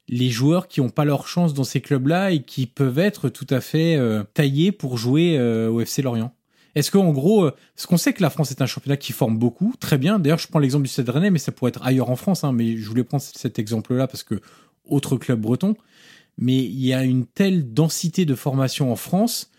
les 0.09 0.31
joueurs 0.31 0.68
qui 0.68 0.81
n'ont 0.81 0.91
pas 0.91 1.05
leur 1.05 1.26
chance 1.26 1.53
dans 1.53 1.64
ces 1.64 1.81
clubs-là 1.81 2.31
et 2.31 2.43
qui 2.43 2.66
peuvent 2.66 2.99
être 2.99 3.29
tout 3.29 3.47
à 3.51 3.61
fait 3.61 3.99
taillés 4.35 4.70
pour 4.72 4.99
jouer 4.99 5.41
au 5.68 5.81
FC 5.81 6.03
Lorient? 6.03 6.33
Est-ce 6.79 6.93
qu'en 6.93 7.11
gros, 7.11 7.47
euh, 7.47 7.57
ce 7.74 7.89
qu'on 7.89 7.97
sait 7.97 8.12
que 8.12 8.22
la 8.22 8.31
France 8.31 8.53
est 8.53 8.62
un 8.62 8.66
championnat 8.66 8.97
qui 8.97 9.12
forme 9.12 9.37
beaucoup, 9.37 9.74
très 9.81 9.99
bien. 9.99 10.20
D'ailleurs, 10.20 10.39
je 10.39 10.47
prends 10.47 10.61
l'exemple 10.61 10.85
du 10.85 10.89
Stade 10.89 11.09
Rennais, 11.09 11.31
mais 11.31 11.41
ça 11.41 11.51
pourrait 11.51 11.70
être 11.70 11.85
ailleurs 11.85 12.09
en 12.09 12.14
France. 12.14 12.45
Hein, 12.45 12.53
mais 12.53 12.76
je 12.76 12.89
voulais 12.89 13.03
prendre 13.03 13.22
cet 13.22 13.59
exemple-là 13.59 14.07
parce 14.07 14.22
que 14.22 14.41
autre 14.85 15.16
club 15.16 15.41
breton. 15.41 15.76
Mais 16.37 16.59
il 16.59 16.85
y 16.85 16.95
a 16.95 17.03
une 17.03 17.26
telle 17.26 17.74
densité 17.74 18.26
de 18.26 18.37
formation 18.37 18.93
en 18.93 18.97
France 18.97 19.51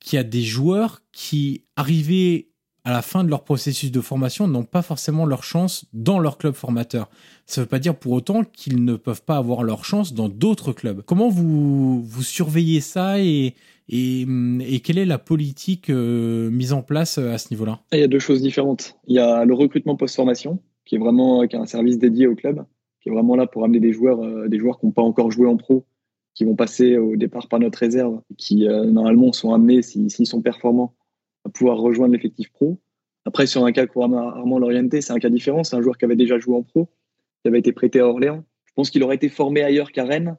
qu'il 0.00 0.16
y 0.16 0.20
a 0.20 0.24
des 0.24 0.42
joueurs 0.42 1.02
qui, 1.12 1.64
arrivés 1.76 2.48
à 2.84 2.92
la 2.92 3.02
fin 3.02 3.22
de 3.22 3.28
leur 3.28 3.44
processus 3.44 3.90
de 3.92 4.00
formation, 4.00 4.48
n'ont 4.48 4.64
pas 4.64 4.80
forcément 4.82 5.26
leur 5.26 5.42
chance 5.42 5.84
dans 5.92 6.18
leur 6.18 6.38
club 6.38 6.54
formateur. 6.54 7.10
Ça 7.44 7.60
ne 7.60 7.64
veut 7.64 7.68
pas 7.68 7.78
dire 7.78 7.94
pour 7.94 8.12
autant 8.12 8.44
qu'ils 8.44 8.84
ne 8.84 8.96
peuvent 8.96 9.22
pas 9.22 9.36
avoir 9.36 9.62
leur 9.62 9.84
chance 9.84 10.14
dans 10.14 10.28
d'autres 10.28 10.72
clubs. 10.72 11.02
Comment 11.04 11.28
vous, 11.28 12.02
vous 12.02 12.22
surveillez 12.22 12.80
ça 12.80 13.20
et, 13.20 13.54
et, 13.90 14.80
quelle 14.84 14.98
est 14.98 15.04
la 15.04 15.18
politique 15.18 15.90
euh, 15.90 16.50
mise 16.50 16.72
en 16.72 16.82
place 16.82 17.18
euh, 17.18 17.32
à 17.32 17.38
ce 17.38 17.52
niveau-là? 17.52 17.80
Il 17.92 18.00
y 18.00 18.02
a 18.02 18.08
deux 18.08 18.18
choses 18.18 18.42
différentes. 18.42 18.96
Il 19.06 19.16
y 19.16 19.18
a 19.18 19.44
le 19.44 19.54
recrutement 19.54 19.96
post-formation, 19.96 20.58
qui 20.84 20.94
est 20.94 20.98
vraiment 20.98 21.46
qui 21.46 21.56
est 21.56 21.58
un 21.58 21.66
service 21.66 21.98
dédié 21.98 22.26
au 22.26 22.34
club, 22.34 22.64
qui 23.00 23.08
est 23.08 23.12
vraiment 23.12 23.36
là 23.36 23.46
pour 23.46 23.64
amener 23.64 23.80
des 23.80 23.92
joueurs, 23.92 24.22
euh, 24.22 24.48
des 24.48 24.58
joueurs 24.58 24.78
qui 24.78 24.86
n'ont 24.86 24.92
pas 24.92 25.02
encore 25.02 25.30
joué 25.30 25.46
en 25.46 25.56
pro, 25.56 25.84
qui 26.38 26.44
vont 26.44 26.54
passer 26.54 26.96
au 26.96 27.16
départ 27.16 27.48
par 27.48 27.58
notre 27.58 27.80
réserve, 27.80 28.20
qui 28.36 28.68
normalement 28.68 29.32
sont 29.32 29.52
amenés, 29.52 29.82
s'ils 29.82 30.26
sont 30.28 30.40
performants, 30.40 30.94
à 31.44 31.48
pouvoir 31.48 31.78
rejoindre 31.78 32.14
l'effectif 32.14 32.52
pro. 32.52 32.78
Après, 33.24 33.48
sur 33.48 33.64
un 33.64 33.72
cas 33.72 33.88
couramment 33.88 34.28
Armand 34.28 34.60
Lorienté, 34.60 35.00
c'est 35.00 35.12
un 35.12 35.18
cas 35.18 35.30
différent. 35.30 35.64
C'est 35.64 35.74
un 35.74 35.82
joueur 35.82 35.98
qui 35.98 36.04
avait 36.04 36.14
déjà 36.14 36.38
joué 36.38 36.54
en 36.54 36.62
pro, 36.62 36.90
qui 37.42 37.48
avait 37.48 37.58
été 37.58 37.72
prêté 37.72 37.98
à 37.98 38.06
Orléans. 38.06 38.44
Je 38.66 38.72
pense 38.76 38.90
qu'il 38.90 39.02
aurait 39.02 39.16
été 39.16 39.28
formé 39.28 39.62
ailleurs 39.62 39.90
qu'à 39.90 40.04
Rennes, 40.04 40.36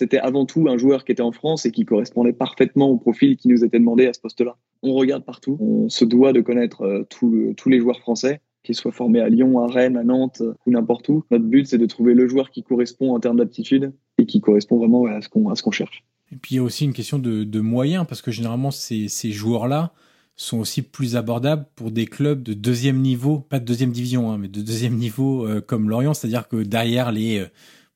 c'était 0.00 0.18
avant 0.18 0.46
tout 0.46 0.66
un 0.68 0.78
joueur 0.78 1.04
qui 1.04 1.12
était 1.12 1.22
en 1.22 1.30
France 1.30 1.64
et 1.64 1.70
qui 1.70 1.84
correspondait 1.84 2.32
parfaitement 2.32 2.90
au 2.90 2.96
profil 2.96 3.36
qui 3.36 3.46
nous 3.46 3.64
était 3.64 3.78
demandé 3.78 4.08
à 4.08 4.14
ce 4.14 4.20
poste-là. 4.20 4.56
On 4.82 4.94
regarde 4.94 5.24
partout, 5.24 5.58
on 5.60 5.88
se 5.88 6.04
doit 6.04 6.32
de 6.32 6.40
connaître 6.40 6.82
euh, 6.82 7.04
tous 7.08 7.68
les 7.68 7.78
joueurs 7.78 8.00
français, 8.00 8.40
qu'ils 8.64 8.74
soient 8.74 8.90
formés 8.90 9.20
à 9.20 9.28
Lyon, 9.28 9.60
à 9.60 9.68
Rennes, 9.68 9.96
à 9.96 10.02
Nantes 10.02 10.42
ou 10.66 10.72
n'importe 10.72 11.08
où. 11.08 11.22
Notre 11.30 11.44
but, 11.44 11.68
c'est 11.68 11.78
de 11.78 11.86
trouver 11.86 12.14
le 12.14 12.26
joueur 12.26 12.50
qui 12.50 12.64
correspond 12.64 13.14
en 13.14 13.20
termes 13.20 13.36
d'aptitude 13.36 13.92
et 14.18 14.26
qui 14.26 14.40
correspond 14.40 14.78
vraiment 14.78 15.06
à 15.06 15.20
ce 15.20 15.28
qu'on 15.62 15.70
cherche. 15.70 16.04
Et 16.32 16.36
puis 16.36 16.54
il 16.54 16.58
y 16.58 16.60
a 16.60 16.62
aussi 16.62 16.84
une 16.84 16.92
question 16.92 17.18
de, 17.18 17.60
moyens, 17.60 18.06
parce 18.08 18.22
que 18.22 18.30
généralement, 18.30 18.70
ces, 18.70 19.08
joueurs-là 19.30 19.92
sont 20.34 20.58
aussi 20.58 20.82
plus 20.82 21.16
abordables 21.16 21.66
pour 21.76 21.90
des 21.90 22.06
clubs 22.06 22.42
de 22.42 22.52
deuxième 22.52 22.98
niveau, 23.00 23.38
pas 23.38 23.58
de 23.58 23.64
deuxième 23.64 23.90
division, 23.90 24.30
hein, 24.30 24.38
mais 24.38 24.48
de 24.48 24.60
deuxième 24.60 24.96
niveau 24.96 25.46
euh, 25.46 25.62
comme 25.62 25.88
Lorient, 25.88 26.12
c'est-à-dire 26.12 26.46
que 26.46 26.56
derrière 26.62 27.10
les 27.10 27.38
euh, 27.38 27.46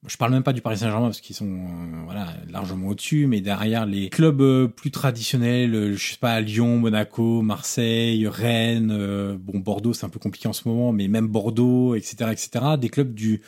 je 0.07 0.17
parle 0.17 0.33
même 0.33 0.43
pas 0.43 0.55
du 0.55 0.63
Paris 0.63 0.79
Saint-Germain 0.79 1.09
parce 1.09 1.21
qu'ils 1.21 1.37
sont 1.37 1.47
euh, 1.47 2.03
voilà 2.05 2.35
largement 2.49 2.89
au-dessus, 2.89 3.27
mais 3.27 3.43
derrière 3.43 3.85
les 3.85 4.09
clubs 4.09 4.41
euh, 4.41 4.67
plus 4.67 4.91
traditionnels, 4.91 5.75
euh, 5.75 5.95
je 5.95 6.13
sais 6.13 6.19
pas 6.19 6.41
Lyon, 6.41 6.79
Monaco, 6.79 7.43
Marseille, 7.43 8.27
Rennes, 8.27 9.37
bon 9.37 9.59
Bordeaux 9.59 9.93
c'est 9.93 10.07
un 10.07 10.09
peu 10.09 10.19
compliqué 10.19 10.49
en 10.49 10.55
ce 10.55 10.67
moment, 10.67 10.93
mais 10.93 11.07
même 11.09 11.29
Bordeaux, 11.29 11.95
etc., 11.95 12.31
etc. 12.33 12.65
Des 12.79 12.89
clubs 12.89 13.13
du 13.13 13.43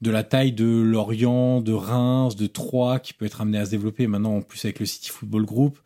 de 0.00 0.10
la 0.10 0.22
taille 0.22 0.52
de 0.52 0.64
Lorient, 0.64 1.60
de 1.60 1.72
Reims, 1.72 2.36
de 2.36 2.46
Troyes, 2.46 3.00
qui 3.00 3.12
peut 3.12 3.26
être 3.26 3.40
amené 3.42 3.58
à 3.58 3.66
se 3.66 3.70
développer 3.70 4.06
maintenant 4.06 4.36
en 4.36 4.42
plus 4.42 4.64
avec 4.64 4.80
le 4.80 4.86
City 4.86 5.10
Football 5.10 5.44
Group. 5.44 5.78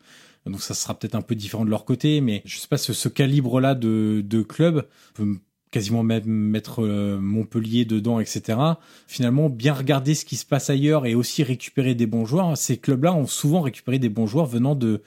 Donc 0.45 0.61
ça 0.61 0.73
sera 0.73 0.93
peut-être 0.93 1.15
un 1.15 1.21
peu 1.21 1.35
différent 1.35 1.65
de 1.65 1.69
leur 1.69 1.83
côté, 1.83 2.21
mais 2.21 2.41
je 2.45 2.59
sais 2.59 2.67
pas 2.67 2.77
ce, 2.77 2.93
ce 2.93 3.09
calibre-là 3.09 3.75
de, 3.75 4.21
de 4.25 4.41
club 4.41 4.87
peut 5.15 5.37
quasiment 5.73 6.03
même 6.03 6.25
mettre 6.25 6.83
euh, 6.83 7.17
Montpellier 7.19 7.83
dedans, 7.83 8.19
etc. 8.19 8.59
Finalement, 9.07 9.49
bien 9.49 9.73
regarder 9.73 10.13
ce 10.13 10.23
qui 10.23 10.37
se 10.37 10.45
passe 10.45 10.69
ailleurs 10.69 11.05
et 11.07 11.15
aussi 11.15 11.43
récupérer 11.43 11.95
des 11.95 12.05
bons 12.05 12.25
joueurs. 12.25 12.55
Ces 12.55 12.77
clubs-là 12.77 13.13
ont 13.13 13.25
souvent 13.25 13.61
récupéré 13.61 13.97
des 13.97 14.07
bons 14.07 14.27
joueurs 14.27 14.45
venant 14.45 14.75
de, 14.75 15.01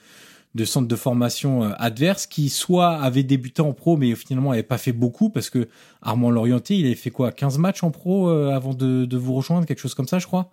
de 0.55 0.65
centres 0.65 0.89
de 0.89 0.95
formation 0.95 1.63
euh, 1.63 1.69
adverses 1.77 2.27
qui 2.27 2.49
soit 2.49 2.91
avaient 2.97 3.23
débuté 3.23 3.61
en 3.61 3.71
pro 3.71 3.95
mais 3.95 4.13
finalement 4.15 4.51
n'avaient 4.51 4.63
pas 4.63 4.77
fait 4.77 4.91
beaucoup 4.91 5.29
parce 5.29 5.49
que 5.49 5.69
Armand 6.01 6.31
Lorienté, 6.31 6.75
il 6.75 6.85
avait 6.85 6.95
fait 6.95 7.11
quoi 7.11 7.31
15 7.31 7.57
matchs 7.57 7.83
en 7.83 7.91
pro 7.91 8.29
euh, 8.29 8.51
avant 8.51 8.73
de, 8.73 9.05
de 9.05 9.17
vous 9.17 9.33
rejoindre, 9.33 9.65
quelque 9.65 9.79
chose 9.79 9.95
comme 9.95 10.07
ça, 10.07 10.19
je 10.19 10.27
crois? 10.27 10.51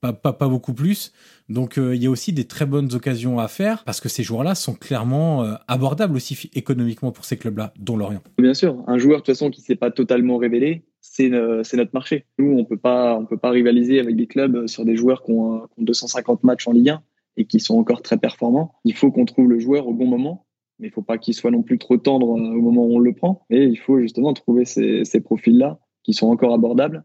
Pas, 0.00 0.12
pas, 0.12 0.48
beaucoup 0.48 0.72
plus. 0.72 1.12
Donc 1.48 1.78
euh, 1.78 1.94
il 1.94 2.02
y 2.02 2.06
a 2.06 2.10
aussi 2.10 2.32
des 2.32 2.44
très 2.44 2.66
bonnes 2.66 2.94
occasions 2.94 3.38
à 3.38 3.48
faire 3.48 3.84
parce 3.84 4.00
que 4.00 4.08
ces 4.08 4.22
joueurs-là 4.22 4.54
sont 4.54 4.74
clairement 4.74 5.44
euh, 5.44 5.54
abordables 5.68 6.16
aussi 6.16 6.50
économiquement 6.54 7.12
pour 7.12 7.24
ces 7.24 7.36
clubs-là, 7.36 7.72
dont 7.78 7.96
Lorient. 7.96 8.22
Bien 8.38 8.54
sûr, 8.54 8.82
un 8.86 8.98
joueur 8.98 9.20
de 9.20 9.24
toute 9.24 9.34
façon 9.34 9.50
qui 9.50 9.60
s'est 9.60 9.76
pas 9.76 9.90
totalement 9.90 10.38
révélé, 10.38 10.84
c'est 11.00 11.32
euh, 11.32 11.62
notre 11.74 11.92
marché. 11.92 12.26
Nous, 12.38 12.56
on 12.58 12.64
peut 12.64 12.78
pas 12.78 13.18
on 13.18 13.26
peut 13.26 13.38
pas 13.38 13.50
rivaliser 13.50 14.00
avec 14.00 14.16
des 14.16 14.26
clubs 14.26 14.66
sur 14.66 14.84
des 14.84 14.96
joueurs 14.96 15.22
qui 15.22 15.32
ont, 15.32 15.66
qui 15.74 15.80
ont 15.80 15.84
250 15.84 16.44
matchs 16.44 16.66
en 16.66 16.72
Ligue 16.72 16.90
1 16.90 17.02
et 17.36 17.44
qui 17.44 17.60
sont 17.60 17.78
encore 17.78 18.02
très 18.02 18.16
performants. 18.16 18.74
Il 18.84 18.94
faut 18.94 19.10
qu'on 19.10 19.24
trouve 19.24 19.48
le 19.48 19.58
joueur 19.58 19.86
au 19.86 19.92
bon 19.92 20.06
moment 20.06 20.46
mais 20.78 20.88
il 20.88 20.90
faut 20.90 21.02
pas 21.02 21.18
qu'il 21.18 21.34
soit 21.34 21.50
non 21.50 21.62
plus 21.62 21.78
trop 21.78 21.98
tendre 21.98 22.26
au 22.26 22.38
moment 22.38 22.86
où 22.86 22.96
on 22.96 22.98
le 22.98 23.12
prend. 23.12 23.44
Et 23.50 23.64
il 23.64 23.76
faut 23.76 24.00
justement 24.00 24.32
trouver 24.32 24.64
ces 24.64 25.20
profils-là 25.22 25.78
qui 26.02 26.14
sont 26.14 26.28
encore 26.28 26.54
abordables 26.54 27.04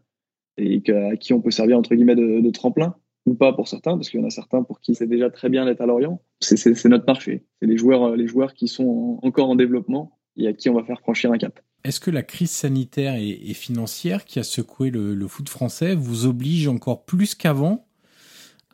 et 0.58 0.82
à 0.92 1.16
qui 1.16 1.32
on 1.32 1.40
peut 1.40 1.50
servir 1.50 1.78
entre 1.78 1.94
guillemets 1.94 2.16
de, 2.16 2.50
tremplin 2.50 2.94
ou 3.26 3.34
pas 3.34 3.52
pour 3.52 3.66
certains, 3.66 3.96
parce 3.96 4.08
qu'il 4.08 4.20
y 4.20 4.22
en 4.22 4.26
a 4.26 4.30
certains 4.30 4.62
pour 4.62 4.80
qui 4.80 4.94
c'est 4.94 5.08
déjà 5.08 5.30
très 5.30 5.48
bien 5.48 5.64
d'être 5.64 5.80
à 5.80 5.86
Lorient. 5.86 6.22
C'est 6.40 6.84
notre 6.84 7.06
marché. 7.06 7.44
C'est 7.60 7.66
les 7.66 7.76
joueurs, 7.76 8.14
les 8.14 8.28
joueurs 8.28 8.54
qui 8.54 8.68
sont 8.68 9.18
encore 9.22 9.50
en 9.50 9.56
développement 9.56 10.16
et 10.36 10.46
à 10.46 10.52
qui 10.52 10.68
on 10.68 10.74
va 10.74 10.84
faire 10.84 11.00
franchir 11.00 11.32
un 11.32 11.38
cap. 11.38 11.60
Est-ce 11.84 12.00
que 12.00 12.10
la 12.10 12.22
crise 12.22 12.50
sanitaire 12.50 13.14
et, 13.16 13.54
financière 13.54 14.24
qui 14.24 14.38
a 14.38 14.42
secoué 14.42 14.90
le, 14.90 15.28
foot 15.28 15.48
français 15.48 15.94
vous 15.94 16.26
oblige 16.26 16.68
encore 16.68 17.04
plus 17.04 17.34
qu'avant 17.34 17.86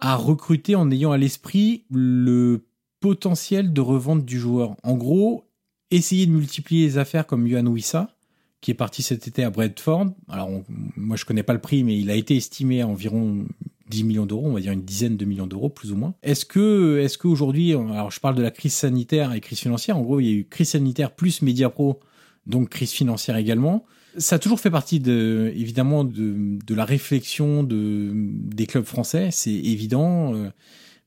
à 0.01 0.17
recruter 0.17 0.75
en 0.75 0.91
ayant 0.91 1.13
à 1.13 1.19
l'esprit 1.19 1.85
le 1.91 2.65
potentiel 3.01 3.73
de 3.73 3.81
revente 3.81 4.25
du 4.25 4.39
joueur? 4.39 4.77
En 4.83 4.97
gros, 4.97 5.45
essayer 5.91 6.27
de 6.27 6.31
multiplier 6.31 6.87
les 6.87 6.99
affaires 6.99 7.27
comme 7.27 7.47
Yohan 7.47 7.67
Wissa, 7.67 8.17
qui 8.63 8.71
est 8.71 8.75
parti 8.75 9.03
cet 9.03 9.29
été 9.29 9.45
à 9.45 9.51
Bradford. 9.51 10.07
Alors, 10.31 10.49
moi, 10.97 11.17
je 11.17 11.27
connais 11.27 11.43
pas 11.43 11.53
le 11.53 11.61
prix, 11.61 11.85
mais 11.85 11.99
il 11.99 12.11
a 12.11 12.15
été 12.15 12.37
estimé 12.37 12.81
à 12.81 12.87
environ 12.87 13.45
10 13.89 14.05
millions 14.05 14.25
d'euros, 14.25 14.47
on 14.47 14.55
va 14.55 14.61
dire 14.61 14.73
une 14.73 14.85
dizaine 14.85 15.17
de 15.17 15.25
millions 15.27 15.49
d'euros, 15.49 15.69
plus 15.69 15.93
ou 15.93 15.97
moins. 15.97 16.15
Est-ce 16.23 16.47
que, 16.47 17.01
est-ce 17.01 17.19
qu'aujourd'hui, 17.19 17.73
alors 17.73 18.11
je 18.11 18.21
parle 18.21 18.37
de 18.37 18.43
la 18.43 18.53
crise 18.53 18.73
sanitaire 18.73 19.35
et 19.35 19.41
crise 19.41 19.59
financière, 19.59 19.99
en 19.99 20.03
gros, 20.03 20.21
il 20.21 20.27
y 20.27 20.31
a 20.31 20.33
eu 20.33 20.47
crise 20.49 20.71
sanitaire 20.71 21.11
plus 21.11 21.43
Mediapro, 21.43 22.01
donc 22.47 22.71
crise 22.71 22.93
financière 22.93 23.37
également. 23.37 23.85
Ça 24.17 24.37
a 24.37 24.39
toujours 24.39 24.61
fait 24.61 24.71
partie 24.71 25.01
de, 25.01 25.53
évidemment, 25.57 26.05
de, 26.05 26.59
de 26.65 26.75
la 26.75 26.85
réflexion 26.85 27.65
de, 27.65 28.13
des 28.15 28.67
clubs 28.67 28.85
français, 28.85 29.31
c'est 29.33 29.51
évident. 29.51 30.35
Euh, 30.35 30.51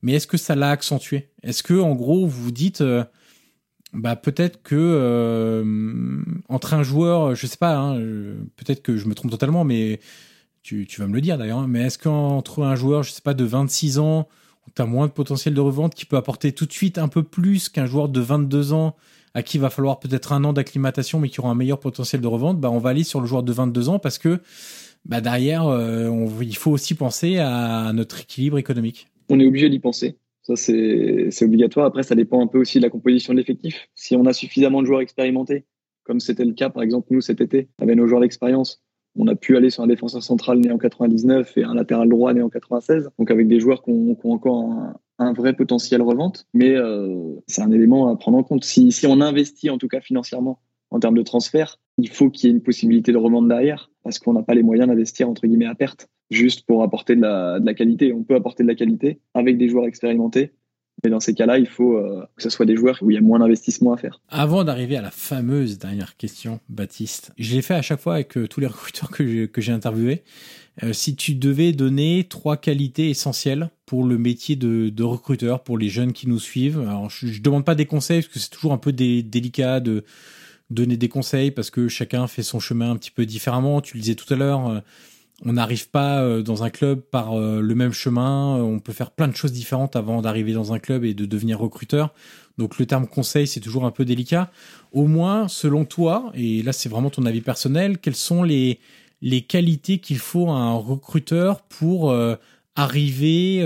mais 0.02 0.12
est-ce 0.12 0.26
que 0.26 0.36
ça 0.36 0.54
l'a 0.54 0.70
accentué? 0.70 1.30
Est-ce 1.42 1.62
que, 1.62 1.74
en 1.74 1.94
gros, 1.94 2.26
vous 2.26 2.42
vous 2.44 2.50
dites, 2.50 2.82
euh, 2.82 3.04
bah 3.96 4.14
peut-être 4.14 4.62
que 4.62 4.76
euh, 4.76 6.22
entre 6.48 6.74
un 6.74 6.82
joueur, 6.82 7.34
je 7.34 7.46
sais 7.46 7.56
pas, 7.56 7.76
hein, 7.76 7.98
peut-être 8.56 8.82
que 8.82 8.96
je 8.96 9.06
me 9.06 9.14
trompe 9.14 9.30
totalement, 9.30 9.64
mais 9.64 10.00
tu, 10.62 10.86
vas 10.98 11.06
me 11.06 11.14
le 11.14 11.20
dire 11.20 11.38
d'ailleurs. 11.38 11.60
Hein, 11.60 11.66
mais 11.68 11.82
est-ce 11.82 11.98
qu'entre 11.98 12.62
un 12.62 12.76
joueur, 12.76 13.02
je 13.02 13.12
sais 13.12 13.22
pas, 13.22 13.34
de 13.34 13.44
26 13.44 13.98
ans, 13.98 14.28
où 14.66 14.70
tu 14.74 14.82
as 14.82 14.86
moins 14.86 15.06
de 15.06 15.12
potentiel 15.12 15.54
de 15.54 15.60
revente, 15.60 15.94
qui 15.94 16.04
peut 16.04 16.16
apporter 16.16 16.52
tout 16.52 16.66
de 16.66 16.72
suite 16.72 16.98
un 16.98 17.08
peu 17.08 17.22
plus 17.22 17.68
qu'un 17.68 17.86
joueur 17.86 18.08
de 18.08 18.20
22 18.20 18.72
ans 18.72 18.96
à 19.34 19.42
qui 19.42 19.58
il 19.58 19.60
va 19.60 19.68
falloir 19.68 20.00
peut-être 20.00 20.32
un 20.32 20.44
an 20.44 20.52
d'acclimatation, 20.52 21.20
mais 21.20 21.28
qui 21.28 21.40
aura 21.40 21.50
un 21.50 21.54
meilleur 21.54 21.78
potentiel 21.78 22.22
de 22.22 22.26
revente, 22.26 22.58
bah, 22.58 22.70
on 22.70 22.78
va 22.78 22.90
aller 22.90 23.04
sur 23.04 23.20
le 23.20 23.26
joueur 23.26 23.42
de 23.42 23.52
22 23.52 23.90
ans 23.90 23.98
parce 23.98 24.16
que 24.16 24.40
bah, 25.04 25.20
derrière, 25.20 25.66
euh, 25.66 26.10
il 26.40 26.56
faut 26.56 26.70
aussi 26.70 26.94
penser 26.94 27.38
à 27.38 27.92
notre 27.92 28.20
équilibre 28.20 28.58
économique. 28.58 29.08
On 29.28 29.38
est 29.38 29.46
obligé 29.46 29.68
d'y 29.68 29.78
penser. 29.78 30.16
Ça, 30.46 30.54
c'est 30.54 31.44
obligatoire. 31.44 31.86
Après, 31.86 32.04
ça 32.04 32.14
dépend 32.14 32.40
un 32.40 32.46
peu 32.46 32.58
aussi 32.58 32.78
de 32.78 32.84
la 32.84 32.90
composition 32.90 33.32
de 33.32 33.38
l'effectif. 33.38 33.88
Si 33.96 34.14
on 34.14 34.26
a 34.26 34.32
suffisamment 34.32 34.80
de 34.80 34.86
joueurs 34.86 35.00
expérimentés, 35.00 35.64
comme 36.04 36.20
c'était 36.20 36.44
le 36.44 36.52
cas, 36.52 36.70
par 36.70 36.84
exemple, 36.84 37.08
nous, 37.10 37.20
cet 37.20 37.40
été, 37.40 37.68
avec 37.80 37.96
nos 37.96 38.06
joueurs 38.06 38.20
d'expérience, 38.20 38.80
on 39.16 39.26
a 39.26 39.34
pu 39.34 39.56
aller 39.56 39.70
sur 39.70 39.82
un 39.82 39.88
défenseur 39.88 40.22
central 40.22 40.60
né 40.60 40.70
en 40.70 40.78
99 40.78 41.56
et 41.56 41.64
un 41.64 41.74
latéral 41.74 42.08
droit 42.08 42.32
né 42.32 42.42
en 42.42 42.48
96. 42.48 43.10
Donc, 43.18 43.32
avec 43.32 43.48
des 43.48 43.58
joueurs 43.58 43.82
qui 43.82 43.90
ont, 43.90 44.16
encore 44.30 44.72
un, 45.18 45.32
vrai 45.32 45.52
potentiel 45.52 46.00
revente. 46.00 46.46
Mais 46.54 46.76
euh, 46.76 47.34
c'est 47.48 47.62
un 47.62 47.72
élément 47.72 48.06
à 48.06 48.14
prendre 48.16 48.38
en 48.38 48.44
compte. 48.44 48.62
Si, 48.62 48.92
on 49.08 49.20
investit, 49.20 49.68
en 49.70 49.78
tout 49.78 49.88
cas 49.88 50.00
financièrement, 50.00 50.60
en 50.92 51.00
termes 51.00 51.16
de 51.16 51.22
transfert, 51.22 51.80
il 51.98 52.08
faut 52.08 52.30
qu'il 52.30 52.48
y 52.48 52.52
ait 52.52 52.54
une 52.54 52.62
possibilité 52.62 53.10
de 53.10 53.18
revente 53.18 53.48
derrière 53.48 53.90
parce 54.04 54.20
qu'on 54.20 54.34
n'a 54.34 54.44
pas 54.44 54.54
les 54.54 54.62
moyens 54.62 54.86
d'investir, 54.86 55.28
entre 55.28 55.48
guillemets, 55.48 55.66
à 55.66 55.74
perte 55.74 56.08
juste 56.30 56.66
pour 56.66 56.82
apporter 56.82 57.16
de 57.16 57.22
la, 57.22 57.60
de 57.60 57.66
la 57.66 57.74
qualité. 57.74 58.12
On 58.12 58.22
peut 58.22 58.34
apporter 58.34 58.62
de 58.62 58.68
la 58.68 58.74
qualité 58.74 59.20
avec 59.34 59.58
des 59.58 59.68
joueurs 59.68 59.86
expérimentés, 59.86 60.52
mais 61.04 61.10
dans 61.10 61.20
ces 61.20 61.34
cas-là, 61.34 61.58
il 61.58 61.68
faut 61.68 61.96
euh, 61.96 62.24
que 62.36 62.42
ce 62.42 62.50
soit 62.50 62.66
des 62.66 62.76
joueurs 62.76 62.98
où 63.02 63.10
il 63.10 63.14
y 63.14 63.18
a 63.18 63.20
moins 63.20 63.38
d'investissement 63.38 63.92
à 63.92 63.96
faire. 63.96 64.20
Avant 64.28 64.64
d'arriver 64.64 64.96
à 64.96 65.02
la 65.02 65.10
fameuse 65.10 65.78
dernière 65.78 66.16
question, 66.16 66.60
Baptiste, 66.68 67.32
je 67.38 67.54
l'ai 67.54 67.62
fait 67.62 67.74
à 67.74 67.82
chaque 67.82 68.00
fois 68.00 68.14
avec 68.14 68.36
euh, 68.36 68.48
tous 68.48 68.60
les 68.60 68.66
recruteurs 68.66 69.10
que 69.10 69.60
j'ai 69.60 69.72
interviewés. 69.72 70.22
Euh, 70.82 70.92
si 70.92 71.16
tu 71.16 71.34
devais 71.34 71.72
donner 71.72 72.26
trois 72.28 72.56
qualités 72.56 73.08
essentielles 73.08 73.70
pour 73.86 74.04
le 74.04 74.18
métier 74.18 74.56
de, 74.56 74.90
de 74.90 75.02
recruteur, 75.02 75.62
pour 75.62 75.78
les 75.78 75.88
jeunes 75.88 76.12
qui 76.12 76.28
nous 76.28 76.38
suivent, 76.38 76.80
alors 76.80 77.08
je, 77.08 77.26
ne 77.26 77.38
demande 77.38 77.64
pas 77.64 77.74
des 77.74 77.86
conseils 77.86 78.20
parce 78.20 78.32
que 78.32 78.38
c'est 78.38 78.50
toujours 78.50 78.72
un 78.72 78.78
peu 78.78 78.92
délicat 78.92 79.80
de 79.80 80.04
donner 80.68 80.96
des 80.96 81.08
conseils 81.08 81.50
parce 81.50 81.70
que 81.70 81.88
chacun 81.88 82.26
fait 82.26 82.42
son 82.42 82.60
chemin 82.60 82.90
un 82.90 82.96
petit 82.96 83.10
peu 83.10 83.24
différemment. 83.24 83.80
Tu 83.80 83.96
le 83.96 84.02
disais 84.02 84.16
tout 84.16 84.32
à 84.32 84.36
l'heure 84.36 84.82
on 85.44 85.52
n'arrive 85.52 85.90
pas 85.90 86.22
euh, 86.22 86.42
dans 86.42 86.64
un 86.64 86.70
club 86.70 87.00
par 87.00 87.34
euh, 87.34 87.60
le 87.60 87.74
même 87.74 87.92
chemin. 87.92 88.58
Euh, 88.58 88.62
on 88.62 88.78
peut 88.78 88.92
faire 88.92 89.10
plein 89.10 89.28
de 89.28 89.36
choses 89.36 89.52
différentes 89.52 89.94
avant 89.94 90.22
d'arriver 90.22 90.52
dans 90.52 90.72
un 90.72 90.78
club 90.78 91.04
et 91.04 91.14
de 91.14 91.26
devenir 91.26 91.58
recruteur. 91.58 92.14
Donc 92.56 92.78
le 92.78 92.86
terme 92.86 93.06
conseil, 93.06 93.46
c'est 93.46 93.60
toujours 93.60 93.84
un 93.84 93.90
peu 93.90 94.04
délicat. 94.04 94.50
Au 94.92 95.06
moins, 95.06 95.46
selon 95.48 95.84
toi, 95.84 96.32
et 96.34 96.62
là 96.62 96.72
c'est 96.72 96.88
vraiment 96.88 97.10
ton 97.10 97.26
avis 97.26 97.42
personnel, 97.42 97.98
quelles 97.98 98.16
sont 98.16 98.42
les, 98.42 98.78
les 99.20 99.42
qualités 99.42 99.98
qu'il 99.98 100.18
faut 100.18 100.48
à 100.48 100.54
un 100.54 100.74
recruteur 100.74 101.60
pour 101.60 102.16
arriver 102.76 103.62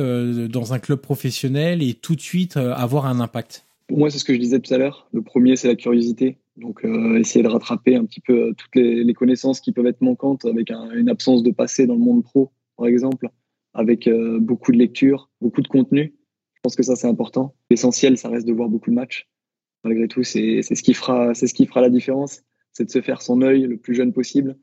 dans 0.49 0.73
un 0.73 0.81
club 0.81 0.99
professionnel 0.99 1.85
et 1.85 1.95
tout 1.95 2.17
de 2.17 2.21
suite 2.21 2.57
avoir 2.57 3.07
un 3.07 3.21
impact? 3.21 3.65
Pour 3.87 3.99
moi, 3.99 4.11
c'est 4.11 4.19
ce 4.19 4.25
que 4.25 4.35
je 4.35 4.41
disais 4.41 4.59
tout 4.59 4.75
à 4.75 4.79
l'heure. 4.79 5.07
Le 5.13 5.23
premier, 5.23 5.55
c'est 5.55 5.69
la 5.69 5.77
curiosité. 5.77 6.39
Donc, 6.61 6.85
euh, 6.85 7.19
essayer 7.19 7.43
de 7.43 7.49
rattraper 7.49 7.97
un 7.97 8.05
petit 8.05 8.21
peu 8.21 8.49
euh, 8.49 8.55
toutes 8.55 8.77
les, 8.77 9.15
connaissances 9.15 9.61
qui 9.61 9.73
peuvent 9.73 9.87
être 9.87 10.03
manquantes 10.03 10.45
avec 10.45 10.71
une 10.71 11.09
absence 11.09 11.43
de 11.43 11.51
passé 11.51 11.87
dans 11.87 11.95
le 11.95 12.01
monde 12.01 12.23
pro, 12.23 12.53
par 12.77 12.87
exemple, 12.87 13.29
avec 13.73 14.07
euh, 14.07 14.39
beaucoup 14.41 14.71
de 14.73 14.77
lecture, 14.77 15.31
beaucoup 15.41 15.63
de 15.63 15.69
contenu. 15.69 16.15
Je 16.55 16.61
pense 16.63 16.77
que 16.77 16.83
ça, 16.83 16.97
c'est 16.97 17.09
important. 17.09 17.55
L'essentiel, 17.71 18.19
ça 18.19 18.29
reste 18.29 18.47
de 18.47 18.53
voir 18.53 18.69
beaucoup 18.69 18.91
de 18.91 18.95
matchs. 18.95 19.29
Malgré 19.85 20.07
tout, 20.09 20.23
c'est 20.23 20.61
ce 20.63 20.83
qui 20.83 20.93
fera, 20.93 21.35
ce 21.35 21.47
qui 21.47 21.65
fera 21.67 21.81
la 21.81 21.89
différence. 21.89 22.43
C'est 22.73 22.85
de 22.85 22.91
se 22.91 23.01
faire 23.01 23.23
son 23.23 23.41
œil 23.41 23.63
le 23.63 23.79
plus 23.79 23.95
jeune 23.95 24.13
possible, 24.13 24.59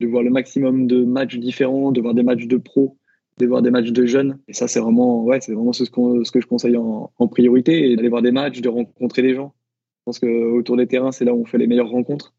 de 0.00 0.06
voir 0.06 0.22
le 0.22 0.30
maximum 0.30 0.86
de 0.86 1.04
matchs 1.04 1.36
différents, 1.36 1.92
de 1.92 2.00
voir 2.00 2.14
des 2.14 2.22
matchs 2.22 2.46
de 2.46 2.56
pro, 2.56 2.96
de 3.38 3.46
voir 3.46 3.60
des 3.60 3.70
matchs 3.70 3.92
de 3.92 4.06
jeunes. 4.06 4.38
Et 4.48 4.54
ça, 4.54 4.68
c'est 4.68 4.80
vraiment, 4.80 5.22
ouais, 5.24 5.40
vraiment 5.46 5.74
ce, 5.74 5.84
ce, 5.84 6.30
que 6.30 6.40
je 6.40 6.46
conseille 6.46 6.78
en, 6.78 7.12
en 7.18 7.28
priorité, 7.28 7.94
d'aller 7.94 8.08
voir 8.08 8.22
des 8.22 8.32
matchs, 8.32 8.62
de 8.62 8.68
rencontrer 8.70 9.20
des 9.20 9.34
gens. 9.34 9.54
Je 10.02 10.06
pense 10.06 10.18
qu'autour 10.18 10.76
des 10.76 10.88
terrains, 10.88 11.12
c'est 11.12 11.24
là 11.24 11.32
où 11.32 11.40
on 11.40 11.44
fait 11.44 11.58
les 11.58 11.68
meilleures 11.68 11.88
rencontres. 11.88 12.34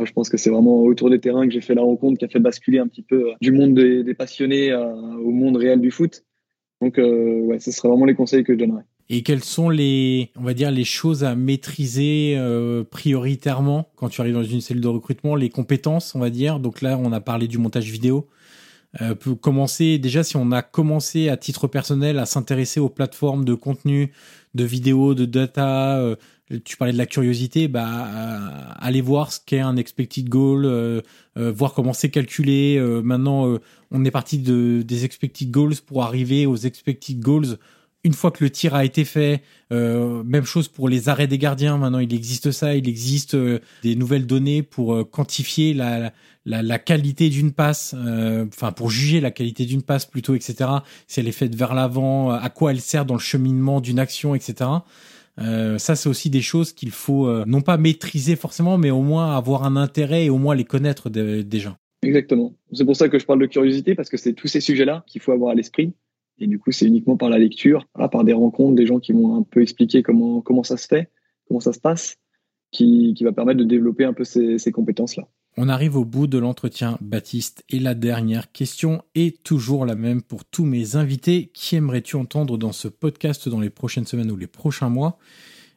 Moi, 0.00 0.06
je 0.06 0.12
pense 0.12 0.28
que 0.28 0.36
c'est 0.36 0.50
vraiment 0.50 0.82
autour 0.82 1.08
des 1.08 1.20
terrains 1.20 1.46
que 1.46 1.54
j'ai 1.54 1.60
fait 1.60 1.76
la 1.76 1.82
rencontre 1.82 2.18
qui 2.18 2.24
a 2.24 2.28
fait 2.28 2.40
basculer 2.40 2.80
un 2.80 2.88
petit 2.88 3.02
peu 3.02 3.30
euh, 3.30 3.34
du 3.40 3.52
monde 3.52 3.74
des, 3.74 4.14
passionnés 4.14 4.72
euh, 4.72 4.92
au 4.92 5.30
monde 5.30 5.56
réel 5.56 5.80
du 5.80 5.92
foot. 5.92 6.24
Donc, 6.82 6.98
euh, 6.98 7.40
ouais, 7.42 7.60
ce 7.60 7.70
serait 7.70 7.88
vraiment 7.88 8.06
les 8.06 8.16
conseils 8.16 8.42
que 8.42 8.52
je 8.52 8.58
donnerais. 8.58 8.82
Et 9.08 9.22
quelles 9.22 9.44
sont 9.44 9.70
les, 9.70 10.32
on 10.36 10.42
va 10.42 10.52
dire, 10.52 10.72
les 10.72 10.84
choses 10.84 11.22
à 11.22 11.36
maîtriser 11.36 12.36
prioritairement 12.90 13.88
quand 13.94 14.08
tu 14.08 14.20
arrives 14.20 14.34
dans 14.34 14.42
une 14.42 14.60
cellule 14.60 14.82
de 14.82 14.88
recrutement, 14.88 15.36
les 15.36 15.48
compétences, 15.48 16.16
on 16.16 16.18
va 16.18 16.28
dire? 16.28 16.58
Donc 16.58 16.82
là, 16.82 16.98
on 17.00 17.12
a 17.12 17.20
parlé 17.20 17.46
du 17.46 17.56
montage 17.56 17.88
vidéo. 17.88 18.26
Commencer 19.40 19.98
déjà 19.98 20.24
si 20.24 20.36
on 20.36 20.50
a 20.50 20.60
commencé 20.60 21.28
à 21.28 21.36
titre 21.36 21.68
personnel 21.68 22.18
à 22.18 22.26
s'intéresser 22.26 22.80
aux 22.80 22.88
plateformes 22.88 23.44
de 23.44 23.54
contenu, 23.54 24.10
de 24.56 24.64
vidéos, 24.64 25.14
de 25.14 25.24
data, 25.24 26.16
tu 26.64 26.76
parlais 26.76 26.92
de 26.92 26.98
la 26.98 27.06
curiosité, 27.06 27.66
bah 27.66 28.06
euh, 28.06 28.72
allez 28.76 29.00
voir 29.00 29.32
ce 29.32 29.40
qu'est 29.44 29.60
un 29.60 29.76
expected 29.76 30.28
goal, 30.28 30.64
euh, 30.64 31.00
euh, 31.36 31.50
voir 31.50 31.74
comment 31.74 31.92
c'est 31.92 32.10
calculé. 32.10 32.80
maintenant, 33.02 33.58
on 33.90 34.04
est 34.04 34.10
parti 34.10 34.38
de 34.38 34.82
des 34.82 35.04
expected 35.04 35.50
goals 35.50 35.76
pour 35.84 36.04
arriver 36.04 36.46
aux 36.46 36.56
expected 36.56 37.18
goals 37.20 37.58
une 38.04 38.12
fois 38.12 38.30
que 38.30 38.44
le 38.44 38.50
tir 38.50 38.74
a 38.76 38.84
été 38.84 39.04
fait. 39.04 39.42
même 39.70 40.44
chose 40.44 40.68
pour 40.68 40.88
les 40.88 41.08
arrêts 41.08 41.26
des 41.26 41.38
gardiens. 41.38 41.76
Maintenant, 41.78 41.98
il 41.98 42.14
existe 42.14 42.52
ça, 42.52 42.76
il 42.76 42.88
existe 42.88 43.36
des 43.82 43.96
nouvelles 43.96 44.26
données 44.26 44.62
pour 44.62 45.10
quantifier 45.10 45.74
la, 45.74 46.12
la, 46.44 46.62
la 46.62 46.78
qualité 46.78 47.28
d'une 47.28 47.52
passe, 47.52 47.96
enfin 48.46 48.70
pour 48.70 48.90
juger 48.90 49.20
la 49.20 49.32
qualité 49.32 49.64
d'une 49.64 49.82
passe 49.82 50.06
plutôt, 50.06 50.36
etc. 50.36 50.70
Si 51.08 51.18
elle 51.18 51.26
est 51.26 51.32
faite 51.32 51.56
vers 51.56 51.74
l'avant, 51.74 52.30
à 52.30 52.48
quoi 52.50 52.70
elle 52.70 52.80
sert 52.80 53.04
dans 53.04 53.14
le 53.14 53.20
cheminement 53.20 53.80
d'une 53.80 53.98
action, 53.98 54.36
etc. 54.36 54.70
Euh, 55.38 55.78
ça, 55.78 55.96
c'est 55.96 56.08
aussi 56.08 56.30
des 56.30 56.40
choses 56.40 56.72
qu'il 56.72 56.90
faut 56.90 57.26
euh, 57.26 57.44
non 57.46 57.60
pas 57.60 57.76
maîtriser 57.76 58.36
forcément, 58.36 58.78
mais 58.78 58.90
au 58.90 59.02
moins 59.02 59.36
avoir 59.36 59.64
un 59.64 59.76
intérêt 59.76 60.26
et 60.26 60.30
au 60.30 60.38
moins 60.38 60.54
les 60.54 60.64
connaître 60.64 61.10
déjà. 61.10 61.76
Exactement. 62.02 62.54
C'est 62.72 62.84
pour 62.84 62.96
ça 62.96 63.08
que 63.08 63.18
je 63.18 63.26
parle 63.26 63.40
de 63.40 63.46
curiosité 63.46 63.94
parce 63.94 64.08
que 64.08 64.16
c'est 64.16 64.32
tous 64.32 64.48
ces 64.48 64.60
sujets-là 64.60 65.04
qu'il 65.06 65.20
faut 65.20 65.32
avoir 65.32 65.50
à 65.50 65.54
l'esprit. 65.54 65.92
Et 66.38 66.46
du 66.46 66.58
coup, 66.58 66.70
c'est 66.70 66.86
uniquement 66.86 67.16
par 67.16 67.30
la 67.30 67.38
lecture, 67.38 67.86
par 67.94 68.22
des 68.22 68.34
rencontres, 68.34 68.74
des 68.74 68.86
gens 68.86 69.00
qui 69.00 69.12
vont 69.12 69.36
un 69.36 69.42
peu 69.42 69.62
expliquer 69.62 70.02
comment 70.02 70.42
comment 70.42 70.62
ça 70.62 70.76
se 70.76 70.86
fait, 70.86 71.10
comment 71.48 71.60
ça 71.60 71.72
se 71.72 71.80
passe, 71.80 72.18
qui, 72.70 73.14
qui 73.16 73.24
va 73.24 73.32
permettre 73.32 73.58
de 73.58 73.64
développer 73.64 74.04
un 74.04 74.12
peu 74.12 74.24
ces, 74.24 74.58
ces 74.58 74.70
compétences-là. 74.70 75.26
On 75.58 75.70
arrive 75.70 75.96
au 75.96 76.04
bout 76.04 76.26
de 76.26 76.36
l'entretien, 76.36 76.98
Baptiste, 77.00 77.64
et 77.70 77.78
la 77.78 77.94
dernière 77.94 78.52
question 78.52 79.00
est 79.14 79.42
toujours 79.42 79.86
la 79.86 79.94
même 79.94 80.20
pour 80.20 80.44
tous 80.44 80.66
mes 80.66 80.96
invités. 80.96 81.50
Qui 81.54 81.76
aimerais-tu 81.76 82.16
entendre 82.16 82.58
dans 82.58 82.72
ce 82.72 82.88
podcast 82.88 83.48
dans 83.48 83.60
les 83.60 83.70
prochaines 83.70 84.04
semaines 84.04 84.30
ou 84.30 84.36
les 84.36 84.48
prochains 84.48 84.90
mois? 84.90 85.16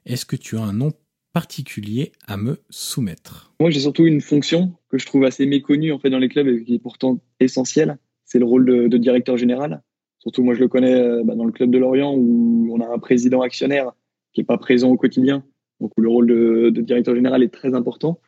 Est-ce 0.05 0.25
que 0.25 0.35
tu 0.35 0.57
as 0.57 0.63
un 0.63 0.73
nom 0.73 0.91
particulier 1.31 2.11
à 2.27 2.35
me 2.35 2.57
soumettre? 2.69 3.53
Moi, 3.61 3.69
j'ai 3.69 3.79
surtout 3.79 4.05
une 4.05 4.19
fonction 4.19 4.73
que 4.89 4.97
je 4.97 5.05
trouve 5.05 5.23
assez 5.23 5.45
méconnue 5.45 5.93
en 5.93 5.99
fait 5.99 6.09
dans 6.09 6.19
les 6.19 6.27
clubs 6.27 6.49
et 6.49 6.65
qui 6.65 6.75
est 6.75 6.79
pourtant 6.79 7.21
essentielle. 7.39 7.99
C'est 8.25 8.39
le 8.39 8.45
rôle 8.45 8.89
de, 8.89 8.97
directeur 8.97 9.37
général. 9.37 9.81
Surtout, 10.17 10.43
moi, 10.43 10.55
je 10.55 10.59
le 10.59 10.67
connais 10.67 10.93
euh, 10.93 11.23
bah, 11.23 11.35
dans 11.35 11.45
le 11.45 11.53
club 11.53 11.71
de 11.71 11.77
Lorient 11.77 12.13
où 12.13 12.69
on 12.73 12.81
a 12.81 12.93
un 12.93 12.99
président 12.99 13.39
actionnaire 13.39 13.93
qui 14.33 14.41
n'est 14.41 14.45
pas 14.45 14.57
présent 14.57 14.89
au 14.89 14.97
quotidien. 14.97 15.45
Donc, 15.79 15.93
le 15.95 16.09
rôle 16.09 16.27
de 16.27 16.81
directeur 16.81 17.15
général 17.15 17.43
est 17.43 17.53
très 17.53 17.73
important. 17.73 18.19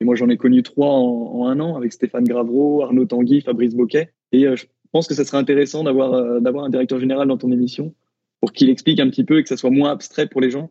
Et 0.00 0.04
moi, 0.04 0.14
j'en 0.14 0.28
ai 0.28 0.36
connu 0.36 0.62
trois 0.62 0.88
en, 0.88 1.46
un 1.46 1.60
an 1.60 1.76
avec 1.76 1.92
Stéphane 1.92 2.24
Gravreau, 2.24 2.82
Arnaud 2.82 3.04
Tanguy, 3.04 3.42
Fabrice 3.42 3.74
Boquet. 3.74 4.12
Et 4.32 4.46
euh, 4.46 4.56
je 4.56 4.66
pense 4.92 5.06
que 5.06 5.14
ça 5.14 5.24
serait 5.24 5.38
intéressant 5.38 5.84
d'avoir 5.84 6.14
euh, 6.14 6.40
d'avoir 6.40 6.64
un 6.64 6.70
directeur 6.70 6.98
général 6.98 7.28
dans 7.28 7.36
ton 7.36 7.52
émission 7.52 7.94
pour 8.40 8.52
qu'il 8.52 8.70
explique 8.70 9.00
un 9.00 9.10
petit 9.10 9.24
peu 9.24 9.38
et 9.38 9.42
que 9.42 9.48
ça 9.48 9.56
soit 9.56 9.70
moins 9.70 9.90
abstrait 9.90 10.26
pour 10.26 10.40
les 10.40 10.50
gens 10.50 10.70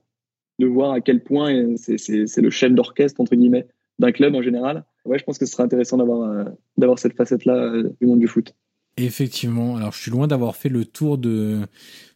de 0.57 0.65
voir 0.65 0.91
à 0.91 1.01
quel 1.01 1.23
point 1.23 1.53
euh, 1.53 1.75
c'est 1.77 2.41
le 2.41 2.49
chef 2.49 2.73
d'orchestre 2.73 3.21
entre 3.21 3.35
guillemets 3.35 3.67
d'un 3.99 4.11
club 4.11 4.33
en 4.35 4.41
général. 4.41 4.85
Ouais, 5.05 5.19
je 5.19 5.23
pense 5.23 5.37
que 5.37 5.45
ce 5.45 5.51
serait 5.51 5.63
intéressant 5.63 5.97
d'avoir 5.97 6.45
d'avoir 6.77 6.99
cette 6.99 7.13
facette 7.13 7.45
là 7.45 7.71
du 8.01 8.07
monde 8.07 8.19
du 8.19 8.27
foot. 8.27 8.53
Effectivement. 8.97 9.77
Alors, 9.77 9.93
je 9.93 10.01
suis 10.01 10.11
loin 10.11 10.27
d'avoir 10.27 10.55
fait 10.55 10.69
le 10.69 10.83
tour 10.83 11.17
de 11.17 11.61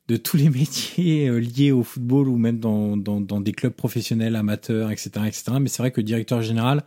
de 0.08 0.18
tous 0.18 0.38
les 0.38 0.50
métiers 0.50 1.28
euh, 1.30 1.40
liés 1.40 1.72
au 1.72 1.84
football 1.84 2.28
ou 2.28 2.38
même 2.38 2.60
dans, 2.60 2.98
dans, 2.98 3.22
dans 3.22 3.42
des 3.42 3.52
clubs 3.52 3.74
professionnels, 3.74 4.36
amateurs, 4.36 4.92
etc., 4.92 5.12
etc. 5.26 5.44
Mais 5.62 5.70
c'est 5.70 5.82
vrai 5.82 5.92
que 5.92 6.02
directeur 6.02 6.42
général, 6.42 6.84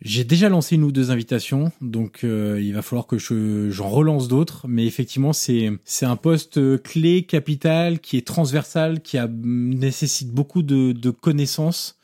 j'ai 0.00 0.22
déjà 0.22 0.48
lancé 0.48 0.76
une 0.76 0.84
ou 0.84 0.92
deux 0.92 1.10
invitations, 1.10 1.72
donc 1.80 2.22
euh, 2.22 2.60
il 2.62 2.72
va 2.72 2.82
falloir 2.82 3.08
que 3.08 3.18
je 3.18 3.68
j'en 3.70 3.88
relance 3.88 4.28
d'autres. 4.28 4.66
Mais 4.68 4.86
effectivement, 4.86 5.32
c'est 5.32 5.72
c'est 5.84 6.06
un 6.06 6.14
poste 6.14 6.80
clé, 6.84 7.24
capital, 7.24 7.98
qui 7.98 8.16
est 8.16 8.26
transversal, 8.26 9.02
qui 9.02 9.18
a 9.18 9.28
nécessite 9.28 10.30
beaucoup 10.30 10.62
de, 10.62 10.92
de 10.92 11.10
connaissances, 11.10 11.98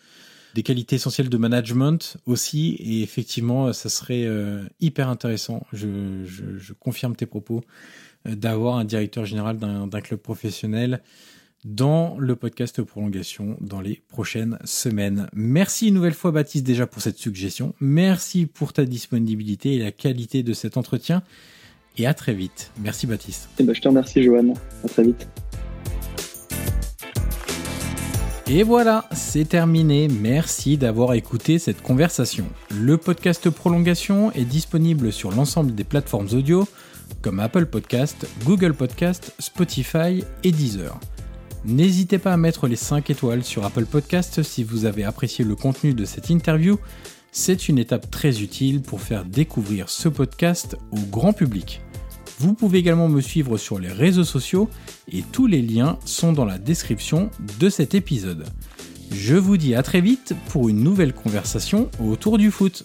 des 0.57 0.65
qualités 0.65 0.97
essentielles 0.97 1.29
de 1.29 1.37
management 1.37 2.17
aussi. 2.27 2.75
Et 2.81 3.03
effectivement, 3.03 3.73
ça 3.73 3.89
serait 3.89 4.25
euh, 4.25 4.65
hyper 4.81 5.09
intéressant. 5.09 5.65
Je, 5.73 6.25
je, 6.25 6.59
je 6.59 6.73
confirme 6.73 7.15
tes 7.15 7.27
propos 7.27 7.63
d'avoir 8.25 8.77
un 8.77 8.85
directeur 8.85 9.25
général 9.25 9.59
d'un 9.59 10.01
club 10.01 10.21
professionnel 10.21 11.03
dans 11.65 12.17
le 12.19 12.37
podcast 12.37 12.83
Prolongation 12.83 13.57
dans 13.61 13.81
les 13.81 14.03
prochaines 14.09 14.59
semaines. 14.65 15.29
Merci 15.33 15.89
une 15.89 15.95
nouvelle 15.95 16.15
fois 16.15 16.31
Baptiste 16.31 16.65
déjà 16.65 16.87
pour 16.87 17.01
cette 17.01 17.17
suggestion. 17.17 17.75
Merci 17.81 18.47
pour 18.47 18.73
ta 18.73 18.85
disponibilité 18.85 19.75
et 19.75 19.79
la 19.79 19.91
qualité 19.91 20.43
de 20.43 20.53
cet 20.53 20.77
entretien. 20.77 21.23
Et 21.97 22.07
à 22.07 22.15
très 22.15 22.35
vite. 22.35 22.71
Merci 22.81 23.07
Baptiste. 23.07 23.49
Eh 23.59 23.63
ben, 23.63 23.75
je 23.75 23.81
te 23.81 23.89
remercie 23.89 24.23
Johan. 24.23 24.55
À 24.85 24.89
très 24.89 25.05
vite. 25.05 25.27
Et 28.47 28.63
voilà, 28.63 29.09
c'est 29.13 29.49
terminé. 29.49 30.09
Merci 30.09 30.77
d'avoir 30.77 31.15
écouté 31.15 31.59
cette 31.59 31.81
conversation. 31.81 32.45
Le 32.71 32.99
podcast 32.99 33.49
Prolongation 33.49 34.33
est 34.33 34.45
disponible 34.45 35.13
sur 35.13 35.31
l'ensemble 35.31 35.75
des 35.75 35.85
plateformes 35.85 36.29
audio 36.33 36.69
comme 37.23 37.41
Apple 37.41 37.67
Podcast, 37.67 38.27
Google 38.45 38.75
Podcast, 38.75 39.35
Spotify 39.39 40.25
et 40.43 40.53
Deezer. 40.53 40.99
N'hésitez 41.65 42.19
pas 42.19 42.33
à 42.33 42.37
mettre 42.37 42.67
les 42.67 42.77
5 42.77 43.09
étoiles 43.09 43.43
sur 43.43 43.65
Apple 43.65 43.87
Podcast 43.87 44.43
si 44.43 44.65
vous 44.65 44.85
avez 44.85 45.05
apprécié 45.05 45.45
le 45.45 45.57
contenu 45.57 45.95
de 45.95 46.05
cette 46.05 46.29
interview. 46.29 46.79
C'est 47.33 47.69
une 47.69 47.79
étape 47.79 48.11
très 48.11 48.43
utile 48.43 48.83
pour 48.83 49.01
faire 49.01 49.25
découvrir 49.25 49.89
ce 49.89 50.09
podcast 50.09 50.77
au 50.93 51.01
grand 51.11 51.33
public. 51.33 51.81
Vous 52.39 52.53
pouvez 52.53 52.79
également 52.79 53.09
me 53.09 53.21
suivre 53.21 53.57
sur 53.57 53.79
les 53.79 53.89
réseaux 53.89 54.25
sociaux 54.25 54.69
et 55.11 55.23
tous 55.33 55.47
les 55.47 55.63
liens 55.63 55.99
sont 56.05 56.33
dans 56.33 56.45
la 56.45 56.59
description 56.59 57.31
de 57.59 57.69
cet 57.69 57.95
épisode. 57.95 58.45
Je 59.11 59.37
vous 59.37 59.57
dis 59.57 59.75
à 59.75 59.83
très 59.83 60.01
vite 60.01 60.35
pour 60.49 60.69
une 60.69 60.83
nouvelle 60.83 61.15
conversation 61.15 61.91
autour 62.01 62.39
du 62.39 62.51
foot. 62.51 62.85